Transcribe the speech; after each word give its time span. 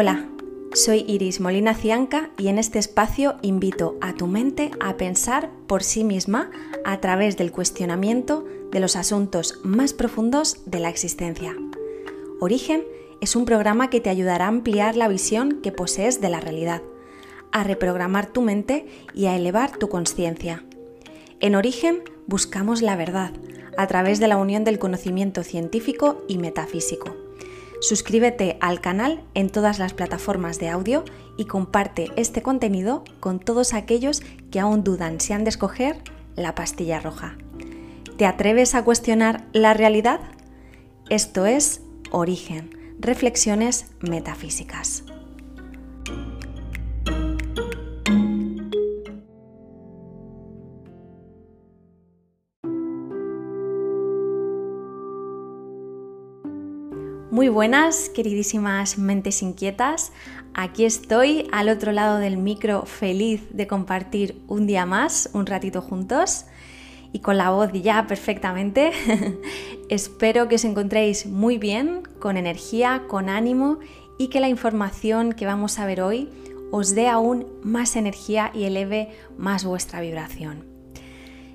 Hola, 0.00 0.28
soy 0.74 1.04
Iris 1.08 1.40
Molina 1.40 1.74
Cianca 1.74 2.30
y 2.38 2.46
en 2.46 2.60
este 2.60 2.78
espacio 2.78 3.34
invito 3.42 3.96
a 4.00 4.14
tu 4.14 4.28
mente 4.28 4.70
a 4.78 4.96
pensar 4.96 5.50
por 5.66 5.82
sí 5.82 6.04
misma 6.04 6.52
a 6.84 7.00
través 7.00 7.36
del 7.36 7.50
cuestionamiento 7.50 8.44
de 8.70 8.78
los 8.78 8.94
asuntos 8.94 9.58
más 9.64 9.94
profundos 9.94 10.58
de 10.66 10.78
la 10.78 10.88
existencia. 10.88 11.56
Origen 12.38 12.84
es 13.20 13.34
un 13.34 13.44
programa 13.44 13.90
que 13.90 14.00
te 14.00 14.08
ayudará 14.08 14.44
a 14.44 14.50
ampliar 14.50 14.94
la 14.94 15.08
visión 15.08 15.60
que 15.62 15.72
posees 15.72 16.20
de 16.20 16.28
la 16.28 16.38
realidad, 16.38 16.80
a 17.50 17.64
reprogramar 17.64 18.26
tu 18.26 18.40
mente 18.40 18.86
y 19.14 19.26
a 19.26 19.34
elevar 19.34 19.78
tu 19.78 19.88
conciencia. 19.88 20.64
En 21.40 21.56
Origen 21.56 22.04
buscamos 22.28 22.82
la 22.82 22.94
verdad 22.94 23.32
a 23.76 23.88
través 23.88 24.20
de 24.20 24.28
la 24.28 24.36
unión 24.36 24.62
del 24.62 24.78
conocimiento 24.78 25.42
científico 25.42 26.24
y 26.28 26.38
metafísico. 26.38 27.27
Suscríbete 27.80 28.58
al 28.60 28.80
canal 28.80 29.22
en 29.34 29.50
todas 29.50 29.78
las 29.78 29.94
plataformas 29.94 30.58
de 30.58 30.68
audio 30.68 31.04
y 31.36 31.44
comparte 31.44 32.10
este 32.16 32.42
contenido 32.42 33.04
con 33.20 33.38
todos 33.38 33.72
aquellos 33.72 34.22
que 34.50 34.58
aún 34.58 34.82
dudan 34.82 35.20
si 35.20 35.32
han 35.32 35.44
de 35.44 35.50
escoger 35.50 35.96
la 36.34 36.54
pastilla 36.54 36.98
roja. 36.98 37.36
¿Te 38.16 38.26
atreves 38.26 38.74
a 38.74 38.82
cuestionar 38.82 39.46
la 39.52 39.74
realidad? 39.74 40.20
Esto 41.08 41.46
es 41.46 41.80
Origen, 42.10 42.96
Reflexiones 42.98 43.86
Metafísicas. 44.00 45.04
Muy 57.38 57.48
buenas, 57.48 58.08
queridísimas 58.08 58.98
mentes 58.98 59.42
inquietas. 59.42 60.10
Aquí 60.54 60.84
estoy 60.84 61.46
al 61.52 61.68
otro 61.68 61.92
lado 61.92 62.18
del 62.18 62.36
micro 62.36 62.84
feliz 62.84 63.46
de 63.52 63.68
compartir 63.68 64.42
un 64.48 64.66
día 64.66 64.86
más, 64.86 65.30
un 65.34 65.46
ratito 65.46 65.80
juntos 65.80 66.46
y 67.12 67.20
con 67.20 67.38
la 67.38 67.50
voz 67.50 67.70
ya 67.72 68.08
perfectamente. 68.08 68.90
Espero 69.88 70.48
que 70.48 70.56
os 70.56 70.64
encontréis 70.64 71.26
muy 71.26 71.58
bien, 71.58 72.02
con 72.18 72.36
energía, 72.36 73.04
con 73.06 73.28
ánimo 73.28 73.78
y 74.18 74.30
que 74.30 74.40
la 74.40 74.48
información 74.48 75.32
que 75.32 75.46
vamos 75.46 75.78
a 75.78 75.86
ver 75.86 76.00
hoy 76.00 76.28
os 76.72 76.96
dé 76.96 77.06
aún 77.06 77.46
más 77.62 77.94
energía 77.94 78.50
y 78.52 78.64
eleve 78.64 79.10
más 79.36 79.64
vuestra 79.64 80.00
vibración. 80.00 80.64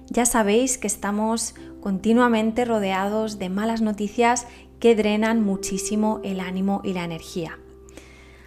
Ya 0.07 0.25
sabéis 0.25 0.77
que 0.77 0.87
estamos 0.87 1.55
continuamente 1.81 2.63
rodeados 2.63 3.37
de 3.37 3.49
malas 3.49 3.81
noticias 3.81 4.47
que 4.83 4.95
drenan 4.95 5.41
muchísimo 5.41 6.19
el 6.25 6.41
ánimo 6.41 6.81
y 6.83 6.91
la 6.91 7.05
energía. 7.05 7.57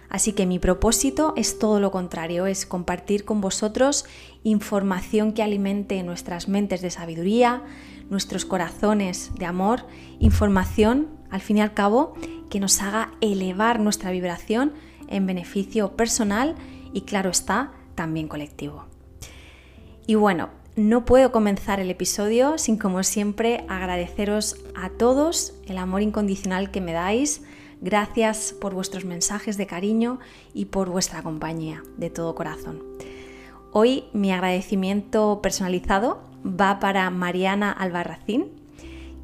Así 0.07 0.33
que 0.33 0.45
mi 0.45 0.59
propósito 0.59 1.33
es 1.35 1.57
todo 1.57 1.79
lo 1.79 1.89
contrario, 1.89 2.45
es 2.45 2.67
compartir 2.67 3.25
con 3.25 3.41
vosotros 3.41 4.05
información 4.43 5.33
que 5.33 5.41
alimente 5.41 6.03
nuestras 6.03 6.47
mentes 6.47 6.83
de 6.83 6.91
sabiduría, 6.91 7.63
nuestros 8.11 8.45
corazones 8.45 9.31
de 9.39 9.47
amor, 9.47 9.87
información, 10.19 11.07
al 11.31 11.41
fin 11.41 11.57
y 11.57 11.61
al 11.61 11.73
cabo, 11.73 12.13
que 12.51 12.59
nos 12.59 12.83
haga 12.83 13.13
elevar 13.19 13.79
nuestra 13.79 14.11
vibración 14.11 14.73
en 15.07 15.25
beneficio 15.25 15.93
personal 15.93 16.53
y 16.93 17.01
claro 17.01 17.31
está, 17.31 17.71
también 17.95 18.27
colectivo. 18.27 18.85
Y 20.05 20.13
bueno, 20.13 20.49
no 20.77 21.05
puedo 21.05 21.31
comenzar 21.31 21.79
el 21.79 21.89
episodio 21.89 22.59
sin, 22.59 22.77
como 22.77 23.01
siempre, 23.01 23.65
agradeceros 23.67 24.57
a 24.75 24.91
todos 24.91 25.55
el 25.65 25.79
amor 25.79 26.03
incondicional 26.03 26.69
que 26.69 26.81
me 26.81 26.93
dais. 26.93 27.41
Gracias 27.81 28.53
por 28.53 28.75
vuestros 28.75 29.03
mensajes 29.03 29.57
de 29.57 29.65
cariño 29.65 30.19
y 30.53 30.65
por 30.65 30.89
vuestra 30.91 31.23
compañía 31.23 31.83
de 31.97 32.11
todo 32.11 32.35
corazón. 32.35 32.83
Hoy 33.73 34.03
mi 34.13 34.31
agradecimiento 34.31 35.39
personalizado 35.41 36.21
va 36.45 36.79
para 36.79 37.09
Mariana 37.09 37.71
Albarracín, 37.71 38.51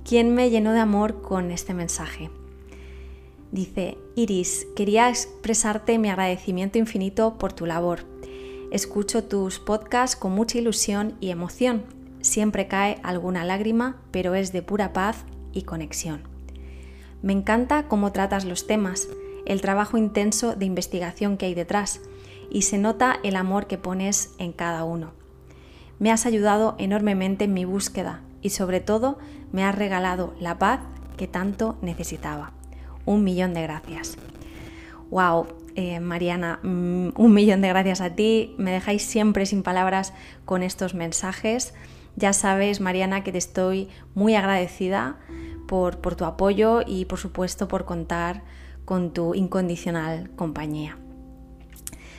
quien 0.04 0.34
me 0.34 0.50
llenó 0.50 0.74
de 0.74 0.80
amor 0.80 1.22
con 1.22 1.52
este 1.52 1.76
mensaje. 1.76 2.32
Dice, 3.52 4.00
Iris, 4.16 4.66
quería 4.76 5.08
expresarte 5.08 6.00
mi 6.00 6.10
agradecimiento 6.10 6.80
infinito 6.80 7.38
por 7.38 7.54
tu 7.54 7.68
labor 7.68 8.12
Escucho 8.74 9.24
tus 9.24 9.60
podcasts 9.60 10.16
con 10.16 10.32
mucha 10.32 10.58
ilusión 10.58 11.14
y 11.20 11.30
emoción. 11.30 11.84
Siempre 12.22 12.68
cae 12.68 13.00
alguna 13.04 13.46
lágrima, 13.46 13.98
pero 14.10 14.34
es 14.34 14.52
de 14.52 14.64
pura 14.64 14.94
paz 14.94 15.26
y 15.52 15.62
conexión. 15.62 16.24
Me 17.22 17.34
encanta 17.34 17.88
cómo 17.88 18.12
tratas 18.12 18.46
los 18.46 18.66
temas, 18.66 19.10
el 19.46 19.62
trabajo 19.62 20.00
intenso 20.00 20.56
de 20.56 20.66
investigación 20.66 21.38
que 21.38 21.46
hay 21.46 21.54
detrás 21.54 22.02
y 22.50 22.64
se 22.64 22.80
nota 22.80 23.20
el 23.22 23.36
amor 23.36 23.68
que 23.68 23.78
pones 23.78 24.34
en 24.40 24.54
cada 24.54 24.86
uno. 24.86 25.12
Me 26.00 26.12
has 26.12 26.26
ayudado 26.26 26.74
enormemente 26.80 27.44
en 27.46 27.54
mi 27.54 27.66
búsqueda 27.66 28.24
y 28.42 28.50
sobre 28.50 28.80
todo 28.80 29.20
me 29.52 29.64
has 29.64 29.76
regalado 29.76 30.34
la 30.40 30.58
paz 30.58 30.80
que 31.16 31.28
tanto 31.28 31.78
necesitaba. 31.84 32.54
Un 33.06 33.24
millón 33.24 33.54
de 33.54 33.62
gracias. 33.62 34.18
¡Wow! 35.12 35.63
Eh, 35.76 36.00
Mariana, 36.00 36.60
mm, 36.62 37.10
un 37.16 37.34
millón 37.34 37.62
de 37.62 37.70
gracias 37.70 38.02
a 38.02 38.12
ti. 38.12 38.54
Me 38.58 38.72
dejáis 38.72 39.04
siempre 39.04 39.46
sin 39.46 39.64
palabras 39.64 40.14
con 40.46 40.64
estos 40.64 40.94
mensajes. 40.94 41.74
Ya 42.16 42.34
sabes, 42.34 42.80
Mariana, 42.80 43.24
que 43.24 43.32
te 43.32 43.40
estoy 43.40 43.90
muy 44.14 44.36
agradecida 44.36 45.18
por, 45.68 46.00
por 46.00 46.16
tu 46.16 46.26
apoyo 46.26 46.82
y 46.86 47.06
por 47.06 47.18
supuesto 47.18 47.68
por 47.68 47.86
contar 47.86 48.44
con 48.86 49.14
tu 49.14 49.34
incondicional 49.34 50.30
compañía. 50.36 50.98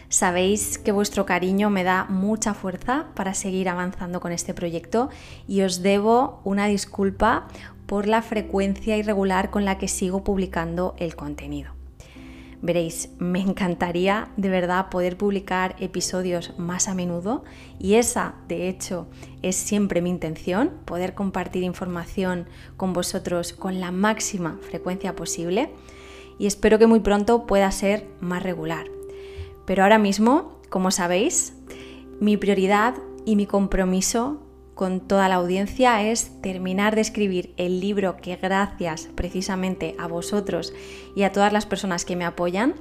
Sabéis 0.08 0.78
que 0.78 0.92
vuestro 0.92 1.26
cariño 1.26 1.70
me 1.70 1.84
da 1.84 2.04
mucha 2.04 2.54
fuerza 2.54 3.06
para 3.14 3.34
seguir 3.34 3.68
avanzando 3.68 4.20
con 4.20 4.32
este 4.32 4.54
proyecto 4.54 5.10
y 5.48 5.62
os 5.62 5.82
debo 5.82 6.40
una 6.44 6.66
disculpa 6.66 7.48
por 7.86 8.06
la 8.06 8.22
frecuencia 8.22 8.96
irregular 8.96 9.50
con 9.50 9.64
la 9.64 9.78
que 9.78 9.88
sigo 9.88 10.24
publicando 10.24 10.94
el 10.98 11.16
contenido. 11.16 11.72
Veréis, 12.64 13.10
me 13.18 13.40
encantaría 13.40 14.28
de 14.38 14.48
verdad 14.48 14.88
poder 14.88 15.18
publicar 15.18 15.76
episodios 15.80 16.58
más 16.58 16.88
a 16.88 16.94
menudo 16.94 17.44
y 17.78 17.96
esa, 17.96 18.36
de 18.48 18.70
hecho, 18.70 19.06
es 19.42 19.54
siempre 19.54 20.00
mi 20.00 20.08
intención, 20.08 20.70
poder 20.86 21.12
compartir 21.12 21.62
información 21.62 22.46
con 22.78 22.94
vosotros 22.94 23.52
con 23.52 23.80
la 23.80 23.90
máxima 23.90 24.58
frecuencia 24.62 25.14
posible 25.14 25.74
y 26.38 26.46
espero 26.46 26.78
que 26.78 26.86
muy 26.86 27.00
pronto 27.00 27.44
pueda 27.46 27.70
ser 27.70 28.08
más 28.20 28.42
regular. 28.42 28.86
Pero 29.66 29.82
ahora 29.82 29.98
mismo, 29.98 30.58
como 30.70 30.90
sabéis, 30.90 31.52
mi 32.18 32.38
prioridad 32.38 32.94
y 33.26 33.36
mi 33.36 33.44
compromiso 33.44 34.40
con 34.74 35.00
toda 35.00 35.28
la 35.28 35.36
audiencia 35.36 36.02
es 36.02 36.40
terminar 36.40 36.94
de 36.94 37.00
escribir 37.00 37.54
el 37.56 37.80
libro 37.80 38.16
que 38.16 38.36
gracias 38.36 39.08
precisamente 39.14 39.94
a 39.98 40.08
vosotros 40.08 40.72
y 41.14 41.22
a 41.22 41.32
todas 41.32 41.52
las 41.52 41.66
personas 41.66 42.04
que 42.04 42.16
me 42.16 42.24
apoyan 42.24 42.74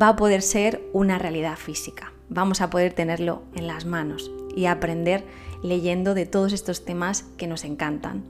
va 0.00 0.08
a 0.08 0.16
poder 0.16 0.42
ser 0.42 0.82
una 0.92 1.18
realidad 1.18 1.56
física. 1.56 2.12
Vamos 2.28 2.60
a 2.60 2.70
poder 2.70 2.92
tenerlo 2.92 3.42
en 3.54 3.66
las 3.66 3.84
manos 3.84 4.30
y 4.56 4.66
aprender 4.66 5.24
leyendo 5.62 6.14
de 6.14 6.26
todos 6.26 6.52
estos 6.52 6.84
temas 6.84 7.24
que 7.36 7.46
nos 7.46 7.64
encantan. 7.64 8.24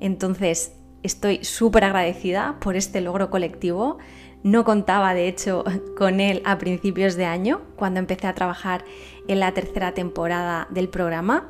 Entonces, 0.00 0.72
estoy 1.02 1.44
súper 1.44 1.84
agradecida 1.84 2.56
por 2.60 2.76
este 2.76 3.00
logro 3.00 3.30
colectivo. 3.30 3.98
No 4.42 4.64
contaba, 4.64 5.14
de 5.14 5.28
hecho, 5.28 5.64
con 5.98 6.20
él 6.20 6.42
a 6.44 6.58
principios 6.58 7.14
de 7.14 7.26
año, 7.26 7.60
cuando 7.76 8.00
empecé 8.00 8.26
a 8.26 8.34
trabajar 8.34 8.84
en 9.28 9.38
la 9.38 9.52
tercera 9.52 9.92
temporada 9.92 10.66
del 10.70 10.88
programa 10.88 11.48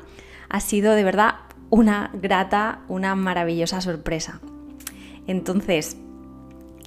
ha 0.53 0.59
sido 0.59 0.93
de 0.93 1.03
verdad 1.03 1.33
una 1.71 2.11
grata, 2.13 2.81
una 2.87 3.15
maravillosa 3.15 3.81
sorpresa. 3.81 4.39
Entonces, 5.25 5.97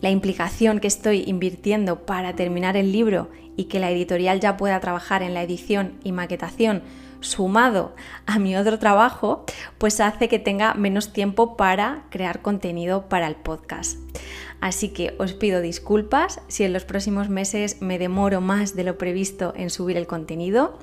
la 0.00 0.10
implicación 0.10 0.78
que 0.78 0.86
estoy 0.86 1.24
invirtiendo 1.26 2.06
para 2.06 2.36
terminar 2.36 2.76
el 2.76 2.92
libro 2.92 3.28
y 3.56 3.64
que 3.64 3.80
la 3.80 3.90
editorial 3.90 4.38
ya 4.38 4.56
pueda 4.56 4.78
trabajar 4.78 5.24
en 5.24 5.34
la 5.34 5.42
edición 5.42 5.94
y 6.04 6.12
maquetación 6.12 6.82
sumado 7.20 7.96
a 8.24 8.38
mi 8.38 8.56
otro 8.56 8.78
trabajo, 8.78 9.44
pues 9.78 9.98
hace 9.98 10.28
que 10.28 10.38
tenga 10.38 10.74
menos 10.74 11.12
tiempo 11.12 11.56
para 11.56 12.04
crear 12.10 12.42
contenido 12.42 13.08
para 13.08 13.26
el 13.26 13.34
podcast. 13.34 13.98
Así 14.60 14.90
que 14.90 15.16
os 15.18 15.32
pido 15.32 15.60
disculpas 15.60 16.40
si 16.46 16.62
en 16.62 16.72
los 16.72 16.84
próximos 16.84 17.30
meses 17.30 17.82
me 17.82 17.98
demoro 17.98 18.40
más 18.40 18.76
de 18.76 18.84
lo 18.84 18.96
previsto 18.96 19.54
en 19.56 19.70
subir 19.70 19.96
el 19.96 20.06
contenido. 20.06 20.78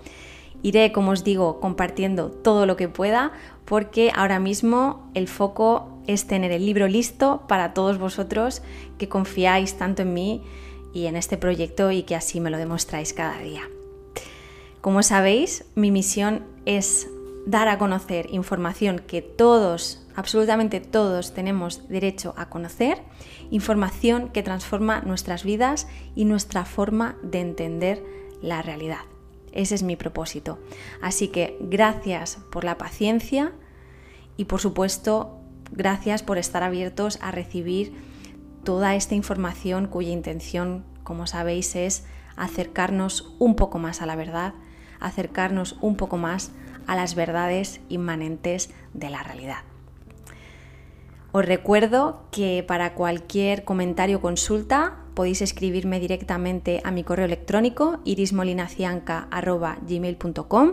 Iré, 0.63 0.91
como 0.91 1.11
os 1.11 1.23
digo, 1.23 1.59
compartiendo 1.59 2.31
todo 2.31 2.65
lo 2.65 2.77
que 2.77 2.87
pueda 2.87 3.33
porque 3.65 4.11
ahora 4.15 4.39
mismo 4.39 5.11
el 5.13 5.27
foco 5.27 6.01
es 6.07 6.25
tener 6.25 6.51
el 6.51 6.65
libro 6.65 6.87
listo 6.87 7.43
para 7.47 7.73
todos 7.73 7.97
vosotros 7.97 8.61
que 8.97 9.09
confiáis 9.09 9.77
tanto 9.77 10.01
en 10.01 10.13
mí 10.13 10.43
y 10.93 11.05
en 11.07 11.15
este 11.15 11.37
proyecto 11.37 11.91
y 11.91 12.03
que 12.03 12.15
así 12.15 12.39
me 12.39 12.49
lo 12.49 12.57
demostráis 12.57 13.13
cada 13.13 13.39
día. 13.39 13.63
Como 14.81 15.03
sabéis, 15.03 15.65
mi 15.75 15.91
misión 15.91 16.43
es 16.65 17.07
dar 17.45 17.67
a 17.67 17.77
conocer 17.77 18.27
información 18.31 18.99
que 18.99 19.21
todos, 19.21 20.05
absolutamente 20.15 20.79
todos 20.79 21.33
tenemos 21.33 21.87
derecho 21.89 22.33
a 22.37 22.49
conocer, 22.49 23.01
información 23.49 24.29
que 24.29 24.43
transforma 24.43 25.01
nuestras 25.01 25.43
vidas 25.43 25.87
y 26.15 26.25
nuestra 26.25 26.65
forma 26.65 27.17
de 27.21 27.41
entender 27.41 28.03
la 28.41 28.61
realidad. 28.61 29.12
Ese 29.53 29.75
es 29.75 29.83
mi 29.83 29.95
propósito. 29.95 30.59
Así 31.01 31.29
que 31.29 31.57
gracias 31.61 32.39
por 32.51 32.63
la 32.63 32.77
paciencia 32.77 33.53
y 34.35 34.45
por 34.45 34.59
supuesto 34.59 35.39
gracias 35.71 36.23
por 36.23 36.37
estar 36.37 36.63
abiertos 36.63 37.19
a 37.21 37.31
recibir 37.31 37.93
toda 38.63 38.95
esta 38.95 39.15
información 39.15 39.87
cuya 39.87 40.11
intención, 40.11 40.83
como 41.03 41.27
sabéis, 41.27 41.75
es 41.75 42.05
acercarnos 42.35 43.35
un 43.39 43.55
poco 43.55 43.79
más 43.79 44.01
a 44.01 44.05
la 44.05 44.15
verdad, 44.15 44.53
acercarnos 44.99 45.77
un 45.81 45.95
poco 45.97 46.17
más 46.17 46.51
a 46.87 46.95
las 46.95 47.15
verdades 47.15 47.81
inmanentes 47.89 48.71
de 48.93 49.09
la 49.09 49.23
realidad. 49.23 49.63
Os 51.31 51.45
recuerdo 51.45 52.25
que 52.31 52.63
para 52.67 52.93
cualquier 52.93 53.63
comentario 53.63 54.17
o 54.17 54.21
consulta 54.21 55.02
podéis 55.13 55.41
escribirme 55.41 55.99
directamente 55.99 56.79
a 56.83 56.91
mi 56.91 57.03
correo 57.03 57.25
electrónico 57.25 57.99
irismolinacianca.gmail.com 58.05 60.71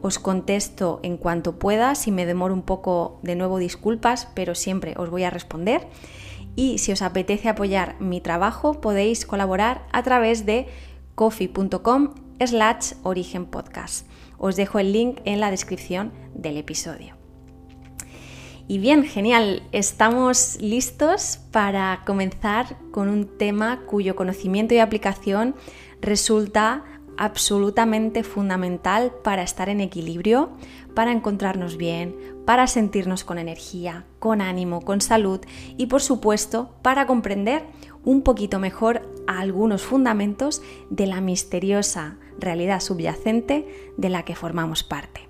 Os 0.00 0.18
contesto 0.18 1.00
en 1.02 1.16
cuanto 1.16 1.58
pueda, 1.58 1.94
si 1.94 2.12
me 2.12 2.26
demoro 2.26 2.54
un 2.54 2.62
poco 2.62 3.20
de 3.22 3.36
nuevo 3.36 3.58
disculpas, 3.58 4.28
pero 4.34 4.54
siempre 4.54 4.94
os 4.96 5.10
voy 5.10 5.24
a 5.24 5.30
responder. 5.30 5.86
Y 6.56 6.78
si 6.78 6.92
os 6.92 7.02
apetece 7.02 7.48
apoyar 7.48 8.00
mi 8.00 8.20
trabajo, 8.20 8.80
podéis 8.80 9.26
colaborar 9.26 9.86
a 9.92 10.02
través 10.02 10.46
de 10.46 10.66
coffee.com 11.14 12.14
slash 12.44 12.94
origen 13.02 13.46
podcast. 13.46 14.06
Os 14.38 14.56
dejo 14.56 14.78
el 14.78 14.92
link 14.92 15.20
en 15.24 15.40
la 15.40 15.50
descripción 15.50 16.12
del 16.34 16.56
episodio. 16.56 17.17
Y 18.70 18.76
bien, 18.76 19.02
genial, 19.02 19.62
estamos 19.72 20.58
listos 20.60 21.38
para 21.52 22.02
comenzar 22.04 22.76
con 22.90 23.08
un 23.08 23.26
tema 23.38 23.80
cuyo 23.86 24.14
conocimiento 24.14 24.74
y 24.74 24.78
aplicación 24.78 25.54
resulta 26.02 26.84
absolutamente 27.16 28.22
fundamental 28.24 29.10
para 29.24 29.42
estar 29.42 29.70
en 29.70 29.80
equilibrio, 29.80 30.50
para 30.94 31.12
encontrarnos 31.12 31.78
bien, 31.78 32.14
para 32.44 32.66
sentirnos 32.66 33.24
con 33.24 33.38
energía, 33.38 34.04
con 34.18 34.42
ánimo, 34.42 34.82
con 34.82 35.00
salud 35.00 35.40
y 35.78 35.86
por 35.86 36.02
supuesto 36.02 36.74
para 36.82 37.06
comprender 37.06 37.64
un 38.04 38.20
poquito 38.20 38.58
mejor 38.58 39.00
algunos 39.26 39.80
fundamentos 39.80 40.60
de 40.90 41.06
la 41.06 41.22
misteriosa 41.22 42.18
realidad 42.38 42.80
subyacente 42.80 43.94
de 43.96 44.10
la 44.10 44.26
que 44.26 44.36
formamos 44.36 44.82
parte. 44.82 45.26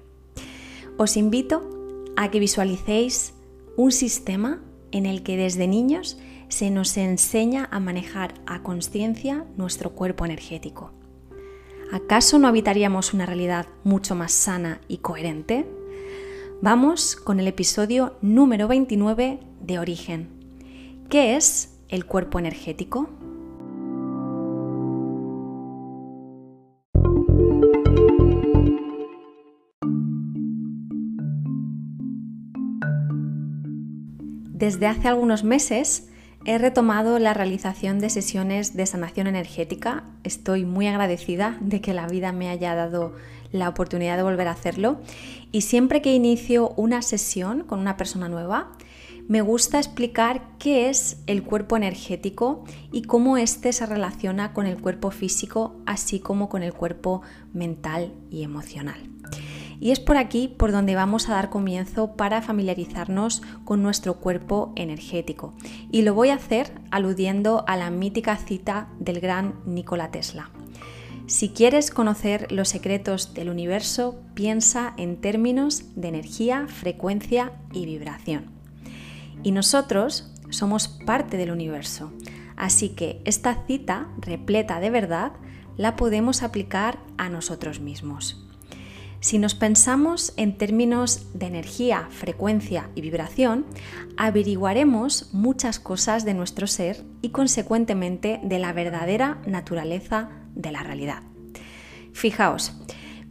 Os 0.97 1.17
invito 1.17 1.78
a 2.19 2.33
que 2.33 2.41
visualicéis 2.41 3.33
un 3.77 3.93
sistema 3.93 4.61
en 4.91 5.07
el 5.07 5.23
que 5.23 5.37
desde 5.37 5.69
niños 5.69 6.19
se 6.49 6.69
nos 6.69 6.97
enseña 6.97 7.69
a 7.71 7.79
manejar 7.79 8.35
a 8.45 8.65
conciencia 8.65 9.47
nuestro 9.57 9.91
cuerpo 9.91 10.25
energético. 10.25 10.91
¿Acaso 11.93 12.41
no 12.41 12.49
habitaríamos 12.49 13.15
una 13.15 13.25
realidad 13.25 13.69
mucho 13.85 14.17
más 14.17 14.33
sana 14.33 14.81
y 14.89 14.99
coherente? 14.99 15.69
Vamos 16.61 17.15
con 17.15 17.39
el 17.39 17.47
episodio 17.47 18.17
número 18.21 18.67
29 18.67 19.39
de 19.61 19.79
Origen. 19.79 20.29
¿Qué 21.09 21.37
es 21.37 21.79
el 21.89 22.05
cuerpo 22.05 22.41
energético? 22.41 23.11
Desde 34.59 34.89
hace 34.89 35.07
algunos 35.07 35.45
meses 35.45 36.09
he 36.45 36.59
retomado 36.59 37.21
la 37.21 37.33
realización 37.33 38.01
de 38.01 38.11
sesiones 38.11 38.75
de 38.75 38.87
sanación 38.87 39.29
energética. 39.29 40.03
Estoy 40.25 40.65
muy 40.65 40.89
agradecida 40.89 41.57
de 41.61 41.81
que 41.81 41.95
la 41.95 42.09
vida 42.09 42.33
me 42.33 42.49
haya 42.49 42.75
dado 42.75 43.15
la 43.53 43.69
oportunidad 43.69 44.17
de 44.17 44.25
volver 44.25 44.49
a 44.49 44.53
hacerlo. 44.53 45.01
Y 45.53 45.61
siempre 45.61 46.03
que 46.03 46.13
inicio 46.13 46.71
una 46.71 47.03
sesión 47.03 47.63
con 47.63 47.79
una 47.79 47.97
persona 47.97 48.29
nueva, 48.29 48.73
me 49.29 49.43
gusta 49.43 49.79
explicar 49.79 50.43
qué 50.59 50.91
es 50.91 51.19
el 51.29 51.45
cuerpo 51.45 51.77
energético 51.77 52.65
y 52.91 53.03
cómo 53.03 53.37
éste 53.37 53.73
se 53.73 53.87
relaciona 53.87 54.55
con 54.55 54.67
el 54.67 54.81
cuerpo 54.81 55.13
físico, 55.13 55.77
así 55.87 56.19
como 56.19 56.49
con 56.49 56.65
el 56.65 56.73
cuerpo 56.73 57.23
mental 57.53 58.13
y 58.29 58.43
emocional. 58.43 59.09
Y 59.81 59.93
es 59.93 60.01
por 60.01 60.17
aquí 60.17 60.49
por 60.49 60.73
donde 60.73 60.95
vamos 60.95 61.29
a 61.29 61.35
dar 61.35 61.51
comienzo 61.51 62.17
para 62.17 62.43
familiarizarnos 62.43 63.43
con 63.65 63.83
nuestro 63.83 64.15
cuerpo 64.15 64.73
energético. 64.77 65.55
Y 65.91 66.03
lo 66.03 66.15
voy 66.15 66.31
a 66.31 66.35
hacer 66.35 66.73
aludiendo 66.91 67.65
a 67.67 67.77
la 67.77 67.91
mítica 67.91 68.37
cita 68.37 68.89
del 68.99 69.21
gran 69.21 69.55
Nikola 69.67 70.11
Tesla. 70.11 70.51
Si 71.29 71.51
quieres 71.51 71.91
conocer 71.91 72.51
los 72.51 72.71
secretos 72.71 73.35
del 73.35 73.51
universo, 73.51 74.19
piensa 74.33 74.95
en 74.97 75.21
términos 75.21 75.85
de 75.95 76.09
energía, 76.09 76.67
frecuencia 76.69 77.53
y 77.71 77.85
vibración. 77.85 78.47
Y 79.43 79.53
nosotros 79.53 80.33
somos 80.49 80.89
parte 80.89 81.37
del 81.37 81.51
universo, 81.51 82.13
así 82.57 82.89
que 82.89 83.21
esta 83.27 83.67
cita 83.67 84.09
repleta 84.19 84.81
de 84.81 84.89
verdad 84.89 85.33
la 85.77 85.97
podemos 85.97 86.43
aplicar 86.43 86.99
a 87.19 87.29
nosotros 87.29 87.81
mismos. 87.81 88.48
Si 89.21 89.39
nos 89.39 89.57
pensamos 89.57 90.33
en 90.37 90.57
términos 90.57 91.27
de 91.35 91.47
energía, 91.47 92.07
frecuencia 92.11 92.89
y 92.95 93.01
vibración, 93.01 93.67
averiguaremos 94.17 95.31
muchas 95.33 95.81
cosas 95.81 96.25
de 96.25 96.35
nuestro 96.35 96.69
ser 96.69 97.05
y 97.21 97.31
consecuentemente 97.31 98.41
de 98.45 98.59
la 98.61 98.73
verdadera 98.73 99.39
naturaleza 99.45 100.31
de 100.55 100.71
la 100.71 100.85
realidad. 100.85 101.23
Fijaos, 102.13 102.73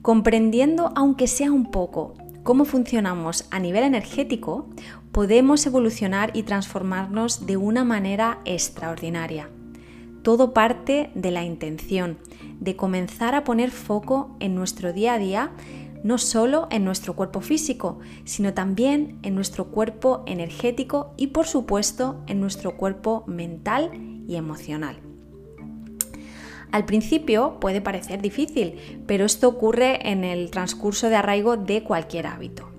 comprendiendo 0.02 0.92
aunque 0.96 1.28
sea 1.28 1.54
un 1.54 1.72
poco 1.72 2.16
cómo 2.44 2.66
funcionamos 2.66 3.46
a 3.50 3.60
nivel 3.60 3.84
energético, 3.84 4.70
podemos 5.14 5.66
evolucionar 5.66 6.32
y 6.34 6.44
transformarnos 6.44 7.46
de 7.46 7.56
una 7.56 7.86
manera 7.86 8.40
extraordinaria. 8.44 9.50
Todo 10.22 10.54
parte 10.54 11.12
de 11.16 11.32
la 11.32 11.44
intención, 11.44 12.18
de 12.60 12.76
comenzar 12.76 13.36
a 13.36 13.44
poner 13.44 13.72
foco 13.72 14.36
en 14.40 14.56
nuestro 14.56 14.94
día 14.94 15.14
a 15.14 15.20
día, 15.20 15.52
no 16.04 16.18
solo 16.18 16.68
en 16.72 16.86
nuestro 16.86 17.16
cuerpo 17.16 17.42
físico, 17.42 18.00
sino 18.24 18.54
también 18.54 19.20
en 19.24 19.36
nuestro 19.36 19.66
cuerpo 19.72 20.24
energético 20.26 21.14
y 21.18 21.28
por 21.28 21.48
supuesto 21.48 22.24
en 22.28 22.40
nuestro 22.40 22.78
cuerpo 22.78 23.24
mental 23.28 23.92
y 24.28 24.36
emocional. 24.36 25.00
Al 26.72 26.86
principio 26.86 27.60
puede 27.60 27.82
parecer 27.82 28.22
difícil, 28.22 29.04
pero 29.08 29.26
esto 29.26 29.48
ocurre 29.48 30.10
en 30.10 30.24
el 30.24 30.52
transcurso 30.52 31.10
de 31.10 31.16
arraigo 31.16 31.58
de 31.58 31.84
cualquier 31.84 32.28
hábito. 32.28 32.70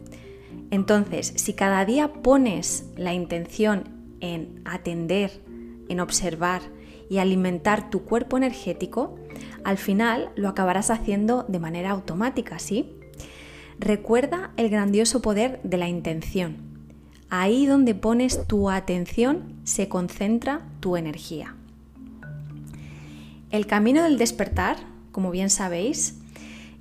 Entonces, 0.70 1.32
si 1.36 1.54
cada 1.54 1.84
día 1.84 2.12
pones 2.12 2.90
la 2.96 3.14
intención 3.14 3.84
en 4.20 4.60
atender, 4.66 5.40
en 5.88 6.00
observar 6.00 6.60
y 7.08 7.18
alimentar 7.18 7.88
tu 7.88 8.04
cuerpo 8.04 8.36
energético, 8.36 9.16
al 9.68 9.76
final 9.76 10.30
lo 10.34 10.48
acabarás 10.48 10.88
haciendo 10.88 11.44
de 11.46 11.58
manera 11.58 11.90
automática, 11.90 12.58
¿sí? 12.58 12.90
Recuerda 13.78 14.50
el 14.56 14.70
grandioso 14.70 15.20
poder 15.20 15.60
de 15.62 15.76
la 15.76 15.90
intención. 15.90 16.56
Ahí 17.28 17.66
donde 17.66 17.94
pones 17.94 18.46
tu 18.46 18.70
atención 18.70 19.60
se 19.64 19.86
concentra 19.86 20.62
tu 20.80 20.96
energía. 20.96 21.54
El 23.50 23.66
camino 23.66 24.04
del 24.04 24.16
despertar, 24.16 24.78
como 25.12 25.30
bien 25.30 25.50
sabéis, 25.50 26.18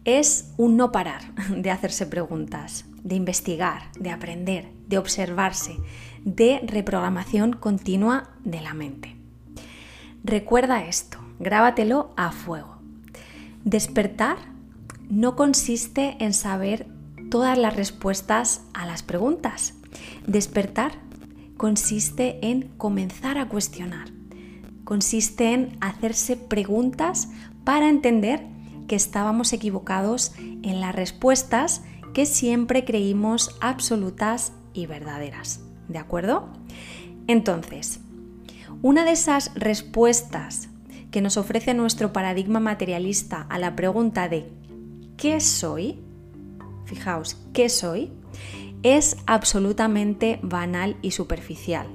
es 0.05 0.53
un 0.55 0.77
no 0.77 0.93
parar 0.93 1.35
de 1.49 1.71
hacerse 1.71 2.05
preguntas, 2.05 2.85
de 3.03 3.15
investigar, 3.15 3.91
de 3.99 4.11
aprender, 4.11 4.71
de 4.87 4.97
observarse, 4.97 5.75
de 6.23 6.61
reprogramación 6.65 7.51
continua 7.51 8.29
de 8.45 8.61
la 8.61 8.73
mente. 8.73 9.17
Recuerda 10.23 10.85
esto, 10.85 11.17
grábatelo 11.37 12.13
a 12.15 12.31
fuego. 12.31 12.76
Despertar 13.63 14.37
no 15.09 15.35
consiste 15.35 16.17
en 16.19 16.33
saber 16.33 16.87
todas 17.29 17.57
las 17.57 17.75
respuestas 17.75 18.61
a 18.73 18.85
las 18.85 19.03
preguntas. 19.03 19.73
Despertar 20.25 20.93
consiste 21.57 22.39
en 22.41 22.69
comenzar 22.77 23.37
a 23.37 23.49
cuestionar. 23.49 24.09
Consiste 24.83 25.53
en 25.53 25.77
hacerse 25.81 26.37
preguntas 26.37 27.29
para 27.63 27.89
entender 27.89 28.45
que 28.87 28.95
estábamos 28.95 29.51
equivocados 29.51 30.33
en 30.37 30.79
las 30.79 30.95
respuestas 30.95 31.83
que 32.13 32.25
siempre 32.25 32.85
creímos 32.85 33.57
absolutas 33.59 34.53
y 34.73 34.85
verdaderas. 34.85 35.59
¿De 35.87 35.97
acuerdo? 35.97 36.49
Entonces, 37.27 37.99
una 38.81 39.03
de 39.03 39.11
esas 39.11 39.51
respuestas 39.55 40.66
que 41.17 41.21
nos 41.23 41.37
ofrece 41.37 41.73
nuestro 41.73 42.13
paradigma 42.13 42.59
materialista 42.59 43.47
a 43.49 43.57
la 43.57 43.75
pregunta 43.75 44.29
de 44.29 44.51
¿qué 45.17 45.41
soy? 45.41 45.99
fijaos, 46.85 47.43
¿qué 47.53 47.69
soy? 47.69 48.11
es 48.83 49.17
absolutamente 49.25 50.39
banal 50.43 50.95
y 51.01 51.09
superficial. 51.09 51.87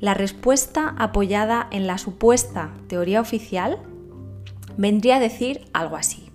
La 0.00 0.14
respuesta 0.14 0.96
apoyada 0.98 1.68
en 1.70 1.86
la 1.86 1.96
supuesta 1.96 2.72
teoría 2.88 3.20
oficial 3.20 3.78
vendría 4.76 5.18
a 5.18 5.20
decir 5.20 5.68
algo 5.72 5.94
así. 5.94 6.32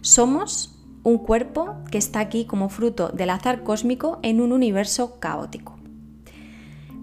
Somos 0.00 0.82
un 1.02 1.18
cuerpo 1.18 1.76
que 1.90 1.98
está 1.98 2.20
aquí 2.20 2.46
como 2.46 2.70
fruto 2.70 3.10
del 3.10 3.28
azar 3.28 3.62
cósmico 3.62 4.20
en 4.22 4.40
un 4.40 4.52
universo 4.52 5.20
caótico. 5.20 5.76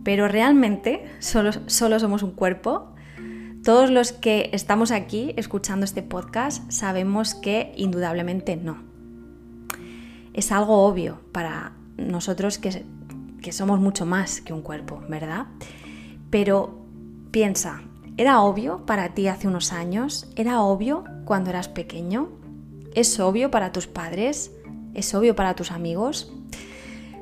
Pero 0.03 0.27
realmente 0.27 1.05
solo, 1.19 1.51
solo 1.67 1.99
somos 1.99 2.23
un 2.23 2.31
cuerpo. 2.31 2.92
Todos 3.63 3.89
los 3.89 4.11
que 4.11 4.49
estamos 4.51 4.91
aquí 4.91 5.33
escuchando 5.37 5.85
este 5.85 6.01
podcast 6.01 6.69
sabemos 6.69 7.33
que 7.33 7.71
indudablemente 7.77 8.57
no. 8.57 8.83
Es 10.33 10.51
algo 10.51 10.85
obvio 10.85 11.21
para 11.31 11.71
nosotros 11.95 12.57
que, 12.57 12.83
que 13.41 13.53
somos 13.53 13.79
mucho 13.79 14.05
más 14.05 14.41
que 14.41 14.51
un 14.51 14.63
cuerpo, 14.63 15.01
¿verdad? 15.07 15.45
Pero 16.29 16.85
piensa, 17.31 17.83
¿era 18.17 18.41
obvio 18.41 18.85
para 18.85 19.13
ti 19.13 19.29
hace 19.29 19.47
unos 19.47 19.71
años? 19.71 20.29
¿Era 20.35 20.61
obvio 20.61 21.05
cuando 21.23 21.49
eras 21.49 21.69
pequeño? 21.69 22.31
¿Es 22.95 23.17
obvio 23.21 23.49
para 23.49 23.71
tus 23.71 23.87
padres? 23.87 24.51
¿Es 24.93 25.15
obvio 25.15 25.37
para 25.37 25.55
tus 25.55 25.71
amigos? 25.71 26.33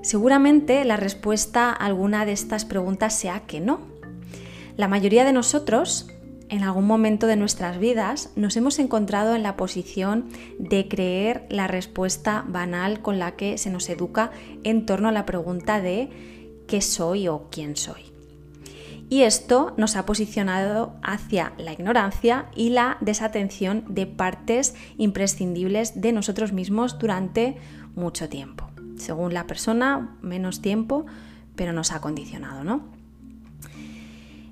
Seguramente 0.01 0.85
la 0.85 0.97
respuesta 0.97 1.69
a 1.69 1.85
alguna 1.85 2.25
de 2.25 2.31
estas 2.31 2.65
preguntas 2.65 3.13
sea 3.13 3.41
que 3.41 3.59
no. 3.59 3.81
La 4.75 4.87
mayoría 4.87 5.23
de 5.23 5.33
nosotros 5.33 6.07
en 6.51 6.63
algún 6.63 6.85
momento 6.85 7.27
de 7.27 7.37
nuestras 7.37 7.79
vidas 7.79 8.29
nos 8.35 8.57
hemos 8.57 8.77
encontrado 8.77 9.35
en 9.35 9.41
la 9.41 9.55
posición 9.55 10.25
de 10.59 10.87
creer 10.89 11.47
la 11.49 11.67
respuesta 11.67 12.43
banal 12.45 13.01
con 13.01 13.19
la 13.19 13.37
que 13.37 13.57
se 13.57 13.71
nos 13.71 13.89
educa 13.89 14.31
en 14.65 14.85
torno 14.85 15.07
a 15.07 15.13
la 15.13 15.25
pregunta 15.25 15.79
de 15.81 16.09
¿qué 16.67 16.81
soy 16.81 17.29
o 17.29 17.47
quién 17.49 17.77
soy? 17.77 18.01
Y 19.09 19.23
esto 19.23 19.73
nos 19.77 19.95
ha 19.95 20.05
posicionado 20.05 20.93
hacia 21.01 21.53
la 21.57 21.71
ignorancia 21.71 22.47
y 22.53 22.69
la 22.69 22.97
desatención 22.99 23.85
de 23.87 24.05
partes 24.05 24.75
imprescindibles 24.97 26.01
de 26.01 26.11
nosotros 26.11 26.51
mismos 26.51 26.99
durante 26.99 27.57
mucho 27.95 28.27
tiempo. 28.27 28.69
Según 28.97 29.33
la 29.33 29.47
persona, 29.47 30.17
menos 30.21 30.61
tiempo, 30.61 31.05
pero 31.55 31.71
nos 31.71 31.93
ha 31.93 32.01
condicionado, 32.01 32.65
¿no? 32.65 33.00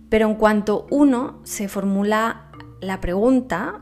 Pero 0.09 0.27
en 0.27 0.35
cuanto 0.35 0.87
uno 0.89 1.39
se 1.43 1.67
formula 1.67 2.51
la 2.81 2.99
pregunta 2.99 3.81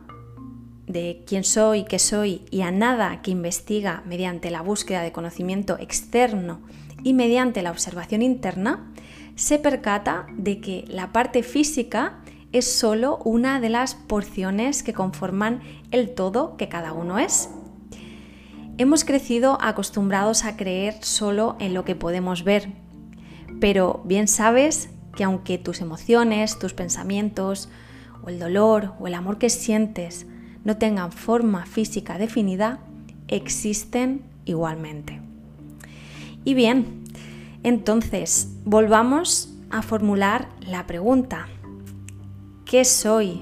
de 0.85 1.23
quién 1.25 1.43
soy, 1.43 1.83
qué 1.83 1.99
soy 1.99 2.43
y 2.49 2.61
a 2.61 2.71
nada 2.71 3.21
que 3.21 3.31
investiga 3.31 4.03
mediante 4.05 4.51
la 4.51 4.61
búsqueda 4.61 5.01
de 5.01 5.11
conocimiento 5.11 5.77
externo 5.79 6.61
y 7.03 7.13
mediante 7.13 7.61
la 7.61 7.71
observación 7.71 8.21
interna, 8.21 8.91
se 9.35 9.59
percata 9.59 10.27
de 10.35 10.59
que 10.59 10.85
la 10.87 11.11
parte 11.11 11.43
física 11.43 12.19
es 12.51 12.71
solo 12.71 13.17
una 13.23 13.59
de 13.59 13.69
las 13.69 13.95
porciones 13.95 14.81
que 14.81 14.93
conforman 14.93 15.61
el 15.91 16.15
todo 16.15 16.57
que 16.57 16.69
cada 16.69 16.93
uno 16.93 17.19
es. 17.19 17.49
Hemos 18.77 19.03
crecido 19.03 19.57
acostumbrados 19.61 20.45
a 20.45 20.55
creer 20.55 20.95
solo 21.01 21.55
en 21.59 21.73
lo 21.73 21.83
que 21.83 21.95
podemos 21.95 22.43
ver, 22.43 22.69
pero 23.59 24.01
bien 24.05 24.27
sabes 24.27 24.89
que 25.17 25.23
aunque 25.23 25.57
tus 25.57 25.81
emociones, 25.81 26.59
tus 26.59 26.73
pensamientos, 26.73 27.67
o 28.23 28.29
el 28.29 28.39
dolor 28.39 28.93
o 28.99 29.07
el 29.07 29.15
amor 29.15 29.39
que 29.39 29.49
sientes 29.49 30.27
no 30.63 30.77
tengan 30.77 31.11
forma 31.11 31.65
física 31.65 32.17
definida, 32.17 32.79
existen 33.27 34.21
igualmente. 34.45 35.19
Y 36.45 36.53
bien, 36.53 37.03
entonces 37.63 38.49
volvamos 38.63 39.53
a 39.71 39.81
formular 39.81 40.49
la 40.61 40.85
pregunta, 40.85 41.47
¿qué 42.65 42.85
soy? 42.85 43.41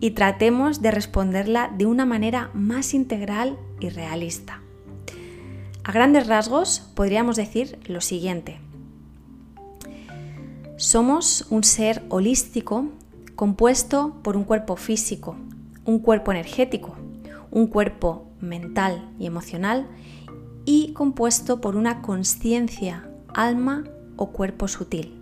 Y 0.00 0.10
tratemos 0.10 0.82
de 0.82 0.90
responderla 0.90 1.72
de 1.76 1.86
una 1.86 2.04
manera 2.04 2.50
más 2.52 2.94
integral 2.94 3.58
y 3.80 3.88
realista. 3.88 4.60
A 5.82 5.92
grandes 5.92 6.26
rasgos 6.26 6.80
podríamos 6.94 7.36
decir 7.36 7.78
lo 7.86 8.02
siguiente. 8.02 8.67
Somos 10.78 11.44
un 11.50 11.64
ser 11.64 12.04
holístico 12.08 12.86
compuesto 13.34 14.14
por 14.22 14.36
un 14.36 14.44
cuerpo 14.44 14.76
físico, 14.76 15.34
un 15.84 15.98
cuerpo 15.98 16.30
energético, 16.30 16.94
un 17.50 17.66
cuerpo 17.66 18.28
mental 18.40 19.10
y 19.18 19.26
emocional 19.26 19.88
y 20.64 20.92
compuesto 20.92 21.60
por 21.60 21.74
una 21.74 22.00
conciencia, 22.00 23.10
alma 23.34 23.82
o 24.14 24.30
cuerpo 24.30 24.68
sutil. 24.68 25.20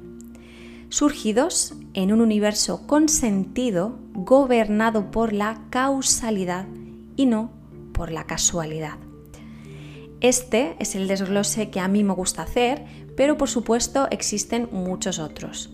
Surgidos 0.91 1.75
en 1.95 2.13
un 2.13 2.21
universo 2.21 2.87
con 2.87 3.09
sentido 3.09 3.99
gobernado 4.13 5.11
por 5.11 5.33
la 5.33 5.63
causalidad 5.71 6.67
y 7.17 7.25
no 7.25 7.51
por 7.95 8.13
la 8.13 8.25
casualidad. 8.25 8.99
Este 10.21 10.77
es 10.81 10.95
el 10.95 11.09
desglose 11.09 11.71
que 11.71 11.81
a 11.81 11.89
mí 11.89 12.05
me 12.05 12.13
gusta 12.13 12.43
hacer, 12.43 13.06
pero 13.17 13.37
por 13.37 13.49
supuesto 13.49 14.09
existen 14.11 14.69
muchos 14.73 15.19
otros. 15.19 15.71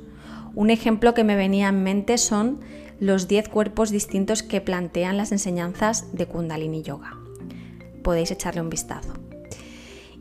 Un 0.55 0.71
ejemplo 0.71 1.15
que 1.15 1.25
me 1.25 1.37
venía 1.37 1.69
en 1.69 1.83
mente 1.83 2.19
son 2.19 2.61
los 3.01 3.27
10 3.27 3.49
cuerpos 3.49 3.91
distintos 3.91 4.43
que 4.43 4.61
plantean 4.61 5.17
las 5.17 5.33
enseñanzas 5.33 6.13
de 6.13 6.27
Kundalini 6.27 6.83
Yoga. 6.83 7.19
Podéis 8.03 8.31
echarle 8.31 8.61
un 8.61 8.71
vistazo. 8.71 9.15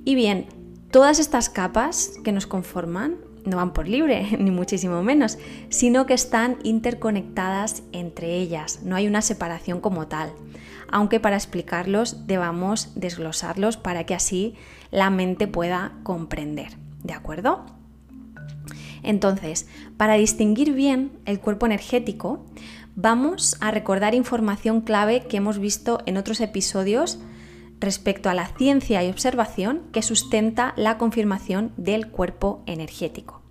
Y 0.03 0.15
bien, 0.15 0.47
todas 0.89 1.19
estas 1.19 1.49
capas 1.49 2.13
que 2.23 2.31
nos 2.31 2.47
conforman 2.47 3.17
no 3.45 3.57
van 3.57 3.73
por 3.73 3.87
libre, 3.87 4.29
ni 4.39 4.51
muchísimo 4.51 5.03
menos, 5.03 5.37
sino 5.69 6.05
que 6.05 6.13
están 6.13 6.57
interconectadas 6.63 7.83
entre 7.91 8.37
ellas, 8.37 8.81
no 8.83 8.95
hay 8.95 9.07
una 9.07 9.21
separación 9.21 9.79
como 9.79 10.07
tal, 10.07 10.31
aunque 10.89 11.19
para 11.19 11.37
explicarlos 11.37 12.27
debamos 12.27 12.93
desglosarlos 12.95 13.77
para 13.77 14.05
que 14.05 14.15
así 14.15 14.55
la 14.91 15.09
mente 15.09 15.47
pueda 15.47 15.93
comprender. 16.03 16.80
¿De 17.03 17.13
acuerdo? 17.13 17.65
Entonces, 19.03 19.67
para 19.97 20.15
distinguir 20.15 20.73
bien 20.73 21.11
el 21.25 21.39
cuerpo 21.39 21.65
energético, 21.65 22.45
vamos 22.95 23.57
a 23.59 23.71
recordar 23.71 24.13
información 24.13 24.81
clave 24.81 25.25
que 25.27 25.37
hemos 25.37 25.59
visto 25.59 25.99
en 26.05 26.17
otros 26.17 26.41
episodios 26.41 27.19
respecto 27.79 28.29
a 28.29 28.35
la 28.35 28.47
ciencia 28.47 29.03
y 29.03 29.09
observación 29.09 29.81
que 29.91 30.03
sustenta 30.03 30.73
la 30.77 30.97
confirmación 30.97 31.73
del 31.77 32.09
cuerpo 32.09 32.61
energético. 32.67 33.41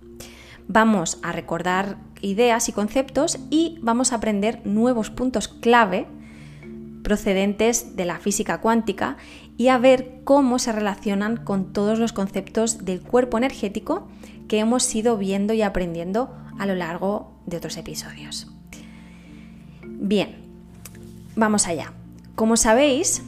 Vamos 0.67 1.19
a 1.21 1.33
recordar 1.33 1.97
ideas 2.21 2.69
y 2.69 2.71
conceptos 2.71 3.39
y 3.49 3.77
vamos 3.81 4.13
a 4.13 4.15
aprender 4.15 4.61
nuevos 4.65 5.09
puntos 5.09 5.49
clave 5.49 6.07
procedentes 7.03 7.97
de 7.97 8.05
la 8.05 8.19
física 8.19 8.61
cuántica 8.61 9.17
y 9.57 9.67
a 9.67 9.77
ver 9.77 10.21
cómo 10.23 10.59
se 10.59 10.71
relacionan 10.71 11.37
con 11.37 11.73
todos 11.73 11.99
los 11.99 12.13
conceptos 12.13 12.85
del 12.85 13.01
cuerpo 13.01 13.37
energético 13.37 14.07
que 14.47 14.59
hemos 14.59 14.93
ido 14.93 15.17
viendo 15.17 15.53
y 15.53 15.61
aprendiendo 15.61 16.35
a 16.57 16.65
lo 16.65 16.75
largo 16.75 17.33
de 17.45 17.57
otros 17.57 17.77
episodios. 17.77 18.51
Bien, 19.83 20.35
vamos 21.35 21.67
allá. 21.67 21.93
Como 22.35 22.57
sabéis, 22.57 23.23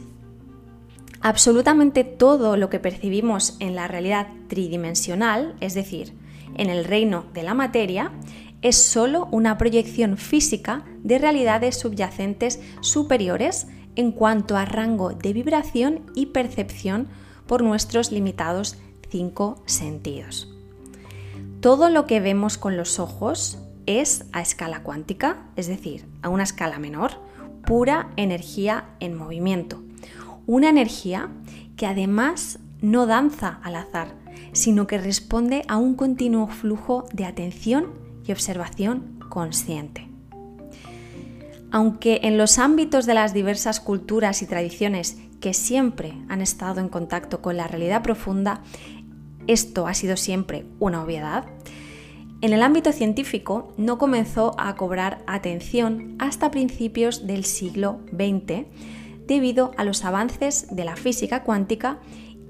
absolutamente 1.21 2.03
todo 2.03 2.57
lo 2.57 2.69
que 2.69 2.79
percibimos 2.79 3.57
en 3.59 3.75
la 3.75 3.87
realidad 3.87 4.27
tridimensional, 4.47 5.55
es 5.59 5.73
decir, 5.73 6.13
en 6.55 6.69
el 6.69 6.85
reino 6.85 7.25
de 7.33 7.43
la 7.43 7.53
materia, 7.53 8.11
es 8.61 8.77
solo 8.77 9.27
una 9.31 9.57
proyección 9.57 10.17
física 10.17 10.83
de 11.03 11.19
realidades 11.19 11.77
subyacentes 11.79 12.59
superiores 12.81 13.67
en 13.95 14.11
cuanto 14.11 14.57
a 14.57 14.65
rango 14.65 15.11
de 15.11 15.33
vibración 15.33 16.01
y 16.15 16.27
percepción 16.27 17.07
por 17.47 17.63
nuestros 17.63 18.11
limitados 18.11 18.77
cinco 19.09 19.61
sentidos. 19.65 20.49
Todo 21.59 21.89
lo 21.89 22.05
que 22.05 22.19
vemos 22.19 22.57
con 22.57 22.77
los 22.77 22.99
ojos 22.99 23.59
es 23.85 24.25
a 24.31 24.41
escala 24.41 24.83
cuántica, 24.83 25.45
es 25.55 25.67
decir, 25.67 26.05
a 26.21 26.29
una 26.29 26.43
escala 26.43 26.79
menor, 26.79 27.11
pura 27.65 28.09
energía 28.17 28.85
en 28.99 29.15
movimiento. 29.15 29.81
Una 30.45 30.69
energía 30.69 31.29
que 31.77 31.85
además 31.85 32.59
no 32.81 33.05
danza 33.05 33.59
al 33.63 33.75
azar, 33.75 34.15
sino 34.51 34.87
que 34.87 34.97
responde 34.97 35.63
a 35.67 35.77
un 35.77 35.95
continuo 35.95 36.47
flujo 36.47 37.05
de 37.13 37.25
atención 37.25 37.91
y 38.25 38.31
observación 38.31 39.19
consciente. 39.29 40.12
Aunque 41.73 42.19
en 42.21 42.37
los 42.37 42.59
ámbitos 42.59 43.07
de 43.07 43.15
las 43.15 43.33
diversas 43.33 43.79
culturas 43.79 44.43
y 44.43 44.45
tradiciones 44.45 45.17
que 45.41 45.55
siempre 45.55 46.13
han 46.29 46.39
estado 46.39 46.79
en 46.79 46.87
contacto 46.87 47.41
con 47.41 47.57
la 47.57 47.67
realidad 47.67 48.03
profunda, 48.03 48.61
esto 49.47 49.87
ha 49.87 49.95
sido 49.95 50.15
siempre 50.15 50.67
una 50.79 51.03
obviedad, 51.03 51.45
en 52.43 52.51
el 52.51 52.61
ámbito 52.61 52.91
científico 52.91 53.73
no 53.77 53.97
comenzó 53.97 54.53
a 54.59 54.75
cobrar 54.75 55.23
atención 55.27 56.17
hasta 56.19 56.51
principios 56.51 57.25
del 57.25 57.45
siglo 57.45 58.01
XX, 58.11 58.65
debido 59.25 59.71
a 59.77 59.85
los 59.85 60.03
avances 60.03 60.67
de 60.69 60.83
la 60.83 60.97
física 60.97 61.43
cuántica 61.43 61.99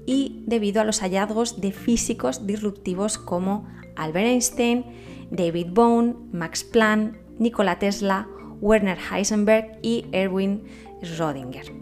y 0.04 0.42
debido 0.48 0.82
a 0.82 0.84
los 0.84 1.00
hallazgos 1.00 1.62
de 1.62 1.70
físicos 1.70 2.44
disruptivos 2.44 3.16
como 3.16 3.68
Albert 3.94 4.26
Einstein, 4.26 4.84
David 5.30 5.68
Bohm, 5.70 6.28
Max 6.32 6.64
Planck, 6.64 7.16
Nikola 7.38 7.78
Tesla, 7.78 8.26
Werner 8.60 8.98
Heisenberg 8.98 9.78
y 9.82 10.06
Erwin 10.12 10.64
Schrödinger. 11.02 11.72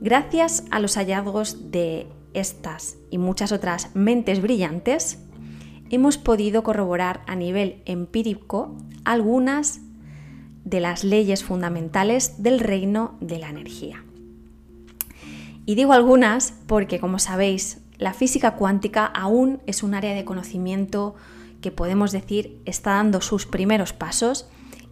Gracias 0.00 0.64
a 0.70 0.80
los 0.80 0.96
hallazgos 0.96 1.70
de 1.70 2.06
estas 2.34 2.96
y 3.10 3.18
muchas 3.18 3.52
otras 3.52 3.94
mentes 3.94 4.40
brillantes, 4.40 5.18
hemos 5.90 6.18
podido 6.18 6.62
corroborar 6.62 7.22
a 7.26 7.34
nivel 7.34 7.82
empírico 7.84 8.76
algunas 9.04 9.80
de 10.64 10.80
las 10.80 11.02
leyes 11.02 11.44
fundamentales 11.44 12.42
del 12.42 12.60
reino 12.60 13.16
de 13.20 13.38
la 13.38 13.48
energía. 13.48 14.04
Y 15.64 15.74
digo 15.74 15.92
algunas 15.92 16.54
porque, 16.66 17.00
como 17.00 17.18
sabéis, 17.18 17.80
la 17.98 18.12
física 18.12 18.54
cuántica 18.54 19.04
aún 19.04 19.60
es 19.66 19.82
un 19.82 19.94
área 19.94 20.14
de 20.14 20.24
conocimiento 20.24 21.14
que 21.60 21.72
podemos 21.72 22.12
decir 22.12 22.60
está 22.64 22.92
dando 22.92 23.20
sus 23.20 23.46
primeros 23.46 23.92
pasos 23.92 24.48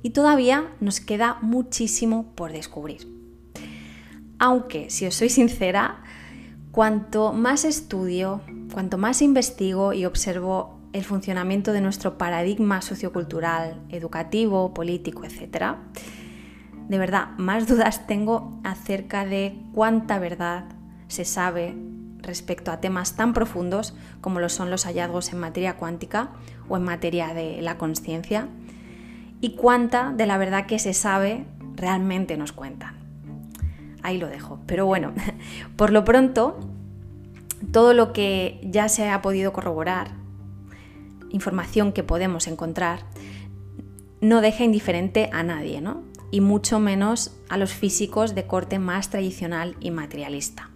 y 0.07 0.11
todavía 0.11 0.69
nos 0.79 1.01
queda 1.01 1.39
muchísimo 1.43 2.33
por 2.37 2.53
descubrir. 2.53 3.09
Aunque, 4.39 4.89
si 4.89 5.05
os 5.05 5.17
soy 5.17 5.31
sincera, 5.31 6.05
cuanto 6.71 7.33
más 7.33 7.65
estudio, 7.65 8.41
cuanto 8.73 8.99
más 8.99 9.21
investigo 9.21 9.93
y 9.95 10.05
observo 10.05 10.79
el 10.93 11.03
funcionamiento 11.03 11.73
de 11.73 11.81
nuestro 11.81 12.19
paradigma 12.19 12.83
sociocultural, 12.83 13.83
educativo, 13.89 14.73
político, 14.73 15.25
etc., 15.25 15.75
de 16.89 16.99
verdad, 16.99 17.31
más 17.37 17.67
dudas 17.67 18.07
tengo 18.07 18.61
acerca 18.63 19.27
de 19.27 19.59
cuánta 19.75 20.21
verdad 20.21 20.67
se 21.09 21.25
sabe 21.25 21.75
respecto 22.19 22.71
a 22.71 22.81
temas 22.81 23.17
tan 23.17 23.33
profundos 23.33 23.93
como 24.21 24.49
son 24.49 24.71
los 24.71 24.85
hallazgos 24.85 25.33
en 25.33 25.41
materia 25.41 25.77
cuántica 25.77 26.31
o 26.69 26.77
en 26.77 26.85
materia 26.85 27.35
de 27.35 27.61
la 27.61 27.77
conciencia 27.77 28.49
y 29.41 29.51
cuánta 29.51 30.13
de 30.13 30.27
la 30.27 30.39
verdad 30.39 30.67
que 30.67 30.79
se 30.79 30.95
sabe 30.95 31.45
realmente 31.75 32.37
nos 32.37 32.53
cuentan. 32.53 32.97
Ahí 34.03 34.19
lo 34.19 34.29
dejo. 34.29 34.61
Pero 34.67 34.87
bueno, 34.87 35.13
por 35.77 35.93
lo 35.93 36.05
pronto, 36.05 36.59
todo 37.73 37.93
lo 37.93 38.13
que 38.13 38.61
ya 38.63 38.89
se 38.89 39.09
ha 39.09 39.23
podido 39.23 39.53
corroborar, 39.53 40.13
información 41.31 41.93
que 41.93 42.03
podemos 42.03 42.47
encontrar, 42.47 43.01
no 44.21 44.41
deja 44.41 44.65
indiferente 44.65 45.29
a 45.33 45.43
nadie, 45.43 45.81
¿no? 45.81 46.03
Y 46.31 46.41
mucho 46.41 46.81
menos 46.81 47.37
a 47.49 47.57
los 47.57 47.73
físicos 47.73 48.35
de 48.35 48.47
corte 48.47 48.79
más 48.79 49.11
tradicional 49.11 49.77
y 49.81 49.91
materialista. 49.91 50.71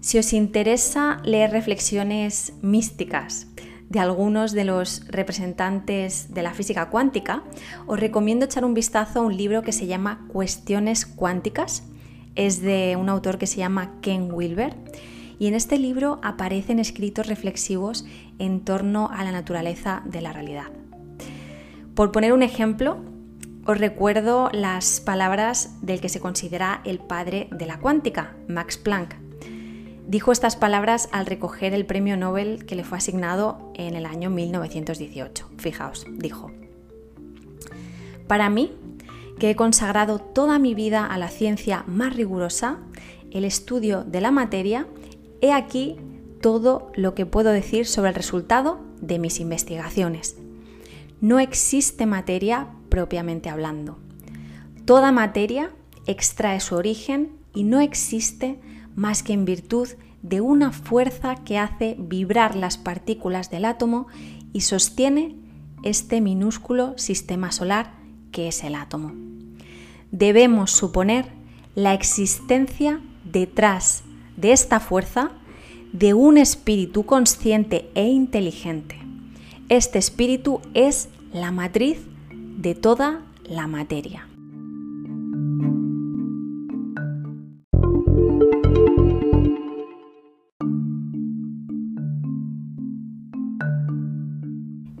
Si 0.00 0.18
os 0.18 0.32
interesa 0.32 1.20
leer 1.24 1.50
reflexiones 1.50 2.54
místicas 2.62 3.46
de 3.88 4.00
algunos 4.00 4.52
de 4.52 4.64
los 4.64 5.06
representantes 5.08 6.34
de 6.34 6.42
la 6.42 6.52
física 6.52 6.90
cuántica, 6.90 7.42
os 7.86 7.98
recomiendo 7.98 8.44
echar 8.44 8.64
un 8.64 8.74
vistazo 8.74 9.20
a 9.20 9.22
un 9.22 9.36
libro 9.36 9.62
que 9.62 9.72
se 9.72 9.86
llama 9.86 10.26
Cuestiones 10.28 11.06
cuánticas. 11.06 11.84
Es 12.34 12.60
de 12.60 12.96
un 13.00 13.08
autor 13.08 13.38
que 13.38 13.46
se 13.46 13.56
llama 13.56 13.94
Ken 14.00 14.30
Wilber. 14.32 14.76
Y 15.38 15.46
en 15.46 15.54
este 15.54 15.78
libro 15.78 16.20
aparecen 16.22 16.78
escritos 16.78 17.26
reflexivos 17.26 18.04
en 18.38 18.60
torno 18.64 19.08
a 19.12 19.24
la 19.24 19.32
naturaleza 19.32 20.02
de 20.04 20.20
la 20.20 20.32
realidad. 20.32 20.66
Por 21.94 22.12
poner 22.12 22.32
un 22.32 22.42
ejemplo, 22.42 22.98
os 23.64 23.78
recuerdo 23.78 24.50
las 24.52 25.00
palabras 25.00 25.76
del 25.82 26.00
que 26.00 26.08
se 26.08 26.20
considera 26.20 26.80
el 26.84 26.98
padre 26.98 27.48
de 27.52 27.66
la 27.66 27.78
cuántica, 27.78 28.36
Max 28.48 28.78
Planck, 28.78 29.27
Dijo 30.08 30.32
estas 30.32 30.56
palabras 30.56 31.10
al 31.12 31.26
recoger 31.26 31.74
el 31.74 31.84
premio 31.84 32.16
Nobel 32.16 32.64
que 32.64 32.74
le 32.74 32.82
fue 32.82 32.96
asignado 32.96 33.70
en 33.74 33.94
el 33.94 34.06
año 34.06 34.30
1918. 34.30 35.50
Fijaos, 35.58 36.06
dijo, 36.10 36.50
Para 38.26 38.48
mí, 38.48 38.72
que 39.38 39.50
he 39.50 39.54
consagrado 39.54 40.18
toda 40.18 40.58
mi 40.58 40.74
vida 40.74 41.04
a 41.04 41.18
la 41.18 41.28
ciencia 41.28 41.84
más 41.86 42.16
rigurosa, 42.16 42.78
el 43.32 43.44
estudio 43.44 44.02
de 44.02 44.22
la 44.22 44.30
materia, 44.30 44.86
he 45.42 45.52
aquí 45.52 45.96
todo 46.40 46.90
lo 46.94 47.14
que 47.14 47.26
puedo 47.26 47.52
decir 47.52 47.84
sobre 47.84 48.08
el 48.08 48.14
resultado 48.14 48.80
de 49.02 49.18
mis 49.18 49.40
investigaciones. 49.40 50.38
No 51.20 51.38
existe 51.38 52.06
materia 52.06 52.68
propiamente 52.88 53.50
hablando. 53.50 53.98
Toda 54.86 55.12
materia 55.12 55.70
extrae 56.06 56.60
su 56.60 56.76
origen 56.76 57.32
y 57.52 57.64
no 57.64 57.80
existe 57.80 58.58
más 58.96 59.22
que 59.22 59.32
en 59.32 59.44
virtud 59.44 59.88
de 60.22 60.40
una 60.40 60.72
fuerza 60.72 61.36
que 61.36 61.58
hace 61.58 61.96
vibrar 61.98 62.56
las 62.56 62.76
partículas 62.76 63.50
del 63.50 63.64
átomo 63.64 64.06
y 64.52 64.62
sostiene 64.62 65.36
este 65.82 66.20
minúsculo 66.20 66.96
sistema 66.98 67.52
solar 67.52 67.94
que 68.32 68.48
es 68.48 68.64
el 68.64 68.74
átomo. 68.74 69.12
Debemos 70.10 70.70
suponer 70.70 71.26
la 71.74 71.94
existencia 71.94 73.00
detrás 73.24 74.02
de 74.36 74.52
esta 74.52 74.80
fuerza 74.80 75.30
de 75.92 76.14
un 76.14 76.38
espíritu 76.38 77.04
consciente 77.04 77.90
e 77.94 78.06
inteligente. 78.06 78.98
Este 79.68 79.98
espíritu 79.98 80.60
es 80.74 81.08
la 81.32 81.50
matriz 81.50 82.00
de 82.30 82.74
toda 82.74 83.22
la 83.44 83.66
materia. 83.66 84.27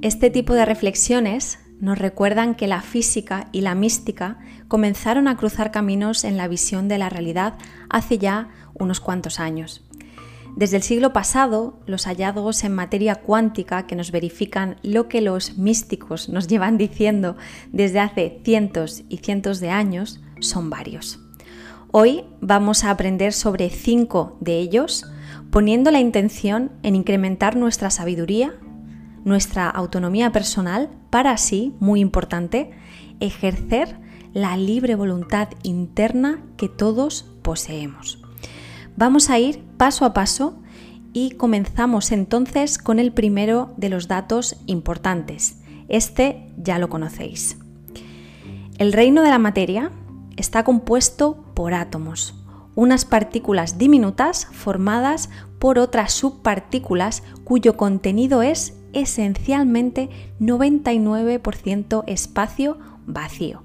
Este 0.00 0.30
tipo 0.30 0.54
de 0.54 0.64
reflexiones 0.64 1.58
nos 1.80 1.98
recuerdan 1.98 2.54
que 2.54 2.68
la 2.68 2.82
física 2.82 3.48
y 3.50 3.62
la 3.62 3.74
mística 3.74 4.38
comenzaron 4.68 5.26
a 5.26 5.36
cruzar 5.36 5.72
caminos 5.72 6.22
en 6.22 6.36
la 6.36 6.46
visión 6.46 6.86
de 6.86 6.98
la 6.98 7.08
realidad 7.08 7.54
hace 7.90 8.16
ya 8.16 8.48
unos 8.74 9.00
cuantos 9.00 9.40
años. 9.40 9.84
Desde 10.54 10.76
el 10.76 10.84
siglo 10.84 11.12
pasado, 11.12 11.80
los 11.86 12.04
hallazgos 12.06 12.62
en 12.62 12.76
materia 12.76 13.16
cuántica 13.16 13.88
que 13.88 13.96
nos 13.96 14.12
verifican 14.12 14.76
lo 14.84 15.08
que 15.08 15.20
los 15.20 15.58
místicos 15.58 16.28
nos 16.28 16.46
llevan 16.46 16.78
diciendo 16.78 17.36
desde 17.72 17.98
hace 17.98 18.40
cientos 18.44 19.02
y 19.08 19.16
cientos 19.16 19.58
de 19.58 19.70
años 19.70 20.20
son 20.40 20.70
varios. 20.70 21.18
Hoy 21.90 22.24
vamos 22.40 22.84
a 22.84 22.90
aprender 22.90 23.32
sobre 23.32 23.68
cinco 23.68 24.36
de 24.40 24.58
ellos, 24.58 25.06
poniendo 25.50 25.90
la 25.90 25.98
intención 25.98 26.70
en 26.84 26.94
incrementar 26.94 27.56
nuestra 27.56 27.90
sabiduría 27.90 28.54
nuestra 29.28 29.68
autonomía 29.68 30.32
personal 30.32 30.90
para 31.10 31.30
así, 31.30 31.74
muy 31.80 32.00
importante, 32.00 32.72
ejercer 33.20 33.98
la 34.32 34.56
libre 34.56 34.94
voluntad 34.94 35.48
interna 35.62 36.42
que 36.56 36.68
todos 36.68 37.24
poseemos. 37.42 38.22
Vamos 38.96 39.30
a 39.30 39.38
ir 39.38 39.62
paso 39.76 40.04
a 40.04 40.12
paso 40.12 40.60
y 41.12 41.30
comenzamos 41.30 42.12
entonces 42.12 42.78
con 42.78 42.98
el 42.98 43.12
primero 43.12 43.72
de 43.76 43.88
los 43.88 44.08
datos 44.08 44.56
importantes. 44.66 45.58
Este 45.88 46.50
ya 46.56 46.78
lo 46.78 46.88
conocéis. 46.88 47.56
El 48.78 48.92
reino 48.92 49.22
de 49.22 49.30
la 49.30 49.38
materia 49.38 49.90
está 50.36 50.62
compuesto 50.62 51.44
por 51.54 51.74
átomos, 51.74 52.34
unas 52.76 53.04
partículas 53.04 53.78
diminutas 53.78 54.46
formadas 54.52 55.30
por 55.58 55.80
otras 55.80 56.12
subpartículas 56.12 57.24
cuyo 57.42 57.76
contenido 57.76 58.42
es 58.42 58.77
esencialmente 58.92 60.08
99% 60.40 62.04
espacio 62.06 62.78
vacío. 63.06 63.62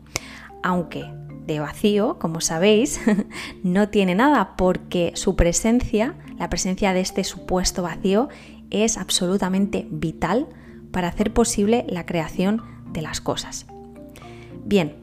Aunque 0.62 1.06
de 1.46 1.60
vacío, 1.60 2.18
como 2.20 2.42
sabéis, 2.42 3.00
no 3.64 3.90
tiene 3.90 4.16
nada 4.16 4.56
porque 4.56 5.12
su 5.16 5.36
presencia, 5.36 6.16
la 6.38 6.50
presencia 6.50 6.94
de 6.94 7.02
este 7.02 7.24
supuesto 7.24 7.84
vacío, 7.84 8.30
es 8.70 8.98
absolutamente 8.98 9.88
vital 9.92 10.48
para 10.92 11.10
hacer 11.10 11.34
posible 11.34 11.86
la 11.90 12.06
creación 12.06 12.62
de 12.92 13.02
las 13.02 13.22
cosas. 13.22 13.66
Bien, 14.66 14.96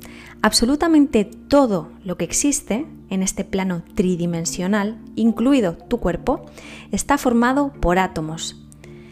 absolutamente 0.43 1.25
todo 1.25 1.91
lo 2.05 2.17
que 2.17 2.25
existe 2.25 2.87
en 3.11 3.23
este 3.23 3.45
plano 3.45 3.83
tridimensional, 3.95 4.99
incluido 5.17 5.77
tu 5.77 5.99
cuerpo, 5.99 6.47
está 6.93 7.19
formado 7.19 7.73
por 7.73 7.99
átomos, 7.99 8.65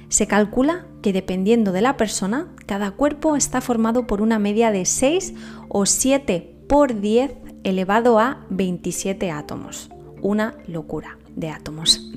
se 0.08 0.26
calcula 0.26 0.86
que 1.02 1.12
dependiendo 1.12 1.72
de 1.72 1.82
la 1.82 1.96
persona, 1.96 2.48
cada 2.66 2.92
cuerpo 2.92 3.36
está 3.36 3.60
formado 3.60 4.06
por 4.06 4.22
una 4.22 4.38
media 4.38 4.70
de 4.70 4.84
6 4.84 5.34
o 5.68 5.86
7 5.86 6.56
por 6.68 7.00
10 7.00 7.34
elevado 7.64 8.18
a 8.18 8.46
27 8.50 9.30
átomos. 9.30 9.90
Una 10.22 10.56
locura 10.66 11.18
de 11.36 11.50
átomos. 11.50 12.10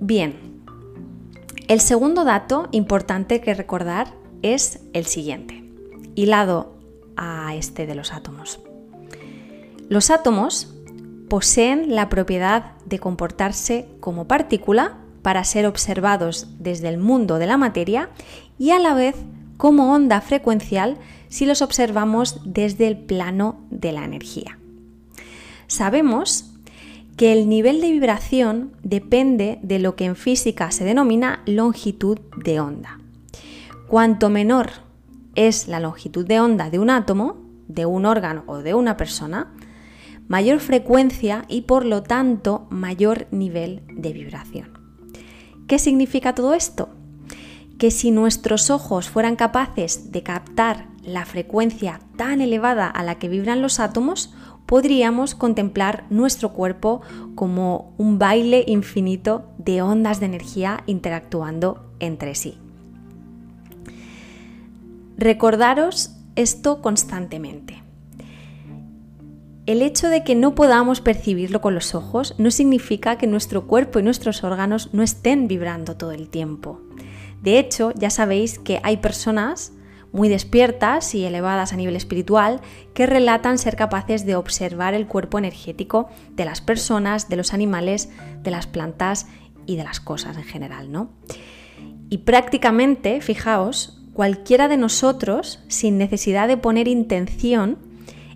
Bien, 0.00 0.34
el 1.68 1.80
segundo 1.80 2.24
dato 2.24 2.68
importante 2.72 3.40
que 3.40 3.54
recordar 3.54 4.14
es 4.42 4.80
el 4.92 5.06
siguiente, 5.06 5.62
hilado 6.14 6.74
a 7.16 7.54
este 7.54 7.86
de 7.86 7.94
los 7.94 8.12
átomos. 8.12 8.60
Los 9.88 10.10
átomos 10.10 10.74
poseen 11.28 11.94
la 11.94 12.08
propiedad 12.08 12.72
de 12.86 12.98
comportarse 12.98 13.88
como 14.00 14.26
partícula 14.26 14.98
para 15.22 15.44
ser 15.44 15.66
observados 15.66 16.48
desde 16.58 16.88
el 16.88 16.98
mundo 16.98 17.38
de 17.38 17.46
la 17.46 17.56
materia 17.56 18.10
y 18.58 18.70
a 18.70 18.78
la 18.78 18.94
vez 18.94 19.16
como 19.56 19.92
onda 19.92 20.20
frecuencial 20.20 20.98
si 21.28 21.46
los 21.46 21.62
observamos 21.62 22.40
desde 22.44 22.88
el 22.88 22.96
plano 22.96 23.60
de 23.70 23.92
la 23.92 24.04
energía. 24.04 24.58
Sabemos 25.66 26.50
que 27.16 27.32
el 27.32 27.48
nivel 27.48 27.80
de 27.80 27.92
vibración 27.92 28.72
depende 28.82 29.58
de 29.62 29.78
lo 29.78 29.94
que 29.94 30.06
en 30.06 30.16
física 30.16 30.70
se 30.70 30.84
denomina 30.84 31.42
longitud 31.44 32.18
de 32.42 32.60
onda. 32.60 32.98
Cuanto 33.88 34.30
menor 34.30 34.70
es 35.34 35.68
la 35.68 35.80
longitud 35.80 36.26
de 36.26 36.40
onda 36.40 36.70
de 36.70 36.78
un 36.78 36.88
átomo, 36.88 37.36
de 37.68 37.86
un 37.86 38.06
órgano 38.06 38.44
o 38.46 38.58
de 38.58 38.72
una 38.74 38.96
persona, 38.96 39.52
mayor 40.28 40.60
frecuencia 40.60 41.44
y 41.48 41.62
por 41.62 41.84
lo 41.84 42.02
tanto 42.02 42.66
mayor 42.70 43.26
nivel 43.30 43.82
de 43.92 44.12
vibración. 44.12 44.79
¿Qué 45.70 45.78
significa 45.78 46.34
todo 46.34 46.54
esto? 46.54 46.88
Que 47.78 47.92
si 47.92 48.10
nuestros 48.10 48.70
ojos 48.70 49.08
fueran 49.08 49.36
capaces 49.36 50.10
de 50.10 50.24
captar 50.24 50.88
la 51.04 51.24
frecuencia 51.24 52.00
tan 52.16 52.40
elevada 52.40 52.88
a 52.88 53.04
la 53.04 53.20
que 53.20 53.28
vibran 53.28 53.62
los 53.62 53.78
átomos, 53.78 54.34
podríamos 54.66 55.36
contemplar 55.36 56.06
nuestro 56.10 56.52
cuerpo 56.54 57.02
como 57.36 57.94
un 57.98 58.18
baile 58.18 58.64
infinito 58.66 59.44
de 59.58 59.80
ondas 59.80 60.18
de 60.18 60.26
energía 60.26 60.82
interactuando 60.86 61.92
entre 62.00 62.34
sí. 62.34 62.58
Recordaros 65.18 66.16
esto 66.34 66.82
constantemente. 66.82 67.79
El 69.70 69.82
hecho 69.82 70.08
de 70.08 70.24
que 70.24 70.34
no 70.34 70.56
podamos 70.56 71.00
percibirlo 71.00 71.60
con 71.60 71.76
los 71.76 71.94
ojos 71.94 72.34
no 72.38 72.50
significa 72.50 73.18
que 73.18 73.28
nuestro 73.28 73.68
cuerpo 73.68 74.00
y 74.00 74.02
nuestros 74.02 74.42
órganos 74.42 74.92
no 74.92 75.04
estén 75.04 75.46
vibrando 75.46 75.96
todo 75.96 76.10
el 76.10 76.28
tiempo. 76.28 76.80
De 77.40 77.60
hecho, 77.60 77.92
ya 77.94 78.10
sabéis 78.10 78.58
que 78.58 78.80
hay 78.82 78.96
personas 78.96 79.72
muy 80.10 80.28
despiertas 80.28 81.14
y 81.14 81.24
elevadas 81.24 81.72
a 81.72 81.76
nivel 81.76 81.94
espiritual 81.94 82.60
que 82.94 83.06
relatan 83.06 83.58
ser 83.58 83.76
capaces 83.76 84.26
de 84.26 84.34
observar 84.34 84.94
el 84.94 85.06
cuerpo 85.06 85.38
energético 85.38 86.08
de 86.32 86.46
las 86.46 86.60
personas, 86.60 87.28
de 87.28 87.36
los 87.36 87.54
animales, 87.54 88.08
de 88.42 88.50
las 88.50 88.66
plantas 88.66 89.28
y 89.66 89.76
de 89.76 89.84
las 89.84 90.00
cosas 90.00 90.36
en 90.36 90.42
general, 90.42 90.90
¿no? 90.90 91.12
Y 92.08 92.18
prácticamente, 92.18 93.20
fijaos, 93.20 94.02
cualquiera 94.14 94.66
de 94.66 94.78
nosotros, 94.78 95.60
sin 95.68 95.96
necesidad 95.96 96.48
de 96.48 96.56
poner 96.56 96.88
intención, 96.88 97.78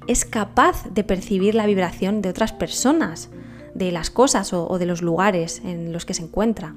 es 0.07 0.25
capaz 0.25 0.87
de 0.91 1.05
percibir 1.05 1.55
la 1.55 1.67
vibración 1.67 2.23
de 2.23 2.29
otras 2.29 2.53
personas, 2.53 3.31
de 3.75 3.91
las 3.91 4.11
cosas 4.11 4.53
o, 4.53 4.79
de 4.79 4.87
los 4.87 5.03
lugares 5.03 5.63
en 5.65 5.93
los 5.93 6.05
que 6.05 6.15
se 6.15 6.23
encuentra. 6.23 6.75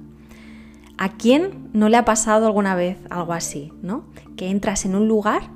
¿A 0.98 1.18
quién 1.18 1.70
no 1.74 1.90
le 1.90 1.98
ha 1.98 2.06
pasado 2.06 2.48
alguna 2.48 2.76
vez 2.76 2.98
algo 3.10 3.34
así, 3.34 3.72
¿no? 3.84 4.06
Que 4.36 4.50
entras 4.50 4.86
en 4.86 4.96
un 4.96 5.08
lugar 5.08 5.52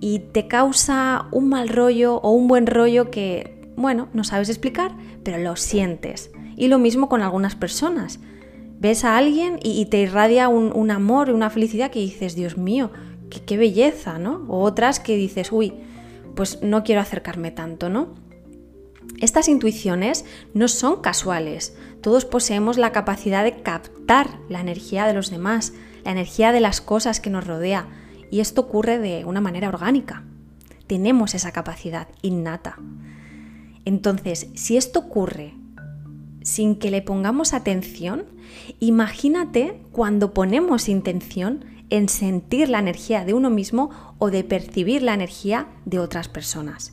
y 0.00 0.20
te 0.20 0.48
causa 0.48 1.26
un 1.30 1.50
mal 1.50 1.68
rollo 1.68 2.16
o 2.16 2.30
un 2.30 2.48
buen 2.48 2.66
rollo 2.66 3.10
que, 3.10 3.70
bueno, 3.76 4.08
no 4.14 4.24
sabes 4.24 4.48
explicar, 4.48 4.92
pero 5.22 5.38
lo 5.38 5.56
sientes. 5.56 6.30
Y 6.56 6.68
lo 6.68 6.78
mismo 6.78 7.08
con 7.08 7.20
algunas 7.20 7.54
personas. 7.54 8.18
Ves 8.80 9.04
a 9.04 9.16
alguien 9.16 9.58
y, 9.62 9.84
te 9.86 10.00
irradia 10.00 10.48
un, 10.48 10.90
amor, 10.90 11.30
una 11.30 11.50
felicidad 11.50 11.90
que 11.90 12.00
dices, 12.00 12.34
Dios 12.34 12.56
mío, 12.56 12.90
qué, 13.30 13.40
qué 13.40 13.56
belleza, 13.56 14.18
¿no? 14.18 14.44
O 14.48 14.60
otras 14.60 15.00
que 15.00 15.16
dices, 15.16 15.52
uy, 15.52 15.74
pues 16.34 16.62
no 16.62 16.84
quiero 16.84 17.00
acercarme 17.00 17.50
tanto, 17.50 17.88
¿no? 17.88 18.14
Estas 19.20 19.48
intuiciones 19.48 20.24
no 20.54 20.68
son 20.68 21.00
casuales. 21.00 21.76
Todos 22.00 22.24
poseemos 22.24 22.78
la 22.78 22.92
capacidad 22.92 23.44
de 23.44 23.62
captar 23.62 24.38
la 24.48 24.60
energía 24.60 25.06
de 25.06 25.14
los 25.14 25.30
demás, 25.30 25.72
la 26.04 26.12
energía 26.12 26.52
de 26.52 26.60
las 26.60 26.80
cosas 26.80 27.20
que 27.20 27.30
nos 27.30 27.46
rodea, 27.46 27.86
y 28.30 28.40
esto 28.40 28.62
ocurre 28.62 28.98
de 28.98 29.24
una 29.24 29.40
manera 29.40 29.68
orgánica. 29.68 30.24
Tenemos 30.86 31.34
esa 31.34 31.52
capacidad 31.52 32.08
innata. 32.22 32.76
Entonces, 33.84 34.48
si 34.54 34.76
esto 34.76 34.98
ocurre 35.00 35.54
sin 36.42 36.76
que 36.76 36.90
le 36.90 37.00
pongamos 37.00 37.54
atención, 37.54 38.26
imagínate 38.80 39.80
cuando 39.92 40.34
ponemos 40.34 40.88
intención 40.88 41.64
en 41.94 42.08
sentir 42.08 42.68
la 42.68 42.80
energía 42.80 43.24
de 43.24 43.34
uno 43.34 43.50
mismo 43.50 43.90
o 44.18 44.32
de 44.32 44.42
percibir 44.42 45.00
la 45.00 45.14
energía 45.14 45.68
de 45.84 46.00
otras 46.00 46.26
personas. 46.28 46.92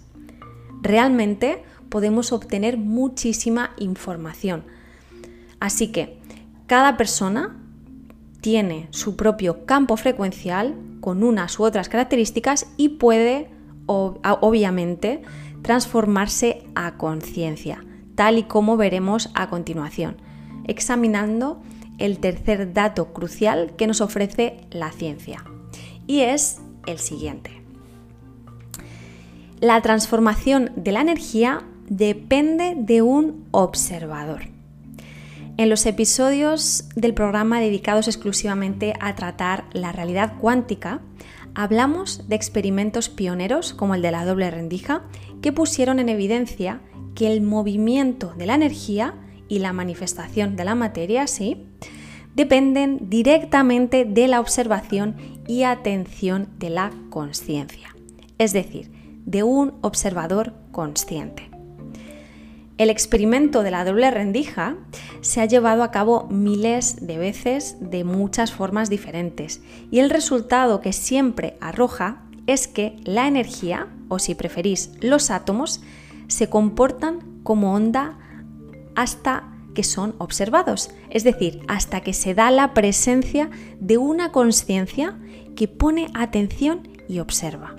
Realmente 0.84 1.64
podemos 1.90 2.32
obtener 2.32 2.78
muchísima 2.78 3.72
información. 3.80 4.64
Así 5.60 5.92
que 5.92 6.20
cada 6.68 6.98
persona 6.98 7.58
tiene 8.42 8.90
su 8.92 9.16
propio 9.16 9.66
campo 9.66 9.98
frecuencial 9.98 10.76
con 11.00 11.24
unas 11.24 11.58
u 11.60 11.64
otras 11.64 11.90
características 11.90 12.68
y 12.78 12.90
puede 12.90 13.50
obviamente 13.88 15.24
transformarse 15.64 16.64
a 16.76 16.98
conciencia, 16.98 17.84
tal 18.14 18.38
y 18.38 18.44
como 18.44 18.78
veremos 18.78 19.32
a 19.34 19.50
continuación, 19.50 20.18
examinando 20.66 21.60
el 22.02 22.20
tercer 22.20 22.74
dato 22.74 23.14
crucial 23.14 23.74
que 23.78 23.88
nos 23.88 24.02
ofrece 24.02 24.62
la 24.72 24.92
ciencia. 24.92 25.44
Y 26.08 26.22
es 26.22 26.60
el 26.88 27.00
siguiente. 27.00 27.62
La 29.60 29.80
transformación 29.82 30.72
de 30.76 30.92
la 30.92 31.02
energía 31.02 31.64
depende 31.88 32.74
de 32.76 33.02
un 33.02 33.46
observador. 33.52 34.48
En 35.58 35.70
los 35.70 35.86
episodios 35.86 36.86
del 36.96 37.14
programa 37.14 37.60
dedicados 37.60 38.08
exclusivamente 38.08 38.94
a 39.00 39.16
tratar 39.16 39.66
la 39.74 39.92
realidad 39.92 40.34
cuántica, 40.40 41.02
hablamos 41.54 42.28
de 42.28 42.36
experimentos 42.36 43.10
pioneros 43.10 43.74
como 43.74 43.94
el 43.94 44.02
de 44.02 44.12
la 44.12 44.26
doble 44.26 44.50
rendija 44.50 45.04
que 45.42 45.52
pusieron 45.52 46.00
en 46.00 46.10
evidencia 46.10 46.82
que 47.14 47.32
el 47.32 47.42
movimiento 47.42 48.34
de 48.38 48.46
la 48.46 48.56
energía 48.56 49.14
y 49.52 49.60
la 49.60 49.74
manifestación 49.74 50.56
de 50.56 50.64
la 50.64 50.76
materia, 50.76 51.28
sí, 51.28 51.66
dependen 52.36 53.10
directamente 53.10 54.06
de 54.06 54.30
la 54.30 54.40
observación 54.40 55.18
y 55.46 55.64
atención 55.64 56.48
de 56.58 56.70
la 56.70 56.94
conciencia, 57.10 57.94
es 58.38 58.54
decir, 58.54 58.90
de 59.26 59.44
un 59.44 59.74
observador 59.82 60.54
consciente. 60.72 61.50
El 62.78 62.90
experimento 62.90 63.62
de 63.62 63.72
la 63.72 63.84
doble 63.84 64.10
rendija 64.10 64.78
se 65.20 65.42
ha 65.42 65.46
llevado 65.46 65.84
a 65.84 65.92
cabo 65.92 66.30
miles 66.30 67.06
de 67.06 67.18
veces 67.18 67.76
de 67.82 68.06
muchas 68.06 68.54
formas 68.54 68.90
diferentes 68.90 69.62
y 69.92 70.00
el 70.00 70.10
resultado 70.10 70.80
que 70.80 70.94
siempre 70.94 71.58
arroja 71.60 72.24
es 72.48 72.70
que 72.70 72.96
la 73.04 73.28
energía, 73.28 73.90
o 74.08 74.18
si 74.18 74.34
preferís 74.34 74.92
los 75.02 75.30
átomos, 75.30 75.82
se 76.30 76.50
comportan 76.50 77.42
como 77.44 77.74
onda 77.74 78.18
hasta 78.95 79.51
que 79.73 79.84
son 79.84 80.15
observados, 80.17 80.91
es 81.10 81.23
decir, 81.23 81.62
hasta 81.67 82.01
que 82.01 82.13
se 82.13 82.34
da 82.34 82.51
la 82.51 82.73
presencia 82.73 83.49
de 83.80 83.97
una 83.97 84.32
conciencia 84.32 85.17
que 85.56 85.67
pone 85.67 86.10
atención 86.13 86.88
y 87.08 87.19
observa. 87.19 87.75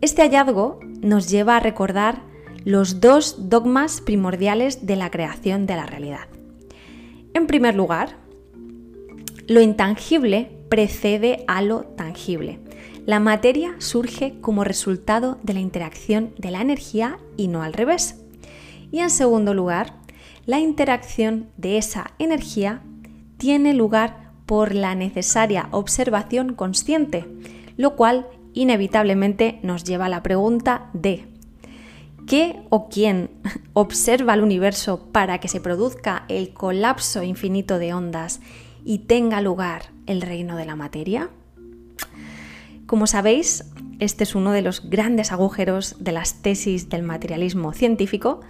Este 0.00 0.22
hallazgo 0.22 0.80
nos 1.00 1.28
lleva 1.28 1.56
a 1.56 1.60
recordar 1.60 2.22
los 2.64 3.00
dos 3.00 3.48
dogmas 3.48 4.00
primordiales 4.00 4.86
de 4.86 4.96
la 4.96 5.10
creación 5.10 5.66
de 5.66 5.76
la 5.76 5.86
realidad. 5.86 6.28
En 7.32 7.46
primer 7.46 7.76
lugar, 7.76 8.16
lo 9.46 9.60
intangible 9.60 10.50
precede 10.68 11.44
a 11.46 11.62
lo 11.62 11.82
tangible. 11.82 12.58
La 13.04 13.20
materia 13.20 13.76
surge 13.78 14.34
como 14.40 14.64
resultado 14.64 15.38
de 15.44 15.54
la 15.54 15.60
interacción 15.60 16.32
de 16.38 16.50
la 16.50 16.60
energía 16.60 17.18
y 17.36 17.46
no 17.46 17.62
al 17.62 17.72
revés. 17.72 18.25
Y 18.96 19.00
en 19.00 19.10
segundo 19.10 19.52
lugar, 19.52 19.92
la 20.46 20.58
interacción 20.58 21.50
de 21.58 21.76
esa 21.76 22.12
energía 22.18 22.80
tiene 23.36 23.74
lugar 23.74 24.30
por 24.46 24.74
la 24.74 24.94
necesaria 24.94 25.68
observación 25.70 26.54
consciente, 26.54 27.26
lo 27.76 27.94
cual 27.94 28.26
inevitablemente 28.54 29.60
nos 29.62 29.84
lleva 29.84 30.06
a 30.06 30.08
la 30.08 30.22
pregunta 30.22 30.88
de 30.94 31.26
¿qué 32.26 32.62
o 32.70 32.88
quién 32.88 33.28
observa 33.74 34.32
el 34.32 34.42
universo 34.42 35.08
para 35.12 35.40
que 35.40 35.48
se 35.48 35.60
produzca 35.60 36.24
el 36.28 36.54
colapso 36.54 37.22
infinito 37.22 37.78
de 37.78 37.92
ondas 37.92 38.40
y 38.82 39.00
tenga 39.00 39.42
lugar 39.42 39.90
el 40.06 40.22
reino 40.22 40.56
de 40.56 40.64
la 40.64 40.74
materia? 40.74 41.28
Como 42.86 43.06
sabéis, 43.06 43.66
este 43.98 44.24
es 44.24 44.34
uno 44.34 44.52
de 44.52 44.62
los 44.62 44.88
grandes 44.88 45.32
agujeros 45.32 45.96
de 45.98 46.12
las 46.12 46.40
tesis 46.40 46.88
del 46.88 47.02
materialismo 47.02 47.74
científico 47.74 48.40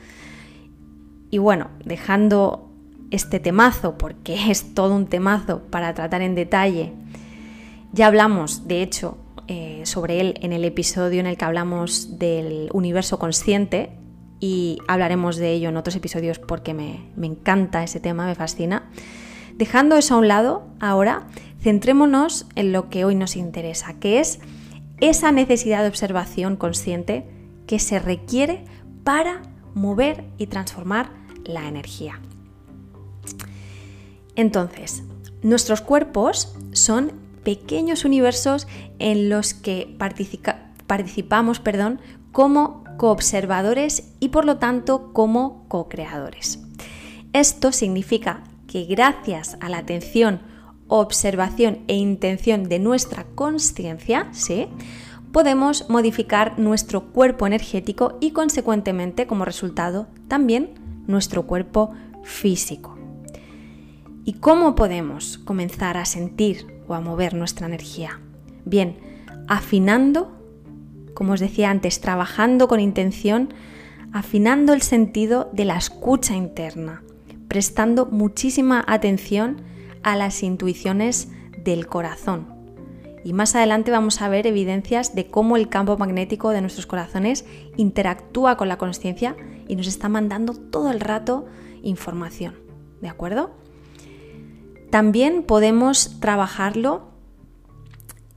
y 1.31 1.39
bueno, 1.39 1.71
dejando 1.85 2.71
este 3.11 3.41
temazo, 3.41 3.99
porque 3.99 4.35
es 4.51 4.75
todo 4.75 4.95
un 4.95 5.07
temazo 5.07 5.63
para 5.71 5.95
tratar 5.95 6.23
en 6.23 6.35
detalle, 6.35 6.93
ya 7.93 8.09
hablamos, 8.09 8.69
de 8.69 8.83
hecho, 8.83 9.19
eh, 9.49 9.83
sobre 9.85 10.21
él 10.21 10.35
en 10.43 10.53
el 10.53 10.65
episodio 10.65 11.21
en 11.21 11.27
el 11.27 11.37
que 11.37 11.45
hablamos 11.45 12.19
del 12.19 12.69
universo 12.73 13.19
consciente 13.19 13.91
y 14.41 14.79
hablaremos 14.89 15.37
de 15.37 15.53
ello 15.53 15.69
en 15.69 15.77
otros 15.77 15.95
episodios 15.95 16.39
porque 16.39 16.75
me, 16.75 17.11
me 17.15 17.27
encanta 17.27 17.85
ese 17.85 18.01
tema, 18.01 18.27
me 18.27 18.35
fascina. 18.35 18.91
Dejando 19.55 19.97
eso 19.97 20.15
a 20.15 20.19
un 20.19 20.29
lado, 20.29 20.67
ahora 20.81 21.29
centrémonos 21.61 22.47
en 22.57 22.73
lo 22.73 22.91
que 22.91 23.05
hoy 23.05 23.15
nos 23.15 23.37
interesa, 23.37 23.95
que 23.95 24.19
es 24.21 24.41
esa 25.01 25.33
necesidad 25.33 25.83
de 25.83 25.89
observación 25.89 26.57
consciente 26.57 27.25
que 27.67 27.79
se 27.79 27.99
requiere 27.99 28.65
para 29.05 29.43
mover 29.77 30.25
y 30.39 30.49
transformar 30.49 31.11
la 31.45 31.69
energía. 31.69 32.21
Entonces, 34.35 35.05
nuestros 35.43 35.81
cuerpos 35.81 36.57
son 36.73 37.13
pequeños 37.45 38.05
universos 38.05 38.67
en 38.99 39.29
los 39.29 39.55
que 39.55 39.97
participamos 40.87 41.61
perdón, 41.61 42.01
como 42.33 42.83
coobservadores 42.97 44.13
y 44.19 44.31
por 44.31 44.45
lo 44.45 44.57
tanto 44.57 45.13
como 45.13 45.69
co-creadores. 45.69 46.59
Esto 47.33 47.71
significa 47.71 48.45
que 48.67 48.85
gracias 48.85 49.57
a 49.61 49.69
la 49.69 49.79
atención, 49.79 50.41
observación 50.89 51.81
e 51.87 51.95
intención 51.95 52.65
de 52.65 52.79
nuestra 52.79 53.25
conciencia, 53.35 54.29
¿sí? 54.33 54.69
Podemos 55.37 55.91
modificar 55.91 56.59
nuestro 56.59 57.13
cuerpo 57.13 57.47
energético 57.47 58.17
y 58.23 58.31
consecuentemente 58.31 59.27
como 59.27 59.45
resultado 59.45 60.07
también 60.29 60.71
nuestro 61.07 61.43
cuerpo 61.43 61.93
físico. 62.25 62.97
¿Y 64.25 64.39
cómo 64.41 64.75
podemos 64.75 65.37
comenzar 65.37 65.99
a 65.99 66.07
sentir 66.07 66.81
o 66.89 66.95
a 66.95 67.03
mover 67.03 67.35
nuestra 67.35 67.67
energía? 67.67 68.19
Bien, 68.65 68.97
afinando, 69.47 70.33
como 71.13 71.35
os 71.35 71.41
decía 71.41 71.69
antes, 71.69 72.01
trabajando 72.01 72.67
con 72.67 72.81
intención, 72.81 73.53
afinando 74.15 74.73
el 74.73 74.81
sentido 74.81 75.51
de 75.53 75.67
la 75.67 75.77
escucha 75.77 76.35
interna, 76.35 77.03
prestando 77.47 78.07
muchísima 78.07 78.83
atención 78.89 79.61
a 80.03 80.17
las 80.17 80.43
intuiciones 80.43 81.29
del 81.63 81.89
corazón. 81.89 82.56
Y 83.27 83.33
más 83.33 83.57
adelante 83.57 83.91
vamos 83.91 84.23
a 84.23 84.29
ver 84.29 84.47
evidencias 84.47 85.17
de 85.17 85.27
cómo 85.27 85.57
el 85.57 85.69
campo 85.69 85.99
magnético 85.99 86.51
de 86.51 86.61
nuestros 86.61 86.87
corazones 86.87 87.45
interactúa 87.77 88.57
con 88.57 88.69
la 88.69 88.79
conciencia 88.79 89.35
y 89.67 89.75
nos 89.75 89.89
está 89.89 90.09
mandando 90.09 90.55
todo 90.55 90.93
el 90.93 91.01
rato 91.01 91.45
información. 91.83 92.55
¿De 93.01 93.09
acuerdo? 93.09 93.51
También 94.91 95.43
podemos 95.43 96.21
trabajarlo 96.21 97.09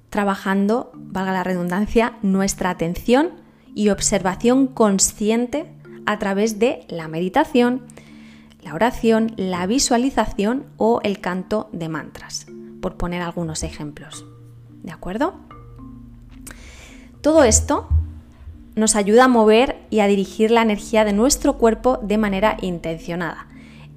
trabajando, 0.09 0.91
valga 0.95 1.33
la 1.33 1.43
redundancia, 1.43 2.17
nuestra 2.23 2.71
atención 2.71 3.33
y 3.75 3.89
observación 3.89 4.65
consciente 4.65 5.71
a 6.07 6.17
través 6.17 6.57
de 6.57 6.87
la 6.89 7.07
meditación, 7.07 7.83
la 8.63 8.73
oración, 8.73 9.33
la 9.37 9.67
visualización 9.67 10.65
o 10.77 10.99
el 11.03 11.19
canto 11.19 11.69
de 11.73 11.89
mantras, 11.89 12.47
por 12.81 12.97
poner 12.97 13.21
algunos 13.21 13.61
ejemplos. 13.61 14.25
¿De 14.83 14.91
acuerdo? 14.91 15.33
Todo 17.21 17.43
esto 17.43 17.87
nos 18.75 18.95
ayuda 18.95 19.25
a 19.25 19.27
mover 19.27 19.77
y 19.89 19.99
a 19.99 20.07
dirigir 20.07 20.51
la 20.51 20.61
energía 20.61 21.03
de 21.03 21.13
nuestro 21.13 21.57
cuerpo 21.57 21.99
de 22.01 22.17
manera 22.17 22.57
intencionada. 22.61 23.47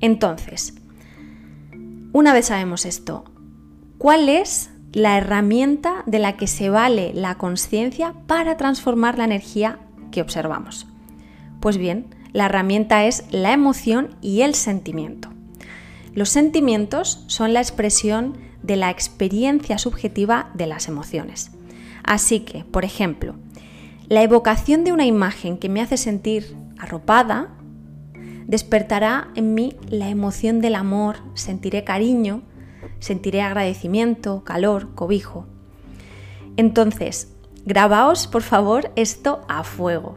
Entonces, 0.01 0.75
una 2.12 2.33
vez 2.33 2.47
sabemos 2.47 2.85
esto, 2.85 3.25
¿cuál 3.99 4.29
es 4.29 4.71
la 4.92 5.16
herramienta 5.16 6.03
de 6.07 6.18
la 6.18 6.37
que 6.37 6.47
se 6.47 6.68
vale 6.68 7.12
la 7.14 7.37
conciencia 7.37 8.14
para 8.27 8.57
transformar 8.57 9.16
la 9.16 9.25
energía 9.25 9.79
que 10.11 10.21
observamos? 10.21 10.87
Pues 11.61 11.79
bien, 11.79 12.14
la 12.33 12.47
herramienta 12.47 13.05
es 13.05 13.25
la 13.31 13.53
emoción 13.53 14.16
y 14.21 14.40
el 14.42 14.55
sentimiento. 14.55 15.29
Los 16.14 16.29
sentimientos 16.29 17.25
son 17.29 17.53
la 17.53 17.61
expresión 17.61 18.37
de 18.62 18.77
la 18.77 18.90
experiencia 18.90 19.79
subjetiva 19.79 20.51
de 20.55 20.66
las 20.66 20.88
emociones. 20.88 21.51
Así 22.05 22.40
que, 22.40 22.64
por 22.64 22.85
ejemplo, 22.85 23.35
la 24.09 24.22
evocación 24.22 24.85
de 24.85 24.92
una 24.92 25.07
imagen 25.07 25.57
que 25.57 25.68
me 25.68 25.81
hace 25.81 25.96
sentir 25.96 26.57
arropada 26.79 27.48
despertará 28.46 29.29
en 29.35 29.55
mí 29.55 29.77
la 29.88 30.09
emoción 30.09 30.61
del 30.61 30.75
amor, 30.75 31.16
sentiré 31.35 31.85
cariño, 31.85 32.42
sentiré 32.98 33.40
agradecimiento, 33.42 34.44
calor, 34.44 34.94
cobijo. 34.94 35.46
Entonces, 36.57 37.33
grabaos 37.64 38.27
por 38.27 38.42
favor 38.42 38.92
esto 38.96 39.40
a 39.48 39.64
fuego. 39.64 40.16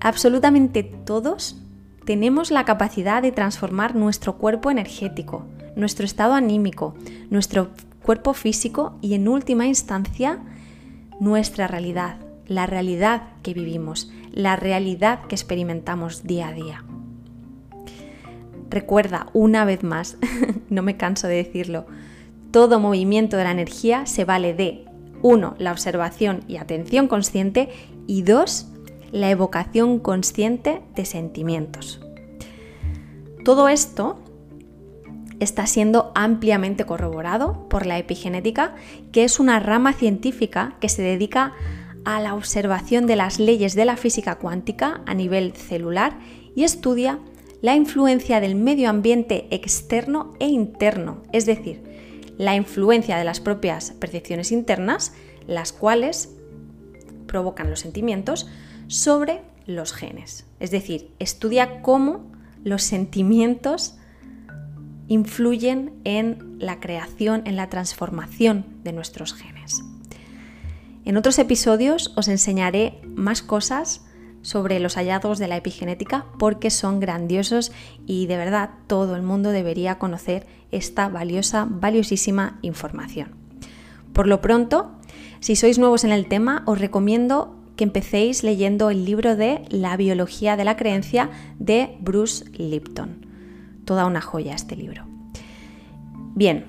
Absolutamente 0.00 0.82
todos 0.82 1.63
tenemos 2.04 2.50
la 2.50 2.64
capacidad 2.64 3.22
de 3.22 3.32
transformar 3.32 3.94
nuestro 3.94 4.36
cuerpo 4.36 4.70
energético, 4.70 5.44
nuestro 5.76 6.04
estado 6.04 6.34
anímico, 6.34 6.94
nuestro 7.30 7.70
cuerpo 8.02 8.34
físico 8.34 8.98
y 9.00 9.14
en 9.14 9.28
última 9.28 9.66
instancia 9.66 10.38
nuestra 11.20 11.66
realidad, 11.66 12.16
la 12.46 12.66
realidad 12.66 13.22
que 13.42 13.54
vivimos, 13.54 14.10
la 14.32 14.56
realidad 14.56 15.22
que 15.26 15.34
experimentamos 15.34 16.24
día 16.24 16.48
a 16.48 16.52
día. 16.52 16.84
Recuerda 18.68 19.26
una 19.32 19.64
vez 19.64 19.82
más, 19.82 20.18
no 20.70 20.82
me 20.82 20.96
canso 20.96 21.28
de 21.28 21.36
decirlo, 21.36 21.86
todo 22.50 22.78
movimiento 22.80 23.36
de 23.36 23.44
la 23.44 23.52
energía 23.52 24.06
se 24.06 24.24
vale 24.24 24.54
de 24.54 24.84
1. 25.22 25.56
La 25.58 25.72
observación 25.72 26.44
y 26.46 26.58
atención 26.58 27.08
consciente 27.08 27.70
y 28.06 28.22
2. 28.22 28.68
La 29.14 29.30
evocación 29.30 30.00
consciente 30.00 30.82
de 30.96 31.04
sentimientos. 31.04 32.00
Todo 33.44 33.68
esto 33.68 34.18
está 35.38 35.68
siendo 35.68 36.10
ampliamente 36.16 36.84
corroborado 36.84 37.68
por 37.68 37.86
la 37.86 37.96
epigenética, 37.96 38.74
que 39.12 39.22
es 39.22 39.38
una 39.38 39.60
rama 39.60 39.92
científica 39.92 40.74
que 40.80 40.88
se 40.88 41.02
dedica 41.02 41.52
a 42.04 42.20
la 42.20 42.34
observación 42.34 43.06
de 43.06 43.14
las 43.14 43.38
leyes 43.38 43.76
de 43.76 43.84
la 43.84 43.96
física 43.96 44.34
cuántica 44.34 45.02
a 45.06 45.14
nivel 45.14 45.52
celular 45.52 46.18
y 46.56 46.64
estudia 46.64 47.20
la 47.62 47.76
influencia 47.76 48.40
del 48.40 48.56
medio 48.56 48.90
ambiente 48.90 49.46
externo 49.52 50.34
e 50.40 50.48
interno, 50.48 51.22
es 51.32 51.46
decir, 51.46 51.84
la 52.36 52.56
influencia 52.56 53.16
de 53.16 53.24
las 53.24 53.38
propias 53.38 53.92
percepciones 53.92 54.50
internas, 54.50 55.14
las 55.46 55.72
cuales 55.72 56.34
provocan 57.28 57.70
los 57.70 57.78
sentimientos, 57.78 58.48
sobre 58.88 59.42
los 59.66 59.92
genes. 59.92 60.46
Es 60.60 60.70
decir, 60.70 61.10
estudia 61.18 61.82
cómo 61.82 62.30
los 62.62 62.82
sentimientos 62.82 63.96
influyen 65.08 65.92
en 66.04 66.56
la 66.58 66.80
creación, 66.80 67.42
en 67.44 67.56
la 67.56 67.68
transformación 67.68 68.64
de 68.82 68.92
nuestros 68.92 69.34
genes. 69.34 69.82
En 71.04 71.16
otros 71.16 71.38
episodios 71.38 72.12
os 72.16 72.28
enseñaré 72.28 73.00
más 73.14 73.42
cosas 73.42 74.02
sobre 74.40 74.78
los 74.78 74.94
hallazgos 74.96 75.38
de 75.38 75.48
la 75.48 75.56
epigenética 75.56 76.26
porque 76.38 76.70
son 76.70 77.00
grandiosos 77.00 77.72
y 78.06 78.26
de 78.26 78.36
verdad 78.36 78.70
todo 78.86 79.16
el 79.16 79.22
mundo 79.22 79.50
debería 79.50 79.98
conocer 79.98 80.46
esta 80.70 81.08
valiosa, 81.08 81.66
valiosísima 81.68 82.58
información. 82.62 83.30
Por 84.12 84.26
lo 84.26 84.40
pronto, 84.40 84.92
si 85.40 85.56
sois 85.56 85.78
nuevos 85.78 86.04
en 86.04 86.12
el 86.12 86.26
tema, 86.26 86.62
os 86.66 86.78
recomiendo 86.78 87.56
que 87.76 87.84
empecéis 87.84 88.42
leyendo 88.42 88.90
el 88.90 89.04
libro 89.04 89.36
de 89.36 89.62
La 89.68 89.96
biología 89.96 90.56
de 90.56 90.64
la 90.64 90.76
creencia 90.76 91.30
de 91.58 91.96
Bruce 92.00 92.44
Lipton 92.52 93.24
toda 93.84 94.06
una 94.06 94.20
joya 94.20 94.54
este 94.54 94.76
libro. 94.76 95.04
Bien, 96.34 96.66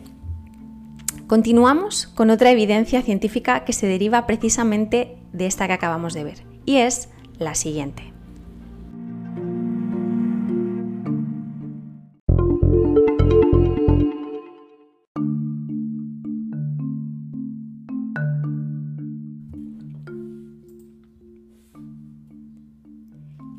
continuamos 1.27 2.07
con 2.07 2.29
otra 2.29 2.51
evidencia 2.51 3.01
científica 3.01 3.65
que 3.65 3.73
se 3.73 3.87
deriva 3.87 4.27
precisamente 4.27 5.17
de 5.33 5.47
esta 5.47 5.67
que 5.67 5.73
acabamos 5.73 6.13
de 6.13 6.23
ver, 6.23 6.43
y 6.65 6.77
es 6.77 7.09
la 7.39 7.55
siguiente. 7.55 8.15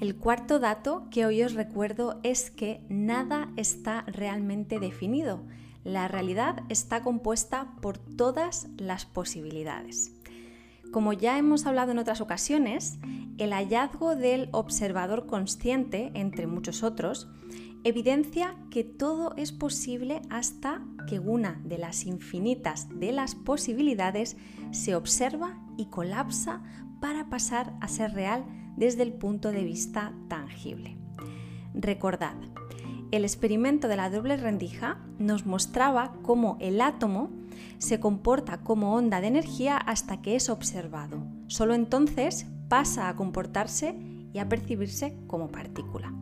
El 0.07 0.15
cuarto 0.15 0.61
dato 0.61 1.09
que 1.11 1.27
hoy 1.27 1.43
os 1.43 1.55
recuerdo 1.55 2.21
es 2.23 2.53
que 2.53 2.81
nada 2.89 3.51
está 3.57 4.03
realmente 4.03 4.79
definido. 4.79 5.43
La 5.83 6.07
realidad 6.07 6.63
está 6.69 7.03
compuesta 7.03 7.73
por 7.83 7.99
todas 7.99 8.69
las 8.77 9.05
posibilidades. 9.05 10.13
Como 10.93 11.13
ya 11.13 11.39
hemos 11.39 11.67
hablado 11.67 11.91
en 11.91 11.99
otras 11.99 12.21
ocasiones, 12.21 13.01
el 13.39 13.53
hallazgo 13.53 14.15
del 14.15 14.49
observador 14.53 15.27
consciente, 15.27 16.13
entre 16.15 16.47
muchos 16.47 16.85
otros, 16.85 17.29
evidencia 17.83 18.55
que 18.71 18.85
todo 18.85 19.35
es 19.37 19.51
posible 19.51 20.23
hasta 20.31 20.85
que 21.09 21.19
una 21.19 21.61
de 21.65 21.79
las 21.79 22.07
infinitas 22.07 22.87
de 22.91 23.11
las 23.11 23.35
posibilidades 23.35 24.37
se 24.71 24.95
observa 24.95 25.59
y 25.77 25.87
colapsa 25.87 26.63
para 27.01 27.29
pasar 27.29 27.75
a 27.81 27.89
ser 27.89 28.13
real 28.13 28.45
desde 28.77 29.03
el 29.03 29.13
punto 29.13 29.53
de 29.53 29.65
vista 29.65 30.13
tangible. 30.29 30.97
Recordad, 31.75 32.35
el 33.11 33.25
experimento 33.25 33.89
de 33.89 33.97
la 33.97 34.11
doble 34.11 34.37
rendija 34.37 34.99
nos 35.19 35.47
mostraba 35.47 36.15
cómo 36.23 36.57
el 36.61 36.81
átomo 36.81 37.31
se 37.79 38.01
comporta 38.01 38.59
como 38.59 38.95
onda 38.95 39.21
de 39.21 39.29
energía 39.29 39.77
hasta 39.77 40.23
que 40.23 40.37
es 40.37 40.49
observado. 40.49 41.23
Solo 41.47 41.75
entonces 41.75 42.47
pasa 42.69 43.09
a 43.09 43.17
comportarse 43.17 43.97
y 44.33 44.39
a 44.39 44.49
percibirse 44.49 45.17
como 45.27 45.49
partícula. 45.49 46.13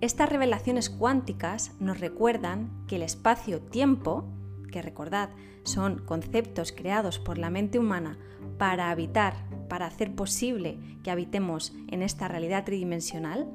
Estas 0.00 0.28
revelaciones 0.28 0.90
cuánticas 0.90 1.72
nos 1.80 2.00
recuerdan 2.00 2.70
que 2.86 2.96
el 2.96 3.02
espacio-tiempo, 3.02 4.24
que 4.70 4.82
recordad 4.82 5.30
son 5.64 5.98
conceptos 6.04 6.72
creados 6.72 7.18
por 7.18 7.38
la 7.38 7.50
mente 7.50 7.78
humana 7.78 8.18
para 8.58 8.90
habitar, 8.90 9.34
para 9.68 9.86
hacer 9.86 10.14
posible 10.14 10.78
que 11.02 11.10
habitemos 11.10 11.72
en 11.88 12.02
esta 12.02 12.28
realidad 12.28 12.64
tridimensional, 12.64 13.46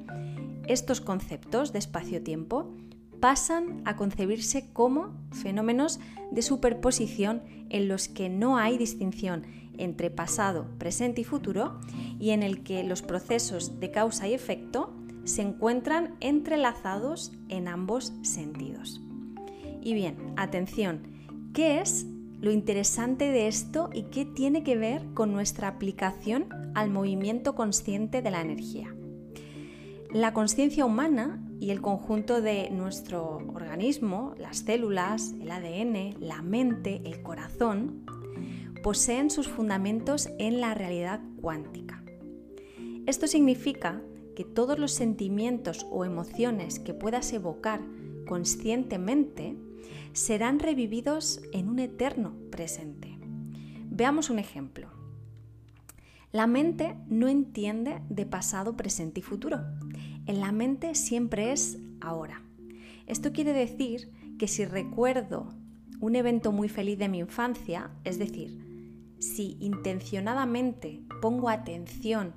estos 0.66 1.00
conceptos 1.00 1.72
de 1.72 1.78
espacio-tiempo 1.78 2.72
pasan 3.20 3.82
a 3.84 3.96
concebirse 3.96 4.72
como 4.72 5.12
fenómenos 5.30 6.00
de 6.30 6.42
superposición 6.42 7.42
en 7.70 7.88
los 7.88 8.08
que 8.08 8.28
no 8.28 8.56
hay 8.56 8.78
distinción 8.78 9.44
entre 9.78 10.10
pasado, 10.10 10.66
presente 10.78 11.20
y 11.20 11.24
futuro 11.24 11.78
y 12.18 12.30
en 12.30 12.42
el 12.42 12.62
que 12.62 12.84
los 12.84 13.02
procesos 13.02 13.80
de 13.80 13.90
causa 13.90 14.28
y 14.28 14.34
efecto 14.34 14.92
se 15.24 15.42
encuentran 15.42 16.16
entrelazados 16.20 17.32
en 17.48 17.68
ambos 17.68 18.12
sentidos. 18.22 19.00
Y 19.80 19.94
bien, 19.94 20.16
atención, 20.36 21.02
¿qué 21.54 21.80
es 21.80 22.06
lo 22.42 22.50
interesante 22.50 23.30
de 23.30 23.46
esto 23.46 23.88
y 23.94 24.02
qué 24.02 24.24
tiene 24.24 24.64
que 24.64 24.76
ver 24.76 25.06
con 25.14 25.32
nuestra 25.32 25.68
aplicación 25.68 26.48
al 26.74 26.90
movimiento 26.90 27.54
consciente 27.54 28.20
de 28.20 28.30
la 28.32 28.40
energía? 28.40 28.94
La 30.10 30.34
conciencia 30.34 30.84
humana 30.84 31.40
y 31.60 31.70
el 31.70 31.80
conjunto 31.80 32.42
de 32.42 32.68
nuestro 32.70 33.36
organismo, 33.54 34.34
las 34.38 34.58
células, 34.58 35.34
el 35.40 35.52
ADN, 35.52 36.16
la 36.18 36.42
mente, 36.42 37.00
el 37.04 37.22
corazón, 37.22 38.04
poseen 38.82 39.30
sus 39.30 39.46
fundamentos 39.46 40.28
en 40.40 40.60
la 40.60 40.74
realidad 40.74 41.20
cuántica. 41.40 42.02
Esto 43.06 43.28
significa 43.28 44.02
que 44.34 44.44
todos 44.44 44.80
los 44.80 44.90
sentimientos 44.90 45.86
o 45.92 46.04
emociones 46.04 46.80
que 46.80 46.92
puedas 46.92 47.32
evocar 47.32 47.80
conscientemente 48.26 49.56
serán 50.12 50.58
revividos 50.58 51.40
en 51.52 51.68
un 51.68 51.78
eterno 51.78 52.34
presente. 52.50 53.18
Veamos 53.90 54.30
un 54.30 54.38
ejemplo. 54.38 54.88
La 56.32 56.46
mente 56.46 56.96
no 57.08 57.28
entiende 57.28 58.00
de 58.08 58.24
pasado, 58.24 58.76
presente 58.76 59.20
y 59.20 59.22
futuro. 59.22 59.60
En 60.26 60.40
la 60.40 60.52
mente 60.52 60.94
siempre 60.94 61.52
es 61.52 61.78
ahora. 62.00 62.42
Esto 63.06 63.32
quiere 63.32 63.52
decir 63.52 64.10
que 64.38 64.48
si 64.48 64.64
recuerdo 64.64 65.48
un 66.00 66.16
evento 66.16 66.52
muy 66.52 66.68
feliz 66.68 66.98
de 66.98 67.08
mi 67.08 67.18
infancia, 67.18 67.90
es 68.04 68.18
decir, 68.18 69.14
si 69.18 69.56
intencionadamente 69.60 71.02
pongo 71.20 71.48
atención 71.48 72.34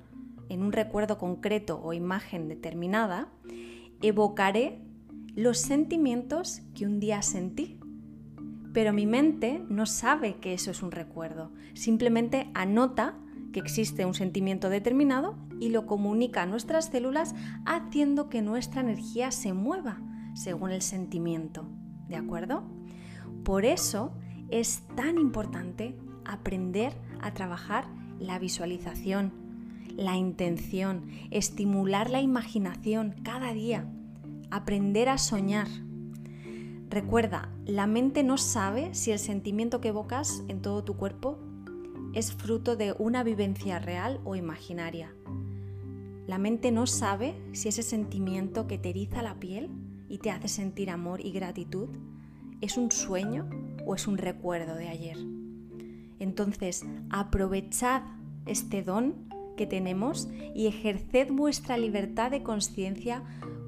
en 0.48 0.62
un 0.62 0.72
recuerdo 0.72 1.18
concreto 1.18 1.80
o 1.82 1.92
imagen 1.92 2.48
determinada, 2.48 3.28
evocaré 4.02 4.85
los 5.36 5.58
sentimientos 5.58 6.62
que 6.74 6.86
un 6.86 6.98
día 6.98 7.20
sentí. 7.20 7.78
Pero 8.72 8.92
mi 8.92 9.06
mente 9.06 9.62
no 9.68 9.86
sabe 9.86 10.36
que 10.36 10.54
eso 10.54 10.70
es 10.70 10.82
un 10.82 10.90
recuerdo, 10.90 11.52
simplemente 11.74 12.50
anota 12.54 13.18
que 13.52 13.60
existe 13.60 14.04
un 14.04 14.14
sentimiento 14.14 14.70
determinado 14.70 15.36
y 15.60 15.68
lo 15.68 15.86
comunica 15.86 16.42
a 16.42 16.46
nuestras 16.46 16.86
células 16.86 17.34
haciendo 17.64 18.28
que 18.28 18.42
nuestra 18.42 18.80
energía 18.80 19.30
se 19.30 19.52
mueva 19.52 20.00
según 20.34 20.70
el 20.70 20.82
sentimiento. 20.82 21.68
¿De 22.08 22.16
acuerdo? 22.16 22.64
Por 23.44 23.64
eso 23.64 24.12
es 24.50 24.82
tan 24.94 25.18
importante 25.18 25.96
aprender 26.24 26.94
a 27.20 27.32
trabajar 27.32 27.86
la 28.18 28.38
visualización, 28.38 29.32
la 29.96 30.16
intención, 30.16 31.06
estimular 31.30 32.10
la 32.10 32.20
imaginación 32.20 33.14
cada 33.22 33.52
día, 33.52 33.90
aprender 34.50 35.08
a 35.08 35.18
soñar. 35.18 35.68
Recuerda, 36.88 37.52
la 37.64 37.86
mente 37.86 38.22
no 38.22 38.38
sabe 38.38 38.94
si 38.94 39.10
el 39.10 39.18
sentimiento 39.18 39.80
que 39.80 39.88
evocas 39.88 40.42
en 40.48 40.62
todo 40.62 40.84
tu 40.84 40.96
cuerpo 40.96 41.38
es 42.14 42.32
fruto 42.32 42.76
de 42.76 42.94
una 42.98 43.22
vivencia 43.22 43.78
real 43.78 44.20
o 44.24 44.36
imaginaria. 44.36 45.12
La 46.26 46.38
mente 46.38 46.72
no 46.72 46.86
sabe 46.86 47.34
si 47.52 47.68
ese 47.68 47.82
sentimiento 47.82 48.66
que 48.66 48.78
te 48.78 48.90
eriza 48.90 49.22
la 49.22 49.38
piel 49.38 49.70
y 50.08 50.18
te 50.18 50.30
hace 50.30 50.48
sentir 50.48 50.90
amor 50.90 51.24
y 51.24 51.32
gratitud 51.32 51.88
es 52.60 52.76
un 52.76 52.90
sueño 52.90 53.48
o 53.84 53.94
es 53.94 54.06
un 54.06 54.18
recuerdo 54.18 54.74
de 54.74 54.88
ayer. 54.88 55.18
Entonces, 56.18 56.84
aprovechad 57.10 58.02
este 58.46 58.82
don 58.82 59.28
que 59.56 59.66
tenemos 59.66 60.28
y 60.54 60.66
ejerced 60.66 61.30
vuestra 61.32 61.76
libertad 61.76 62.30
de 62.30 62.42
conciencia 62.42 63.22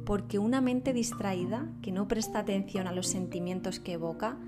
porque 0.09 0.39
una 0.39 0.63
mente 0.63 0.95
distraída 0.95 1.69
que 1.83 1.93
no 1.93 2.09
presta 2.09 2.39
atención 2.39 2.87
a 2.87 2.93
los 2.93 3.09
sentimientos 3.09 3.79
que 3.79 3.93
evoca 3.93 4.39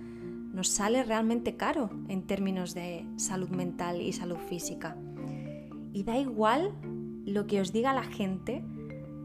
nos 0.55 0.69
sale 0.69 1.03
realmente 1.03 1.59
caro 1.59 1.91
en 2.09 2.27
términos 2.27 2.73
de 2.73 3.05
salud 3.17 3.51
mental 3.51 4.01
y 4.01 4.15
salud 4.15 4.39
física. 4.39 4.97
Y 5.93 6.05
da 6.05 6.17
igual 6.17 6.73
lo 7.27 7.47
que 7.47 7.61
os 7.61 7.75
diga 7.75 7.93
la 7.93 8.05
gente, 8.05 8.63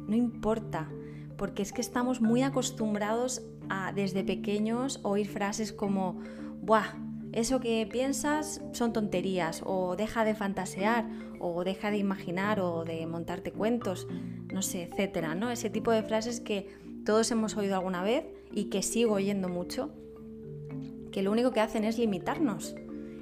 no 0.09 0.13
importa, 0.17 0.89
porque 1.37 1.61
es 1.61 1.71
que 1.71 1.79
estamos 1.79 2.19
muy 2.19 2.41
acostumbrados 2.41 3.41
a 3.69 3.93
desde 3.93 4.25
pequeños 4.25 4.99
oír 5.03 5.29
frases 5.29 5.71
como, 5.71 6.19
¡buah! 6.61 6.97
Eso 7.31 7.61
que 7.61 7.87
piensas 7.89 8.61
son 8.73 8.91
tonterías, 8.91 9.63
o 9.65 9.95
deja 9.95 10.25
de 10.25 10.35
fantasear, 10.35 11.07
o 11.53 11.63
deja 11.63 11.91
de 11.91 11.97
imaginar, 11.97 12.59
o 12.59 12.85
de 12.85 13.05
montarte 13.05 13.51
cuentos, 13.51 14.07
no 14.51 14.61
sé, 14.61 14.83
etcétera, 14.83 15.35
¿no? 15.35 15.51
Ese 15.51 15.69
tipo 15.69 15.91
de 15.91 16.01
frases 16.01 16.39
que 16.39 16.69
todos 17.05 17.29
hemos 17.29 17.55
oído 17.55 17.75
alguna 17.75 18.01
vez 18.01 18.25
y 18.51 18.65
que 18.65 18.81
sigo 18.81 19.13
oyendo 19.13 19.47
mucho 19.47 19.91
que 21.11 21.21
lo 21.21 21.31
único 21.31 21.51
que 21.51 21.61
hacen 21.61 21.83
es 21.85 21.97
limitarnos. 21.97 22.75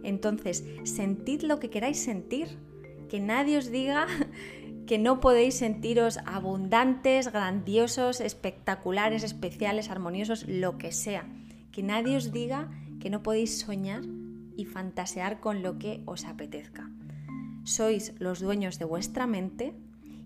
Entonces, 0.03 0.63
sentid 0.83 1.43
lo 1.43 1.59
que 1.59 1.69
queráis 1.69 1.99
sentir, 1.99 2.47
que 3.09 3.19
nadie 3.19 3.57
os 3.57 3.69
diga 3.69 4.07
que 4.87 4.97
no 4.97 5.19
podéis 5.19 5.55
sentiros 5.55 6.17
abundantes, 6.25 7.31
grandiosos, 7.31 8.19
espectaculares, 8.21 9.23
especiales, 9.23 9.89
armoniosos, 9.89 10.47
lo 10.47 10.77
que 10.77 10.91
sea. 10.91 11.27
Que 11.71 11.83
nadie 11.83 12.17
os 12.17 12.31
diga 12.31 12.71
que 12.99 13.09
no 13.09 13.21
podéis 13.21 13.59
soñar 13.59 14.01
y 14.55 14.65
fantasear 14.65 15.39
con 15.39 15.61
lo 15.61 15.77
que 15.77 16.01
os 16.05 16.25
apetezca. 16.25 16.89
Sois 17.63 18.13
los 18.19 18.39
dueños 18.39 18.79
de 18.79 18.85
vuestra 18.85 19.25
mente 19.27 19.73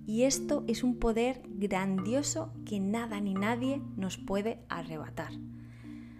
y 0.07 0.23
esto 0.23 0.63
es 0.67 0.83
un 0.83 0.97
poder 0.97 1.41
grandioso 1.45 2.51
que 2.65 2.79
nada 2.79 3.19
ni 3.19 3.33
nadie 3.33 3.81
nos 3.95 4.17
puede 4.17 4.59
arrebatar. 4.69 5.31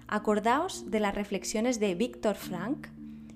Acordaos 0.07 0.91
de 0.91 0.99
las 0.99 1.15
reflexiones 1.15 1.79
de 1.79 1.95
Viktor 1.95 2.35
Frank, 2.35 2.87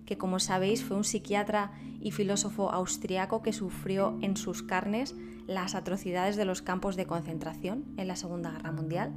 que 0.05 0.17
como 0.17 0.39
sabéis 0.39 0.83
fue 0.83 0.97
un 0.97 1.03
psiquiatra 1.03 1.71
y 2.01 2.11
filósofo 2.11 2.71
austriaco 2.71 3.41
que 3.41 3.53
sufrió 3.53 4.17
en 4.21 4.37
sus 4.37 4.61
carnes 4.61 5.15
las 5.47 5.73
atrocidades 5.73 6.35
de 6.35 6.45
los 6.45 6.61
campos 6.61 6.95
de 6.95 7.05
concentración 7.05 7.85
en 7.97 8.07
la 8.07 8.15
Segunda 8.15 8.51
Guerra 8.51 8.71
Mundial. 8.71 9.11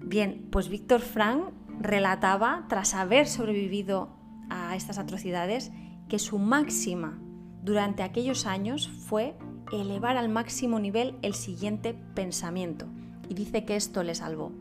Bien, 0.00 0.46
pues 0.50 0.68
Viktor 0.68 1.00
Frank 1.00 1.52
relataba, 1.80 2.66
tras 2.68 2.94
haber 2.94 3.26
sobrevivido 3.26 4.10
a 4.48 4.76
estas 4.76 4.98
atrocidades, 4.98 5.72
que 6.08 6.18
su 6.18 6.38
máxima 6.38 7.18
durante 7.62 8.02
aquellos 8.02 8.46
años 8.46 8.88
fue 8.88 9.36
elevar 9.72 10.16
al 10.16 10.28
máximo 10.28 10.78
nivel 10.78 11.16
el 11.22 11.34
siguiente 11.34 11.94
pensamiento. 12.14 12.86
Y 13.28 13.34
dice 13.34 13.64
que 13.64 13.76
esto 13.76 14.02
le 14.02 14.14
salvó. 14.14 14.52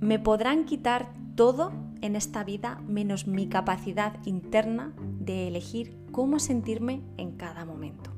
Me 0.00 0.18
podrán 0.18 0.64
quitar 0.64 1.12
todo 1.36 1.72
en 2.00 2.16
esta 2.16 2.44
vida 2.44 2.82
menos 2.86 3.26
mi 3.26 3.48
capacidad 3.48 4.18
interna 4.26 4.92
de 5.20 5.48
elegir 5.48 5.96
cómo 6.12 6.38
sentirme 6.38 7.02
en 7.16 7.32
cada 7.36 7.64
momento. 7.64 8.10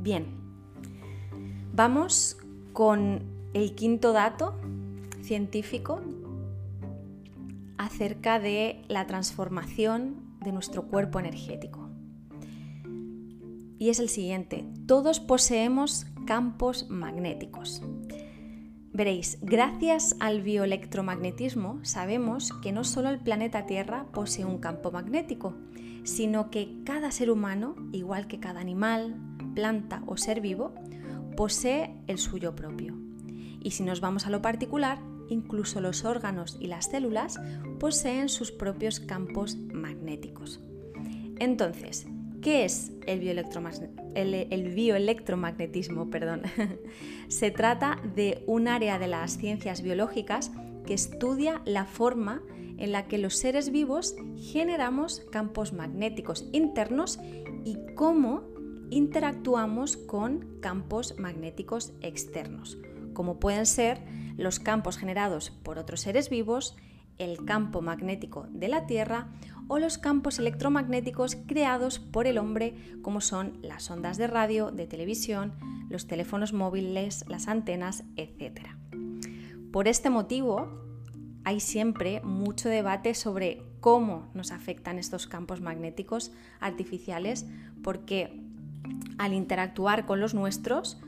Bien, 0.00 0.26
vamos 1.74 2.38
con 2.72 3.24
el 3.54 3.74
quinto 3.74 4.12
dato 4.12 4.54
científico 5.22 6.00
acerca 7.78 8.38
de 8.38 8.82
la 8.88 9.06
transformación 9.06 10.36
de 10.40 10.52
nuestro 10.52 10.86
cuerpo 10.88 11.20
energético. 11.20 11.90
Y 13.78 13.90
es 13.90 14.00
el 14.00 14.08
siguiente, 14.08 14.64
todos 14.86 15.20
poseemos 15.20 16.06
campos 16.26 16.88
magnéticos. 16.88 17.82
Veréis, 18.92 19.38
gracias 19.42 20.16
al 20.20 20.40
bioelectromagnetismo 20.40 21.80
sabemos 21.82 22.52
que 22.62 22.72
no 22.72 22.82
solo 22.82 23.10
el 23.10 23.18
planeta 23.18 23.66
Tierra 23.66 24.06
posee 24.12 24.46
un 24.46 24.56
campo 24.58 24.90
magnético, 24.90 25.54
sino 26.04 26.50
que 26.50 26.82
cada 26.84 27.10
ser 27.10 27.30
humano, 27.30 27.74
igual 27.92 28.26
que 28.26 28.40
cada 28.40 28.60
animal, 28.60 29.16
planta 29.54 30.02
o 30.06 30.16
ser 30.16 30.40
vivo, 30.40 30.74
posee 31.36 31.94
el 32.06 32.16
suyo 32.16 32.54
propio. 32.54 32.96
Y 33.60 33.72
si 33.72 33.82
nos 33.82 34.00
vamos 34.00 34.26
a 34.26 34.30
lo 34.30 34.40
particular, 34.40 34.98
incluso 35.28 35.80
los 35.80 36.04
órganos 36.04 36.56
y 36.60 36.66
las 36.66 36.86
células 36.86 37.40
poseen 37.78 38.28
sus 38.28 38.52
propios 38.52 39.00
campos 39.00 39.56
magnéticos. 39.56 40.60
Entonces, 41.38 42.06
¿Qué 42.46 42.64
es 42.64 42.92
el, 43.08 43.18
bioelectromagnetismo? 44.72 46.10
Perdón. 46.10 46.42
Se 47.28 47.50
trata 47.50 48.00
de 48.14 48.44
un 48.46 48.68
área 48.68 49.00
de 49.00 49.08
las 49.08 49.36
ciencias 49.36 49.82
biológicas 49.82 50.52
que 50.86 50.94
estudia 50.94 51.60
la 51.64 51.86
forma 51.86 52.42
en 52.78 52.92
la 52.92 53.08
que 53.08 53.18
los 53.18 53.34
seres 53.34 53.72
vivos 53.72 54.14
generamos 54.36 55.26
campos 55.32 55.72
magnéticos 55.72 56.48
internos 56.52 57.18
y 57.64 57.78
cómo 57.96 58.44
interactuamos 58.90 59.96
con 59.96 60.60
campos 60.60 61.18
magnéticos 61.18 61.94
externos, 62.00 62.78
como 63.16 63.40
pueden 63.40 63.64
ser 63.64 64.02
los 64.36 64.60
campos 64.60 64.98
generados 64.98 65.48
por 65.48 65.78
otros 65.78 66.02
seres 66.02 66.28
vivos, 66.28 66.76
el 67.16 67.46
campo 67.46 67.80
magnético 67.80 68.46
de 68.50 68.68
la 68.68 68.86
Tierra 68.86 69.28
o 69.68 69.78
los 69.78 69.96
campos 69.96 70.38
electromagnéticos 70.38 71.34
creados 71.46 71.98
por 71.98 72.26
el 72.26 72.36
hombre 72.36 72.74
como 73.00 73.22
son 73.22 73.58
las 73.62 73.90
ondas 73.90 74.18
de 74.18 74.26
radio, 74.26 74.70
de 74.70 74.86
televisión, 74.86 75.54
los 75.88 76.06
teléfonos 76.06 76.52
móviles, 76.52 77.24
las 77.26 77.48
antenas, 77.48 78.04
etc. 78.16 78.68
Por 79.72 79.88
este 79.88 80.10
motivo, 80.10 80.68
hay 81.42 81.60
siempre 81.60 82.20
mucho 82.20 82.68
debate 82.68 83.14
sobre 83.14 83.62
cómo 83.80 84.28
nos 84.34 84.52
afectan 84.52 84.98
estos 84.98 85.26
campos 85.26 85.62
magnéticos 85.62 86.32
artificiales 86.60 87.46
porque 87.82 88.42
al 89.16 89.32
interactuar 89.32 90.04
con 90.04 90.20
los 90.20 90.34
nuestros, 90.34 91.00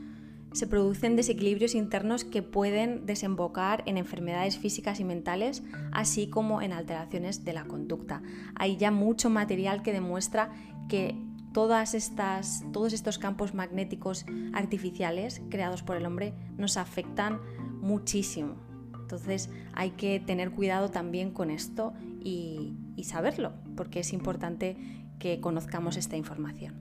se 0.51 0.67
producen 0.67 1.15
desequilibrios 1.15 1.75
internos 1.75 2.23
que 2.25 2.41
pueden 2.41 3.05
desembocar 3.05 3.83
en 3.85 3.97
enfermedades 3.97 4.57
físicas 4.57 4.99
y 4.99 5.03
mentales, 5.03 5.63
así 5.91 6.27
como 6.27 6.61
en 6.61 6.73
alteraciones 6.73 7.45
de 7.45 7.53
la 7.53 7.65
conducta. 7.65 8.21
Hay 8.55 8.77
ya 8.77 8.91
mucho 8.91 9.29
material 9.29 9.83
que 9.83 9.93
demuestra 9.93 10.51
que 10.87 11.15
todas 11.53 11.93
estas, 11.93 12.63
todos 12.71 12.93
estos 12.93 13.19
campos 13.19 13.53
magnéticos 13.53 14.25
artificiales 14.53 15.41
creados 15.49 15.83
por 15.83 15.97
el 15.97 16.05
hombre 16.05 16.33
nos 16.57 16.77
afectan 16.77 17.39
muchísimo. 17.81 18.55
Entonces 19.01 19.49
hay 19.73 19.91
que 19.91 20.19
tener 20.19 20.51
cuidado 20.51 20.89
también 20.89 21.31
con 21.31 21.49
esto 21.51 21.93
y, 22.21 22.73
y 22.95 23.05
saberlo, 23.05 23.53
porque 23.75 24.01
es 24.01 24.13
importante 24.13 24.77
que 25.19 25.39
conozcamos 25.39 25.97
esta 25.97 26.17
información. 26.17 26.75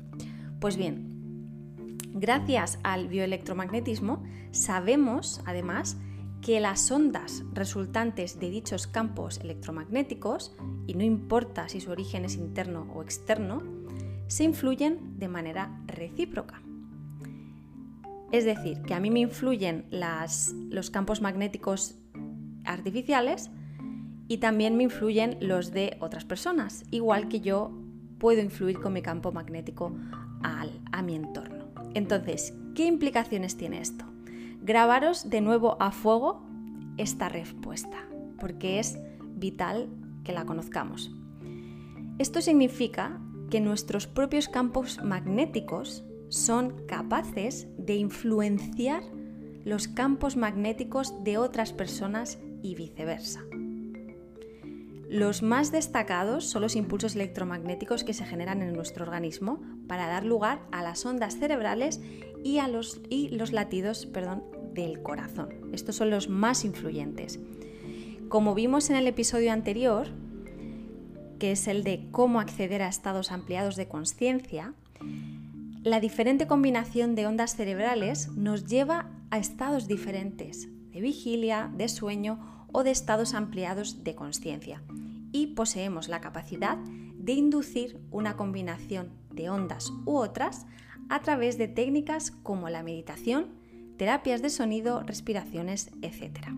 Pues 0.60 0.76
bien, 0.76 1.17
Gracias 2.12 2.78
al 2.82 3.09
bioelectromagnetismo 3.09 4.22
sabemos, 4.50 5.40
además, 5.44 5.98
que 6.40 6.61
las 6.61 6.90
ondas 6.90 7.44
resultantes 7.52 8.38
de 8.38 8.50
dichos 8.50 8.86
campos 8.86 9.38
electromagnéticos, 9.38 10.56
y 10.86 10.94
no 10.94 11.02
importa 11.02 11.68
si 11.68 11.80
su 11.80 11.90
origen 11.90 12.24
es 12.24 12.36
interno 12.36 12.86
o 12.94 13.02
externo, 13.02 13.62
se 14.28 14.44
influyen 14.44 15.18
de 15.18 15.28
manera 15.28 15.80
recíproca. 15.86 16.62
Es 18.30 18.44
decir, 18.44 18.82
que 18.82 18.94
a 18.94 19.00
mí 19.00 19.11
me 19.11 19.20
influyen 19.20 19.86
los 19.90 20.90
campos 20.90 21.20
magnéticos 21.20 21.96
artificiales 22.64 23.50
y 24.28 24.38
también 24.38 24.76
me 24.76 24.82
influyen 24.82 25.38
los 25.40 25.72
de 25.72 25.96
otras 26.00 26.24
personas, 26.24 26.84
igual 26.90 27.28
que 27.28 27.40
yo 27.40 27.72
puedo 28.18 28.42
influir 28.42 28.80
con 28.80 28.92
mi 28.92 29.02
campo 29.02 29.32
magnético 29.32 29.96
a 30.42 31.02
mi 31.02 31.16
entorno. 31.16 31.57
Entonces, 31.95 32.55
¿qué 32.74 32.86
implicaciones 32.86 33.57
tiene 33.57 33.80
esto? 33.80 34.05
Grabaros 34.62 35.30
de 35.30 35.41
nuevo 35.41 35.80
a 35.80 35.91
fuego 35.91 36.43
esta 36.97 37.28
respuesta, 37.28 38.09
porque 38.39 38.78
es 38.78 38.99
vital 39.36 39.89
que 40.24 40.32
la 40.32 40.45
conozcamos. 40.45 41.11
Esto 42.18 42.41
significa 42.43 43.20
que 43.51 43.61
nuestros 43.61 44.07
propios 44.07 44.49
campos 44.49 45.03
magnéticos 45.03 46.05
son 46.28 46.86
capaces 46.86 47.68
de 47.78 47.97
influenciar 47.97 49.03
los 49.64 49.89
campos 49.89 50.36
magnéticos 50.36 51.24
de 51.24 51.39
otras 51.39 51.72
personas 51.72 52.39
y 52.62 52.74
viceversa. 52.74 53.47
Los 55.09 55.42
más 55.42 55.72
destacados 55.72 56.44
son 56.44 56.61
los 56.61 56.76
impulsos 56.76 57.14
electromagnéticos 57.14 58.04
que 58.04 58.12
se 58.12 58.26
generan 58.26 58.61
en 58.61 58.74
nuestro 58.74 59.04
organismo 59.04 59.62
para 59.86 60.06
dar 60.06 60.22
lugar 60.22 60.61
a 60.70 60.82
las 60.82 61.06
ondas 61.06 61.38
cerebrales 61.38 62.02
y 62.44 62.59
a 62.59 62.68
los, 62.68 63.00
latidos 63.50 64.09
del 64.74 65.02
corazón. 65.02 65.48
Estos 65.72 65.96
son 65.96 66.11
los 66.11 66.28
más 66.28 66.62
influyentes. 66.66 67.40
Como 68.28 68.54
vimos 68.54 68.90
en 68.90 68.96
el 68.96 69.06
episodio 69.06 69.50
anterior, 69.50 70.09
que 71.38 71.52
es 71.52 71.68
el 71.68 71.84
de 71.84 72.09
cómo 72.11 72.38
acceder 72.38 72.82
a 72.82 72.88
estados 72.88 73.32
ampliados 73.32 73.76
de 73.76 73.88
conciencia, 73.88 74.74
la 75.84 76.00
diferente 76.00 76.46
combinación 76.46 77.14
de 77.14 77.26
ondas 77.26 77.56
cerebrales 77.56 78.28
nos 78.36 78.66
lleva 78.66 79.11
a 79.30 79.38
estados 79.38 79.88
diferentes 79.88 80.68
de 80.92 81.00
vigilia, 81.00 81.70
de 81.74 81.88
sueño 81.88 82.57
o 82.72 82.82
de 82.82 82.90
estados 82.90 83.34
ampliados 83.34 84.04
de 84.04 84.14
conciencia 84.14 84.82
y 85.32 85.48
poseemos 85.48 86.08
la 86.08 86.20
capacidad 86.20 86.78
de 86.78 87.32
inducir 87.32 88.00
una 88.10 88.36
combinación 88.36 89.10
de 89.30 89.50
ondas 89.50 89.92
u 90.04 90.16
otras 90.16 90.66
a 91.08 91.20
través 91.20 91.58
de 91.58 91.68
técnicas 91.68 92.30
como 92.30 92.68
la 92.68 92.82
meditación, 92.82 93.46
terapias 93.96 94.42
de 94.42 94.50
sonido, 94.50 95.02
respiraciones, 95.02 95.90
etc. 96.02 96.48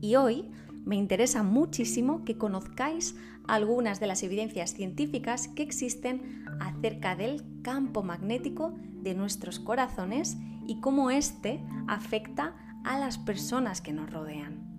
Y 0.00 0.16
hoy 0.16 0.50
me 0.84 0.96
interesa 0.96 1.42
muchísimo 1.42 2.24
que 2.24 2.36
conozcáis 2.36 3.14
algunas 3.46 4.00
de 4.00 4.06
las 4.06 4.22
evidencias 4.22 4.74
científicas 4.74 5.48
que 5.48 5.62
existen 5.62 6.44
acerca 6.60 7.16
del 7.16 7.42
campo 7.62 8.02
magnético 8.02 8.74
de 9.02 9.14
nuestros 9.14 9.58
corazones 9.58 10.36
y 10.66 10.80
cómo 10.80 11.10
éste 11.10 11.60
afecta 11.86 12.54
a 12.84 12.98
las 12.98 13.18
personas 13.18 13.80
que 13.80 13.92
nos 13.92 14.10
rodean. 14.10 14.72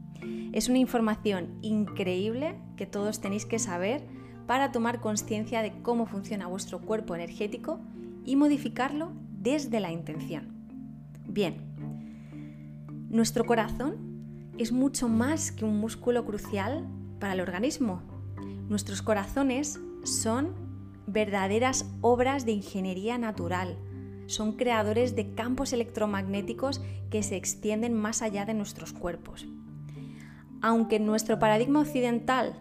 Es 0.54 0.70
una 0.70 0.78
información 0.78 1.58
increíble 1.62 2.56
que 2.78 2.86
todos 2.86 3.20
tenéis 3.20 3.46
que 3.46 3.60
saber 3.60 4.06
para 4.48 4.72
tomar 4.72 5.02
conciencia 5.02 5.62
de 5.62 5.72
cómo 5.82 6.06
funciona 6.06 6.48
vuestro 6.48 6.80
cuerpo 6.82 7.16
energético 7.16 7.80
y 8.26 8.36
modificarlo 8.36 9.12
desde 9.32 9.80
la 9.80 9.92
intención. 9.92 10.54
Bien, 11.28 11.56
nuestro 13.10 13.46
corazón 13.46 14.52
es 14.58 14.72
mucho 14.72 15.08
más 15.10 15.52
que 15.52 15.66
un 15.66 15.80
músculo 15.80 16.26
crucial 16.26 16.88
para 17.20 17.34
el 17.34 17.42
organismo. 17.42 18.02
Nuestros 18.70 19.02
corazones 19.02 19.80
son 20.04 20.54
verdaderas 21.08 21.86
obras 22.02 22.46
de 22.46 22.54
ingeniería 22.54 23.18
natural 23.18 23.78
son 24.28 24.54
creadores 24.54 25.16
de 25.16 25.34
campos 25.34 25.74
electromagnéticos 25.74 26.82
que 27.10 27.24
se 27.24 27.36
extienden 27.36 27.94
más 27.94 28.22
allá 28.22 28.46
de 28.46 28.54
nuestros 28.54 28.94
cuerpos. 28.94 29.48
Aunque 30.62 30.96
en 30.96 31.06
nuestro 31.06 31.40
paradigma 31.40 31.82
occidental 31.82 32.54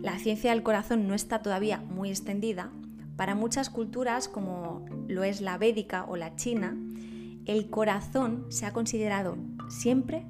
la 0.00 0.18
ciencia 0.18 0.50
del 0.50 0.62
corazón 0.62 1.08
no 1.08 1.14
está 1.14 1.42
todavía 1.42 1.78
muy 1.78 2.10
extendida, 2.10 2.70
para 3.16 3.34
muchas 3.34 3.70
culturas 3.70 4.28
como 4.28 4.84
lo 5.08 5.24
es 5.24 5.40
la 5.40 5.56
védica 5.56 6.04
o 6.04 6.16
la 6.16 6.36
china, 6.36 6.76
el 7.46 7.70
corazón 7.70 8.46
se 8.48 8.66
ha 8.66 8.72
considerado 8.72 9.36
siempre 9.68 10.26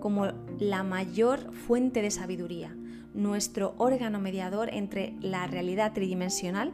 como 0.00 0.26
la 0.58 0.82
mayor 0.82 1.52
fuente 1.54 2.02
de 2.02 2.10
sabiduría, 2.10 2.74
nuestro 3.14 3.74
órgano 3.78 4.20
mediador 4.20 4.70
entre 4.72 5.14
la 5.20 5.46
realidad 5.46 5.92
tridimensional 5.92 6.72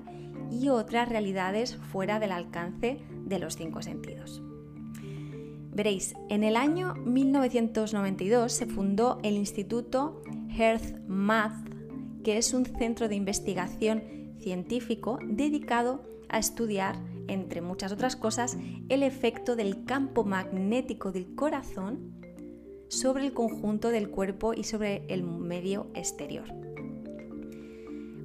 y 0.50 0.68
otras 0.68 1.08
realidades 1.08 1.76
fuera 1.76 2.18
del 2.18 2.32
alcance 2.32 2.98
de 3.24 3.38
los 3.38 3.56
cinco 3.56 3.82
sentidos. 3.82 4.42
Veréis, 5.72 6.14
en 6.30 6.42
el 6.42 6.56
año 6.56 6.94
1992 6.94 8.50
se 8.50 8.66
fundó 8.66 9.18
el 9.22 9.34
Instituto 9.34 10.22
Earth 10.56 11.06
Math, 11.06 11.68
que 12.24 12.38
es 12.38 12.54
un 12.54 12.64
centro 12.64 13.08
de 13.08 13.14
investigación 13.14 14.02
científico 14.40 15.18
dedicado 15.22 16.02
a 16.28 16.38
estudiar, 16.38 16.96
entre 17.28 17.60
muchas 17.60 17.92
otras 17.92 18.16
cosas, 18.16 18.56
el 18.88 19.02
efecto 19.02 19.54
del 19.54 19.84
campo 19.84 20.24
magnético 20.24 21.12
del 21.12 21.34
corazón 21.34 22.14
sobre 22.88 23.26
el 23.26 23.34
conjunto 23.34 23.90
del 23.90 24.08
cuerpo 24.08 24.54
y 24.54 24.64
sobre 24.64 25.04
el 25.08 25.24
medio 25.24 25.88
exterior. 25.94 26.65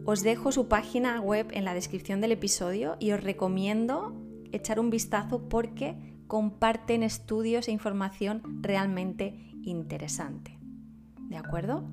Os 0.06 0.24
dejo 0.24 0.52
su 0.52 0.68
página 0.68 1.22
web 1.22 1.50
en 1.52 1.64
la 1.64 1.76
descripción 1.76 2.22
del 2.22 2.32
episodio 2.32 2.98
y 3.00 3.12
os 3.12 3.24
recomiendo 3.24 4.20
echar 4.52 4.80
un 4.80 4.90
vistazo 4.90 5.48
porque 5.48 5.96
comparten 6.28 7.04
estudios 7.04 7.68
e 7.68 7.72
información 7.72 8.42
realmente 8.62 9.36
interesante. 9.62 10.58
¿De 11.30 11.38
acuerdo? 11.38 11.84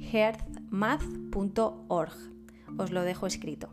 hearthmath.org. 0.00 2.14
Os 2.78 2.92
lo 2.92 3.02
dejo 3.02 3.26
escrito. 3.26 3.70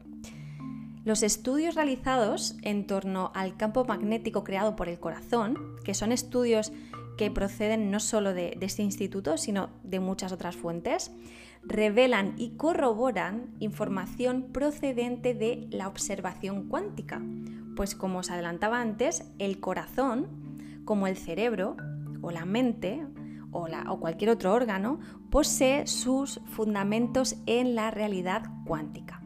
Los 1.06 1.22
estudios 1.22 1.76
realizados 1.76 2.56
en 2.62 2.88
torno 2.88 3.32
al 3.36 3.58
campo 3.58 3.86
magnético 3.86 4.44
creado 4.44 4.76
por 4.76 4.88
el 4.88 5.00
corazón, 5.00 5.76
que 5.84 5.94
son 5.94 6.14
estudios 6.14 6.72
que 7.18 7.30
proceden 7.30 7.91
no 7.91 8.00
solo 8.00 8.34
de, 8.34 8.58
este 8.62 8.84
instituto, 8.84 9.38
sino 9.38 9.70
de 9.84 10.00
muchas 10.00 10.32
otras 10.32 10.56
fuentes, 10.56 11.12
revelan 11.66 12.34
y 12.38 12.51
corroboran 12.51 13.55
información 13.59 14.49
procedente 14.51 15.34
de 15.34 15.68
la 15.72 15.88
observación 15.88 16.68
cuántica. 16.68 17.22
Pues 17.76 17.95
como 17.95 18.20
os 18.20 18.32
adelantaba 18.32 18.82
antes, 18.82 19.24
el 19.39 19.59
corazón, 19.59 20.28
como 20.86 21.07
el 21.07 21.18
cerebro 21.18 21.78
o 22.22 22.32
la 22.32 22.45
mente 22.45 23.05
o, 23.51 23.68
o 23.88 23.99
cualquier 23.99 24.32
otro 24.32 24.53
órgano, 24.53 24.99
posee 25.30 25.88
sus 25.88 26.41
fundamentos 26.47 27.36
en 27.45 27.76
la 27.76 27.91
realidad 27.91 28.43
cuántica. 28.66 29.22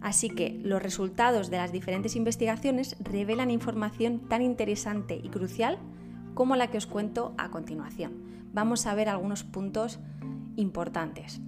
Así 0.00 0.30
que 0.30 0.58
los 0.64 0.82
resultados 0.82 1.50
de 1.50 1.58
las 1.58 1.72
diferentes 1.72 2.16
investigaciones 2.16 2.96
revelan 3.00 3.50
información 3.50 4.20
tan 4.28 4.40
interesante 4.40 5.20
y 5.22 5.28
crucial 5.28 5.78
como 6.34 6.56
la 6.56 6.68
que 6.68 6.78
os 6.78 6.86
cuento 6.86 7.34
a 7.36 7.50
continuación. 7.50 8.12
Vamos 8.52 8.86
a 8.86 8.94
ver 8.94 9.08
algunos 9.08 9.44
puntos 9.44 10.00
importantes. 10.60 11.40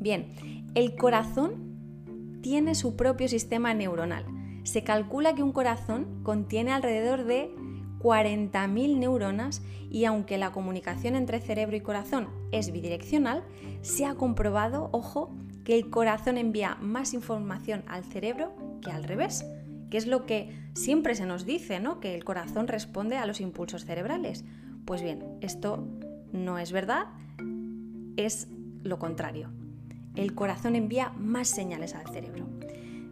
Bien, 0.00 0.32
el 0.74 0.96
corazón 0.96 2.38
tiene 2.42 2.74
su 2.74 2.96
propio 2.96 3.28
sistema 3.28 3.74
neuronal. 3.74 4.24
Se 4.64 4.84
calcula 4.84 5.34
que 5.34 5.42
un 5.42 5.52
corazón 5.52 6.22
contiene 6.22 6.72
alrededor 6.72 7.24
de 7.24 7.50
40.000 8.00 8.98
neuronas 8.98 9.62
y 9.90 10.04
aunque 10.04 10.38
la 10.38 10.52
comunicación 10.52 11.16
entre 11.16 11.40
cerebro 11.40 11.76
y 11.76 11.80
corazón 11.80 12.28
es 12.52 12.72
bidireccional, 12.72 13.42
se 13.82 14.06
ha 14.06 14.14
comprobado, 14.14 14.90
ojo, 14.92 15.34
que 15.64 15.74
el 15.76 15.90
corazón 15.90 16.38
envía 16.38 16.76
más 16.80 17.14
información 17.14 17.84
al 17.86 18.04
cerebro 18.04 18.54
que 18.82 18.90
al 18.90 19.04
revés 19.04 19.44
que 19.90 19.98
es 19.98 20.06
lo 20.06 20.26
que 20.26 20.50
siempre 20.74 21.14
se 21.14 21.26
nos 21.26 21.44
dice, 21.44 21.80
¿no? 21.80 22.00
Que 22.00 22.14
el 22.14 22.24
corazón 22.24 22.68
responde 22.68 23.16
a 23.16 23.26
los 23.26 23.40
impulsos 23.40 23.84
cerebrales. 23.84 24.44
Pues 24.84 25.02
bien, 25.02 25.24
esto 25.40 25.86
no 26.32 26.58
es 26.58 26.72
verdad, 26.72 27.06
es 28.16 28.48
lo 28.82 28.98
contrario. 28.98 29.50
El 30.14 30.34
corazón 30.34 30.76
envía 30.76 31.12
más 31.18 31.48
señales 31.48 31.94
al 31.94 32.06
cerebro. 32.12 32.46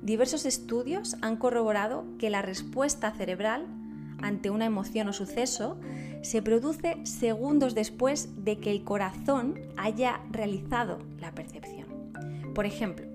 Diversos 0.03 0.47
estudios 0.47 1.17
han 1.23 1.37
corroborado 1.37 2.05
que 2.19 2.31
la 2.31 2.43
respuesta 2.43 3.11
cerebral 3.13 3.67
ante 4.23 4.51
una 4.51 4.65
emoción 4.65 5.09
o 5.09 5.13
suceso 5.13 5.79
se 6.23 6.41
produce 6.43 6.97
segundos 7.05 7.75
después 7.75 8.45
de 8.45 8.59
que 8.59 8.71
el 8.71 8.85
corazón 8.85 9.61
haya 9.77 10.21
realizado 10.31 10.99
la 11.21 11.33
percepción. 11.33 11.87
Por 12.55 12.67
ejemplo, 12.67 13.07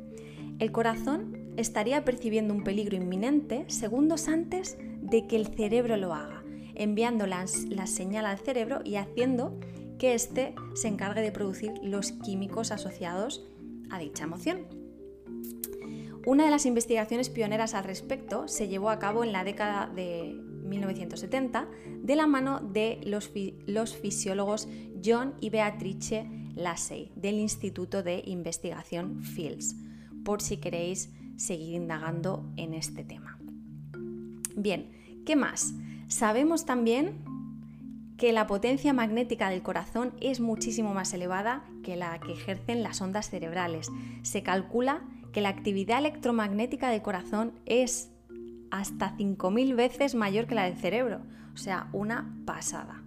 el 0.59 0.71
corazón 0.71 1.37
estaría 1.57 2.05
percibiendo 2.05 2.53
un 2.53 2.63
peligro 2.63 2.95
inminente 2.95 3.65
segundos 3.67 4.27
antes 4.27 4.77
de 5.01 5.25
que 5.27 5.35
el 5.35 5.47
cerebro 5.47 5.97
lo 5.97 6.13
haga, 6.13 6.43
enviando 6.75 7.25
la, 7.25 7.47
señal 7.47 8.25
al 8.25 8.37
cerebro 8.37 8.81
y 8.83 8.95
haciendo 8.95 9.57
que 9.99 10.15
éste 10.15 10.55
se 10.73 10.87
encargue 10.87 11.21
de 11.21 11.31
producir 11.31 11.73
los 11.83 12.13
químicos 12.13 12.71
asociados 12.71 13.45
a 13.91 13.99
dicha 13.99 14.23
emoción. 14.23 14.65
Una 16.25 16.45
de 16.45 16.51
las 16.51 16.65
investigaciones 16.65 17.29
pioneras 17.29 17.73
al 17.73 17.83
respecto 17.83 18.47
se 18.47 18.67
llevó 18.67 18.89
a 18.89 18.99
cabo 18.99 19.23
en 19.23 19.31
la 19.31 19.43
década 19.43 19.91
de 19.93 20.33
1970 20.63 21.67
de 22.01 22.15
la 22.15 22.27
mano 22.27 22.59
de 22.59 22.99
los, 23.03 23.31
los 23.65 23.95
fisiólogos 23.95 24.67
John 25.03 25.35
y 25.39 25.49
Beatrice 25.49 26.27
Lassey 26.55 27.11
del 27.15 27.35
Instituto 27.35 28.03
de 28.03 28.21
Investigación 28.25 29.23
Fields, 29.23 29.75
por 30.23 30.41
si 30.41 30.57
queréis 30.57 31.11
seguir 31.37 31.75
indagando 31.75 32.51
en 32.57 32.73
este 32.73 33.03
tema. 33.03 33.39
Bien, 34.55 34.91
¿qué 35.25 35.35
más? 35.35 35.73
Sabemos 36.07 36.65
también 36.65 37.23
que 38.19 38.33
la 38.33 38.47
potencia 38.47 38.91
magnética 38.91 39.49
del 39.49 39.63
corazón 39.63 40.13
es 40.19 40.41
muchísimo 40.41 40.93
más 40.93 41.13
elevada 41.13 41.63
que 41.83 41.95
la 41.95 42.19
que 42.19 42.33
ejercen 42.33 42.83
las 42.83 43.01
ondas 43.01 43.29
cerebrales. 43.29 43.89
Se 44.23 44.43
calcula 44.43 45.01
que 45.31 45.39
la 45.39 45.49
actividad 45.49 45.99
electromagnética 45.99 46.89
del 46.89 47.01
corazón 47.01 47.53
es 47.65 48.11
hasta 48.71 49.15
5.000 49.15 49.73
veces 49.73 50.15
mayor 50.15 50.47
que 50.47 50.55
la 50.55 50.65
del 50.65 50.75
cerebro, 50.75 51.21
o 51.53 51.57
sea, 51.57 51.87
una 51.93 52.37
pasada. 52.45 53.01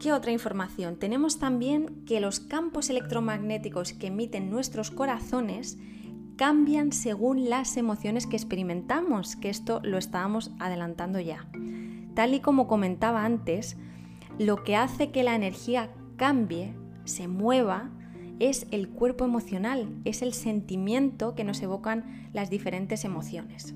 ¿Qué 0.00 0.12
otra 0.12 0.32
información? 0.32 0.96
Tenemos 0.96 1.38
también 1.38 2.04
que 2.04 2.20
los 2.20 2.40
campos 2.40 2.90
electromagnéticos 2.90 3.92
que 3.92 4.08
emiten 4.08 4.50
nuestros 4.50 4.90
corazones 4.90 5.78
cambian 6.36 6.90
según 6.90 7.48
las 7.48 7.76
emociones 7.76 8.26
que 8.26 8.36
experimentamos, 8.36 9.36
que 9.36 9.48
esto 9.48 9.80
lo 9.84 9.96
estábamos 9.96 10.50
adelantando 10.58 11.20
ya. 11.20 11.46
Tal 12.14 12.34
y 12.34 12.40
como 12.40 12.66
comentaba 12.66 13.24
antes, 13.24 13.76
lo 14.38 14.62
que 14.64 14.76
hace 14.76 15.10
que 15.10 15.24
la 15.24 15.34
energía 15.34 15.90
cambie, 16.16 16.74
se 17.04 17.28
mueva, 17.28 17.90
es 18.40 18.66
el 18.70 18.88
cuerpo 18.88 19.24
emocional, 19.24 19.88
es 20.04 20.22
el 20.22 20.32
sentimiento 20.32 21.34
que 21.34 21.44
nos 21.44 21.62
evocan 21.62 22.28
las 22.32 22.50
diferentes 22.50 23.04
emociones. 23.04 23.74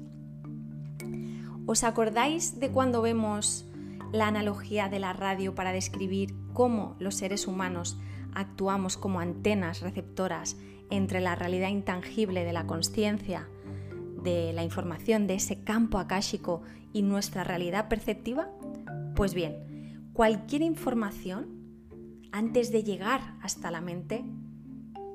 ¿Os 1.67 1.85
acordáis 1.85 2.59
de 2.59 2.71
cuando 2.71 3.03
vemos 3.03 3.67
la 4.13 4.27
analogía 4.27 4.89
de 4.89 4.99
la 4.99 5.13
radio 5.13 5.55
para 5.55 5.73
describir 5.73 6.35
cómo 6.53 6.97
los 6.99 7.15
seres 7.17 7.47
humanos 7.47 7.99
actuamos 8.35 8.97
como 8.97 9.21
antenas 9.21 9.81
receptoras 9.81 10.57
entre 10.91 11.21
la 11.21 11.35
realidad 11.35 11.69
intangible 11.69 12.45
de 12.45 12.53
la 12.53 12.67
conciencia, 12.67 13.49
de 14.23 14.53
la 14.53 14.65
información 14.65 15.27
de 15.27 15.35
ese 15.35 15.63
campo 15.63 15.99
akáshico 15.99 16.63
y 16.93 17.03
nuestra 17.03 17.45
realidad 17.45 17.89
perceptiva? 17.89 18.49
Pues 19.15 19.35
bien, 19.35 20.09
cualquier 20.13 20.63
información, 20.63 21.49
antes 22.33 22.73
de 22.73 22.85
llegar 22.85 23.35
hasta 23.43 23.71
la 23.71 23.81
mente, 23.81 24.25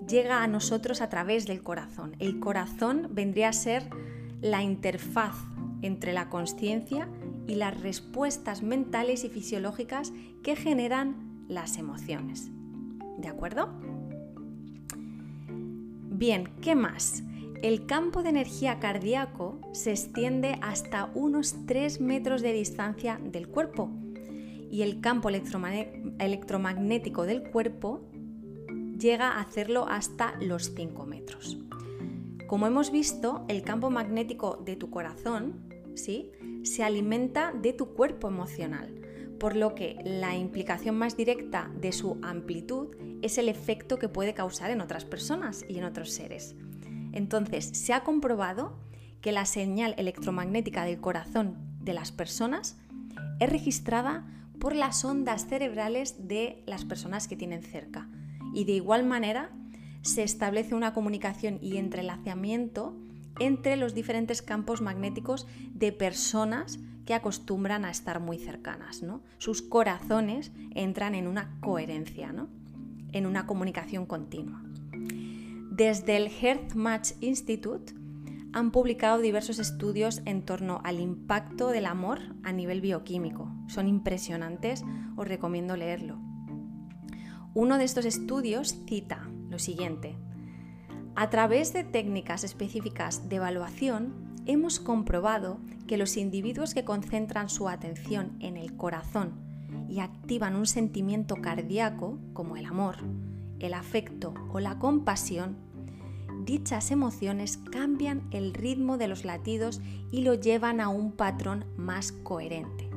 llega 0.07 0.43
a 0.43 0.47
nosotros 0.47 1.01
a 1.01 1.09
través 1.09 1.45
del 1.47 1.63
corazón. 1.63 2.15
El 2.19 2.39
corazón 2.39 3.09
vendría 3.11 3.49
a 3.49 3.53
ser 3.53 3.89
la 4.41 4.61
interfaz 4.61 5.35
entre 5.81 6.13
la 6.13 6.29
conciencia 6.29 7.07
y 7.47 7.55
las 7.55 7.79
respuestas 7.81 8.63
mentales 8.63 9.23
y 9.23 9.29
fisiológicas 9.29 10.13
que 10.43 10.55
generan 10.55 11.45
las 11.47 11.77
emociones. 11.77 12.49
¿De 13.17 13.27
acuerdo? 13.27 13.69
Bien, 16.09 16.49
¿qué 16.61 16.75
más? 16.75 17.23
El 17.63 17.85
campo 17.85 18.23
de 18.23 18.29
energía 18.29 18.79
cardíaco 18.81 19.61
se 19.71 19.91
extiende 19.91 20.59
hasta 20.61 21.09
unos 21.15 21.65
3 21.65 22.01
metros 22.01 22.41
de 22.41 22.51
distancia 22.51 23.21
del 23.23 23.47
cuerpo 23.47 23.89
y 24.69 24.81
el 24.81 24.99
campo 24.99 25.29
electromagnético 25.29 27.23
del 27.23 27.41
cuerpo 27.41 28.01
llega 28.99 29.29
a 29.29 29.39
hacerlo 29.39 29.87
hasta 29.87 30.35
los 30.41 30.73
5 30.75 31.05
metros. 31.05 31.57
Como 32.47 32.67
hemos 32.67 32.91
visto, 32.91 33.45
el 33.47 33.61
campo 33.61 33.89
magnético 33.89 34.57
de 34.57 34.75
tu 34.75 34.89
corazón 34.89 35.69
¿sí? 35.95 36.33
se 36.63 36.83
alimenta 36.83 37.53
de 37.53 37.71
tu 37.71 37.93
cuerpo 37.93 38.27
emocional, 38.27 38.93
por 39.39 39.55
lo 39.55 39.73
que 39.73 40.01
la 40.03 40.35
implicación 40.35 40.97
más 40.97 41.15
directa 41.15 41.71
de 41.79 41.93
su 41.93 42.19
amplitud 42.23 42.93
es 43.21 43.37
el 43.37 43.47
efecto 43.47 43.99
que 43.99 44.09
puede 44.09 44.33
causar 44.33 44.69
en 44.69 44.81
otras 44.81 45.05
personas 45.05 45.63
y 45.69 45.77
en 45.77 45.85
otros 45.85 46.11
seres. 46.11 46.57
Entonces, 47.13 47.65
se 47.65 47.93
ha 47.93 48.03
comprobado 48.03 48.77
que 49.21 49.31
la 49.31 49.45
señal 49.45 49.95
electromagnética 49.97 50.83
del 50.83 50.99
corazón 50.99 51.55
de 51.79 51.93
las 51.93 52.11
personas 52.11 52.77
es 53.39 53.49
registrada 53.49 54.25
por 54.59 54.75
las 54.75 55.03
ondas 55.05 55.47
cerebrales 55.47 56.27
de 56.27 56.63
las 56.65 56.85
personas 56.85 57.27
que 57.27 57.35
tienen 57.35 57.63
cerca. 57.63 58.09
Y 58.53 58.65
de 58.65 58.73
igual 58.73 59.05
manera, 59.05 59.51
se 60.01 60.23
establece 60.23 60.75
una 60.75 60.93
comunicación 60.93 61.59
y 61.61 61.77
entrelazamiento 61.77 62.95
entre 63.39 63.77
los 63.77 63.93
diferentes 63.93 64.41
campos 64.41 64.81
magnéticos 64.81 65.47
de 65.73 65.91
personas 65.91 66.79
que 67.05 67.13
acostumbran 67.13 67.85
a 67.85 67.91
estar 67.91 68.19
muy 68.19 68.37
cercanas. 68.37 69.01
¿no? 69.01 69.21
Sus 69.37 69.61
corazones 69.61 70.51
entran 70.75 71.15
en 71.15 71.27
una 71.27 71.59
coherencia, 71.61 72.31
¿no? 72.31 72.49
en 73.11 73.25
una 73.25 73.45
comunicación 73.45 74.05
continua. 74.05 74.63
Desde 75.75 76.17
el 76.17 76.29
Heart 76.29 76.75
Match 76.75 77.13
Institute 77.19 77.95
han 78.53 78.69
publicado 78.69 79.17
diversos 79.17 79.57
estudios 79.57 80.21
en 80.25 80.43
torno 80.43 80.81
al 80.83 80.99
impacto 80.99 81.69
del 81.69 81.87
amor 81.87 82.19
a 82.43 82.51
nivel 82.51 82.79
bioquímico. 82.79 83.51
Son 83.65 83.87
impresionantes, 83.87 84.83
os 85.17 85.27
recomiendo 85.27 85.75
leerlo. 85.75 86.19
Uno 87.55 87.79
de 87.79 87.85
estos 87.85 88.05
estudios 88.05 88.83
cita 88.85 89.27
lo 89.49 89.57
siguiente. 89.57 90.15
A 91.15 91.31
través 91.31 91.73
de 91.73 91.83
técnicas 91.83 92.43
específicas 92.43 93.27
de 93.27 93.37
evaluación, 93.37 94.13
hemos 94.45 94.79
comprobado 94.79 95.57
que 95.87 95.97
los 95.97 96.17
individuos 96.17 96.75
que 96.75 96.85
concentran 96.85 97.49
su 97.49 97.67
atención 97.67 98.37
en 98.41 98.57
el 98.57 98.77
corazón 98.77 99.41
y 99.89 100.01
activan 100.01 100.55
un 100.55 100.67
sentimiento 100.67 101.37
cardíaco, 101.37 102.19
como 102.33 102.57
el 102.57 102.67
amor, 102.67 102.97
el 103.63 103.73
afecto 103.73 104.33
o 104.51 104.59
la 104.59 104.77
compasión, 104.77 105.55
dichas 106.45 106.91
emociones 106.91 107.57
cambian 107.57 108.27
el 108.31 108.53
ritmo 108.53 108.97
de 108.97 109.07
los 109.07 109.23
latidos 109.23 109.81
y 110.11 110.21
lo 110.21 110.33
llevan 110.33 110.81
a 110.81 110.89
un 110.89 111.13
patrón 111.13 111.65
más 111.77 112.11
coherente. 112.11 112.89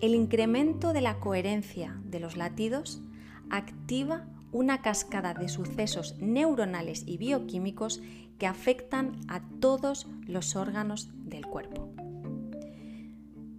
El 0.00 0.14
incremento 0.14 0.92
de 0.92 1.02
la 1.02 1.20
coherencia 1.20 2.00
de 2.04 2.20
los 2.20 2.36
latidos 2.36 3.02
activa 3.50 4.26
una 4.52 4.80
cascada 4.80 5.34
de 5.34 5.48
sucesos 5.48 6.16
neuronales 6.18 7.04
y 7.06 7.18
bioquímicos 7.18 8.00
que 8.38 8.46
afectan 8.46 9.20
a 9.28 9.40
todos 9.60 10.06
los 10.26 10.56
órganos 10.56 11.10
del 11.14 11.46
cuerpo. 11.46 11.90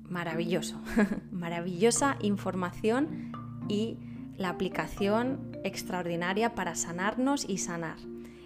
Maravilloso, 0.09 0.81
maravillosa 1.31 2.17
información 2.21 3.31
y 3.67 3.97
la 4.37 4.49
aplicación 4.49 5.56
extraordinaria 5.67 6.55
para 6.55 6.75
sanarnos 6.75 7.45
y 7.47 7.59
sanar. 7.59 7.97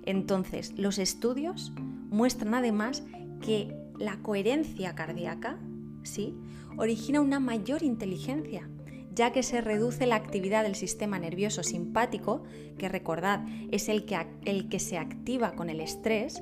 Entonces, 0.06 0.74
los 0.78 0.98
estudios 0.98 1.72
muestran 2.10 2.54
además 2.54 3.04
que 3.42 3.74
la 3.98 4.18
coherencia 4.18 4.96
cardíaca, 4.96 5.58
¿sí? 6.04 6.36
origina 6.78 7.22
una 7.22 7.40
mayor 7.40 7.84
inteligencia, 7.84 8.68
ya 9.14 9.32
que 9.32 9.44
se 9.44 9.62
reduce 9.62 10.08
la 10.08 10.16
actividad 10.16 10.64
del 10.64 10.76
sistema 10.76 11.20
nervioso 11.20 11.64
simpático, 11.64 12.44
que 12.78 12.90
recordad 12.90 13.46
es 13.72 13.90
el 13.90 14.06
que, 14.06 14.18
el 14.46 14.70
que 14.70 14.80
se 14.80 14.98
activa 14.98 15.54
con 15.54 15.70
el 15.70 15.82
estrés, 15.82 16.42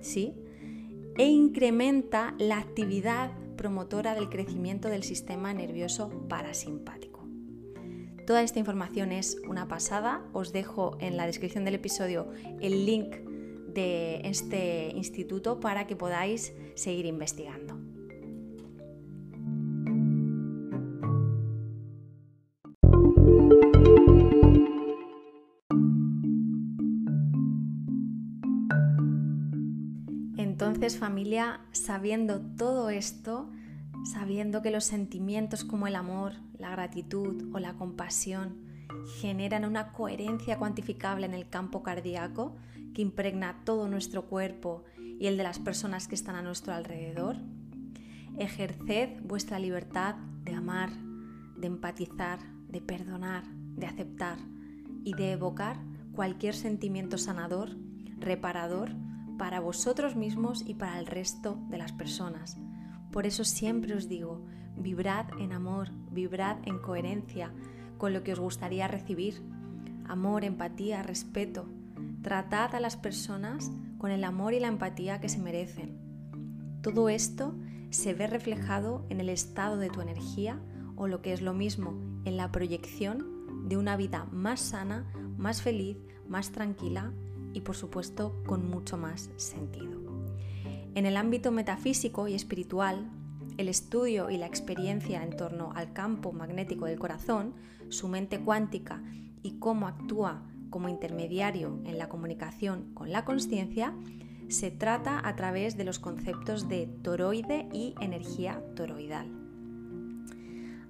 ¿sí? 0.00 0.34
e 1.16 1.26
incrementa 1.26 2.34
la 2.38 2.58
actividad 2.58 3.32
promotora 3.56 4.14
del 4.14 4.30
crecimiento 4.30 4.88
del 4.88 5.02
sistema 5.02 5.52
nervioso 5.52 6.08
parasimpático. 6.28 7.09
Toda 8.30 8.44
esta 8.44 8.60
información 8.60 9.10
es 9.10 9.38
una 9.48 9.66
pasada, 9.66 10.22
os 10.32 10.52
dejo 10.52 10.96
en 11.00 11.16
la 11.16 11.26
descripción 11.26 11.64
del 11.64 11.74
episodio 11.74 12.30
el 12.60 12.86
link 12.86 13.16
de 13.74 14.20
este 14.22 14.92
instituto 14.94 15.58
para 15.58 15.88
que 15.88 15.96
podáis 15.96 16.52
seguir 16.76 17.06
investigando. 17.06 17.76
Entonces 30.36 30.96
familia, 30.96 31.62
sabiendo 31.72 32.40
todo 32.56 32.90
esto, 32.90 33.50
sabiendo 34.04 34.62
que 34.62 34.70
los 34.70 34.84
sentimientos 34.84 35.64
como 35.64 35.86
el 35.86 35.96
amor, 35.96 36.34
la 36.58 36.70
gratitud 36.70 37.54
o 37.54 37.58
la 37.58 37.74
compasión 37.74 38.70
generan 39.20 39.64
una 39.64 39.92
coherencia 39.92 40.58
cuantificable 40.58 41.26
en 41.26 41.34
el 41.34 41.48
campo 41.48 41.82
cardíaco 41.82 42.56
que 42.94 43.02
impregna 43.02 43.62
todo 43.64 43.88
nuestro 43.88 44.26
cuerpo 44.26 44.84
y 45.18 45.26
el 45.26 45.36
de 45.36 45.42
las 45.42 45.58
personas 45.58 46.08
que 46.08 46.14
están 46.14 46.34
a 46.34 46.42
nuestro 46.42 46.72
alrededor, 46.72 47.36
ejerced 48.38 49.20
vuestra 49.22 49.58
libertad 49.58 50.16
de 50.44 50.54
amar, 50.54 50.90
de 51.56 51.66
empatizar, 51.66 52.40
de 52.68 52.80
perdonar, 52.80 53.44
de 53.76 53.86
aceptar 53.86 54.38
y 55.04 55.14
de 55.14 55.32
evocar 55.32 55.78
cualquier 56.14 56.54
sentimiento 56.54 57.18
sanador, 57.18 57.76
reparador, 58.18 58.90
para 59.38 59.60
vosotros 59.60 60.16
mismos 60.16 60.62
y 60.66 60.74
para 60.74 60.98
el 60.98 61.06
resto 61.06 61.58
de 61.70 61.78
las 61.78 61.92
personas. 61.92 62.58
Por 63.12 63.26
eso 63.26 63.44
siempre 63.44 63.94
os 63.94 64.08
digo, 64.08 64.40
vibrad 64.76 65.26
en 65.38 65.52
amor, 65.52 65.90
vibrad 66.10 66.56
en 66.64 66.78
coherencia 66.78 67.52
con 67.98 68.12
lo 68.12 68.22
que 68.22 68.32
os 68.32 68.40
gustaría 68.40 68.88
recibir. 68.88 69.42
Amor, 70.06 70.44
empatía, 70.44 71.02
respeto. 71.02 71.66
Tratad 72.22 72.74
a 72.74 72.80
las 72.80 72.96
personas 72.96 73.70
con 73.98 74.10
el 74.10 74.24
amor 74.24 74.54
y 74.54 74.60
la 74.60 74.68
empatía 74.68 75.20
que 75.20 75.28
se 75.28 75.38
merecen. 75.38 75.98
Todo 76.82 77.08
esto 77.08 77.54
se 77.90 78.14
ve 78.14 78.26
reflejado 78.26 79.04
en 79.10 79.20
el 79.20 79.28
estado 79.28 79.76
de 79.76 79.90
tu 79.90 80.00
energía 80.00 80.60
o 80.96 81.06
lo 81.06 81.20
que 81.22 81.32
es 81.32 81.42
lo 81.42 81.52
mismo, 81.52 81.94
en 82.24 82.36
la 82.36 82.50
proyección 82.52 83.68
de 83.68 83.76
una 83.76 83.96
vida 83.96 84.26
más 84.32 84.60
sana, 84.60 85.10
más 85.36 85.62
feliz, 85.62 85.98
más 86.28 86.52
tranquila 86.52 87.12
y 87.52 87.60
por 87.60 87.76
supuesto 87.76 88.42
con 88.46 88.68
mucho 88.68 88.96
más 88.96 89.30
sentido. 89.36 89.99
En 90.94 91.06
el 91.06 91.16
ámbito 91.16 91.52
metafísico 91.52 92.28
y 92.28 92.34
espiritual, 92.34 93.10
el 93.58 93.68
estudio 93.68 94.30
y 94.30 94.38
la 94.38 94.46
experiencia 94.46 95.22
en 95.22 95.36
torno 95.36 95.72
al 95.74 95.92
campo 95.92 96.32
magnético 96.32 96.86
del 96.86 96.98
corazón, 96.98 97.54
su 97.88 98.08
mente 98.08 98.40
cuántica 98.40 99.02
y 99.42 99.58
cómo 99.58 99.86
actúa 99.86 100.42
como 100.70 100.88
intermediario 100.88 101.80
en 101.84 101.98
la 101.98 102.08
comunicación 102.08 102.94
con 102.94 103.10
la 103.10 103.24
conciencia, 103.24 103.94
se 104.48 104.70
trata 104.70 105.20
a 105.26 105.36
través 105.36 105.76
de 105.76 105.84
los 105.84 105.98
conceptos 105.98 106.68
de 106.68 106.86
toroide 107.02 107.68
y 107.72 107.94
energía 108.00 108.62
toroidal. 108.74 109.40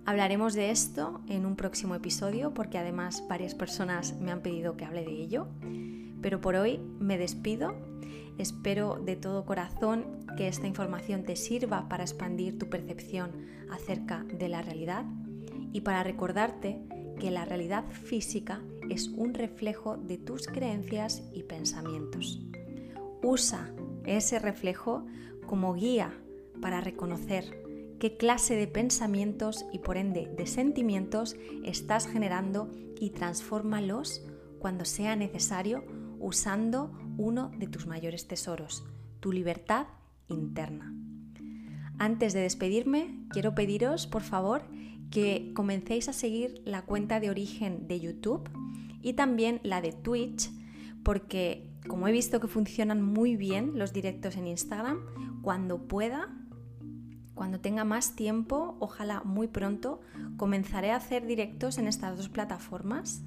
Hablaremos 0.06 0.54
de 0.54 0.70
esto 0.70 1.20
en 1.28 1.46
un 1.46 1.56
próximo 1.56 1.94
episodio 1.94 2.54
porque 2.54 2.78
además 2.78 3.22
varias 3.28 3.54
personas 3.54 4.18
me 4.18 4.32
han 4.32 4.40
pedido 4.40 4.76
que 4.76 4.84
hable 4.84 5.04
de 5.04 5.12
ello. 5.12 5.46
Pero 6.22 6.40
por 6.40 6.56
hoy 6.56 6.80
me 6.98 7.18
despido. 7.18 7.74
Espero 8.40 8.98
de 8.98 9.16
todo 9.16 9.44
corazón 9.44 10.24
que 10.38 10.48
esta 10.48 10.66
información 10.66 11.24
te 11.24 11.36
sirva 11.36 11.90
para 11.90 12.04
expandir 12.04 12.58
tu 12.58 12.70
percepción 12.70 13.32
acerca 13.70 14.24
de 14.24 14.48
la 14.48 14.62
realidad 14.62 15.04
y 15.74 15.82
para 15.82 16.02
recordarte 16.02 16.80
que 17.18 17.30
la 17.30 17.44
realidad 17.44 17.84
física 17.90 18.62
es 18.88 19.08
un 19.08 19.34
reflejo 19.34 19.98
de 19.98 20.16
tus 20.16 20.46
creencias 20.46 21.22
y 21.34 21.42
pensamientos. 21.42 22.40
Usa 23.22 23.74
ese 24.06 24.38
reflejo 24.38 25.04
como 25.44 25.74
guía 25.74 26.10
para 26.62 26.80
reconocer 26.80 27.62
qué 27.98 28.16
clase 28.16 28.56
de 28.56 28.68
pensamientos 28.68 29.66
y 29.70 29.80
por 29.80 29.98
ende 29.98 30.32
de 30.34 30.46
sentimientos 30.46 31.36
estás 31.62 32.06
generando 32.06 32.70
y 32.98 33.10
transfórmalos 33.10 34.24
cuando 34.58 34.86
sea 34.86 35.14
necesario 35.14 35.84
usando 36.20 36.90
uno 37.20 37.50
de 37.58 37.66
tus 37.66 37.86
mayores 37.86 38.26
tesoros, 38.26 38.82
tu 39.20 39.30
libertad 39.30 39.86
interna. 40.28 40.94
Antes 41.98 42.32
de 42.32 42.40
despedirme, 42.40 43.26
quiero 43.28 43.54
pediros, 43.54 44.06
por 44.06 44.22
favor, 44.22 44.62
que 45.10 45.52
comencéis 45.54 46.08
a 46.08 46.14
seguir 46.14 46.62
la 46.64 46.86
cuenta 46.86 47.20
de 47.20 47.28
origen 47.28 47.86
de 47.86 48.00
YouTube 48.00 48.48
y 49.02 49.12
también 49.12 49.60
la 49.62 49.82
de 49.82 49.92
Twitch, 49.92 50.50
porque 51.02 51.70
como 51.88 52.08
he 52.08 52.12
visto 52.12 52.40
que 52.40 52.48
funcionan 52.48 53.02
muy 53.02 53.36
bien 53.36 53.78
los 53.78 53.92
directos 53.92 54.36
en 54.36 54.46
Instagram, 54.46 55.00
cuando 55.42 55.88
pueda, 55.88 56.34
cuando 57.34 57.60
tenga 57.60 57.84
más 57.84 58.16
tiempo, 58.16 58.78
ojalá 58.80 59.22
muy 59.24 59.48
pronto, 59.48 60.00
comenzaré 60.38 60.90
a 60.90 60.96
hacer 60.96 61.26
directos 61.26 61.76
en 61.76 61.86
estas 61.86 62.16
dos 62.16 62.30
plataformas 62.30 63.22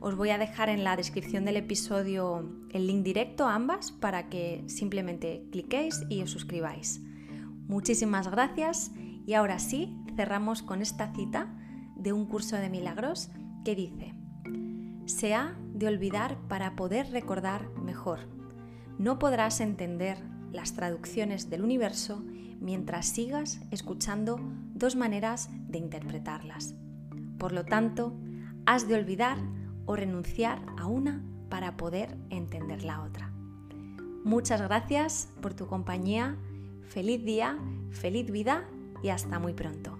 os 0.00 0.16
voy 0.16 0.30
a 0.30 0.38
dejar 0.38 0.68
en 0.68 0.84
la 0.84 0.96
descripción 0.96 1.44
del 1.44 1.56
episodio 1.56 2.48
el 2.70 2.86
link 2.86 3.02
directo 3.02 3.46
a 3.46 3.54
ambas 3.54 3.92
para 3.92 4.28
que 4.28 4.62
simplemente 4.66 5.44
cliquéis 5.50 6.04
y 6.08 6.22
os 6.22 6.30
suscribáis. 6.30 7.00
Muchísimas 7.66 8.28
gracias 8.28 8.92
y 9.26 9.34
ahora 9.34 9.58
sí 9.58 9.96
cerramos 10.16 10.62
con 10.62 10.82
esta 10.82 11.12
cita 11.14 11.54
de 11.96 12.12
un 12.12 12.26
curso 12.26 12.56
de 12.56 12.70
milagros 12.70 13.30
que 13.64 13.74
dice, 13.74 14.14
se 15.06 15.34
ha 15.34 15.56
de 15.74 15.86
olvidar 15.86 16.38
para 16.48 16.76
poder 16.76 17.10
recordar 17.10 17.68
mejor. 17.82 18.20
No 18.98 19.18
podrás 19.18 19.60
entender 19.60 20.18
las 20.52 20.74
traducciones 20.74 21.50
del 21.50 21.62
universo 21.62 22.24
mientras 22.60 23.06
sigas 23.06 23.60
escuchando 23.70 24.40
dos 24.74 24.96
maneras 24.96 25.50
de 25.68 25.78
interpretarlas. 25.78 26.74
Por 27.38 27.52
lo 27.52 27.64
tanto, 27.64 28.16
has 28.66 28.88
de 28.88 28.94
olvidar 28.94 29.38
o 29.88 29.96
renunciar 29.96 30.60
a 30.76 30.86
una 30.86 31.24
para 31.48 31.76
poder 31.76 32.16
entender 32.28 32.84
la 32.84 33.02
otra. 33.02 33.32
Muchas 34.22 34.60
gracias 34.60 35.30
por 35.40 35.54
tu 35.54 35.66
compañía, 35.66 36.36
feliz 36.88 37.24
día, 37.24 37.58
feliz 37.90 38.30
vida 38.30 38.68
y 39.02 39.08
hasta 39.08 39.38
muy 39.38 39.54
pronto. 39.54 39.97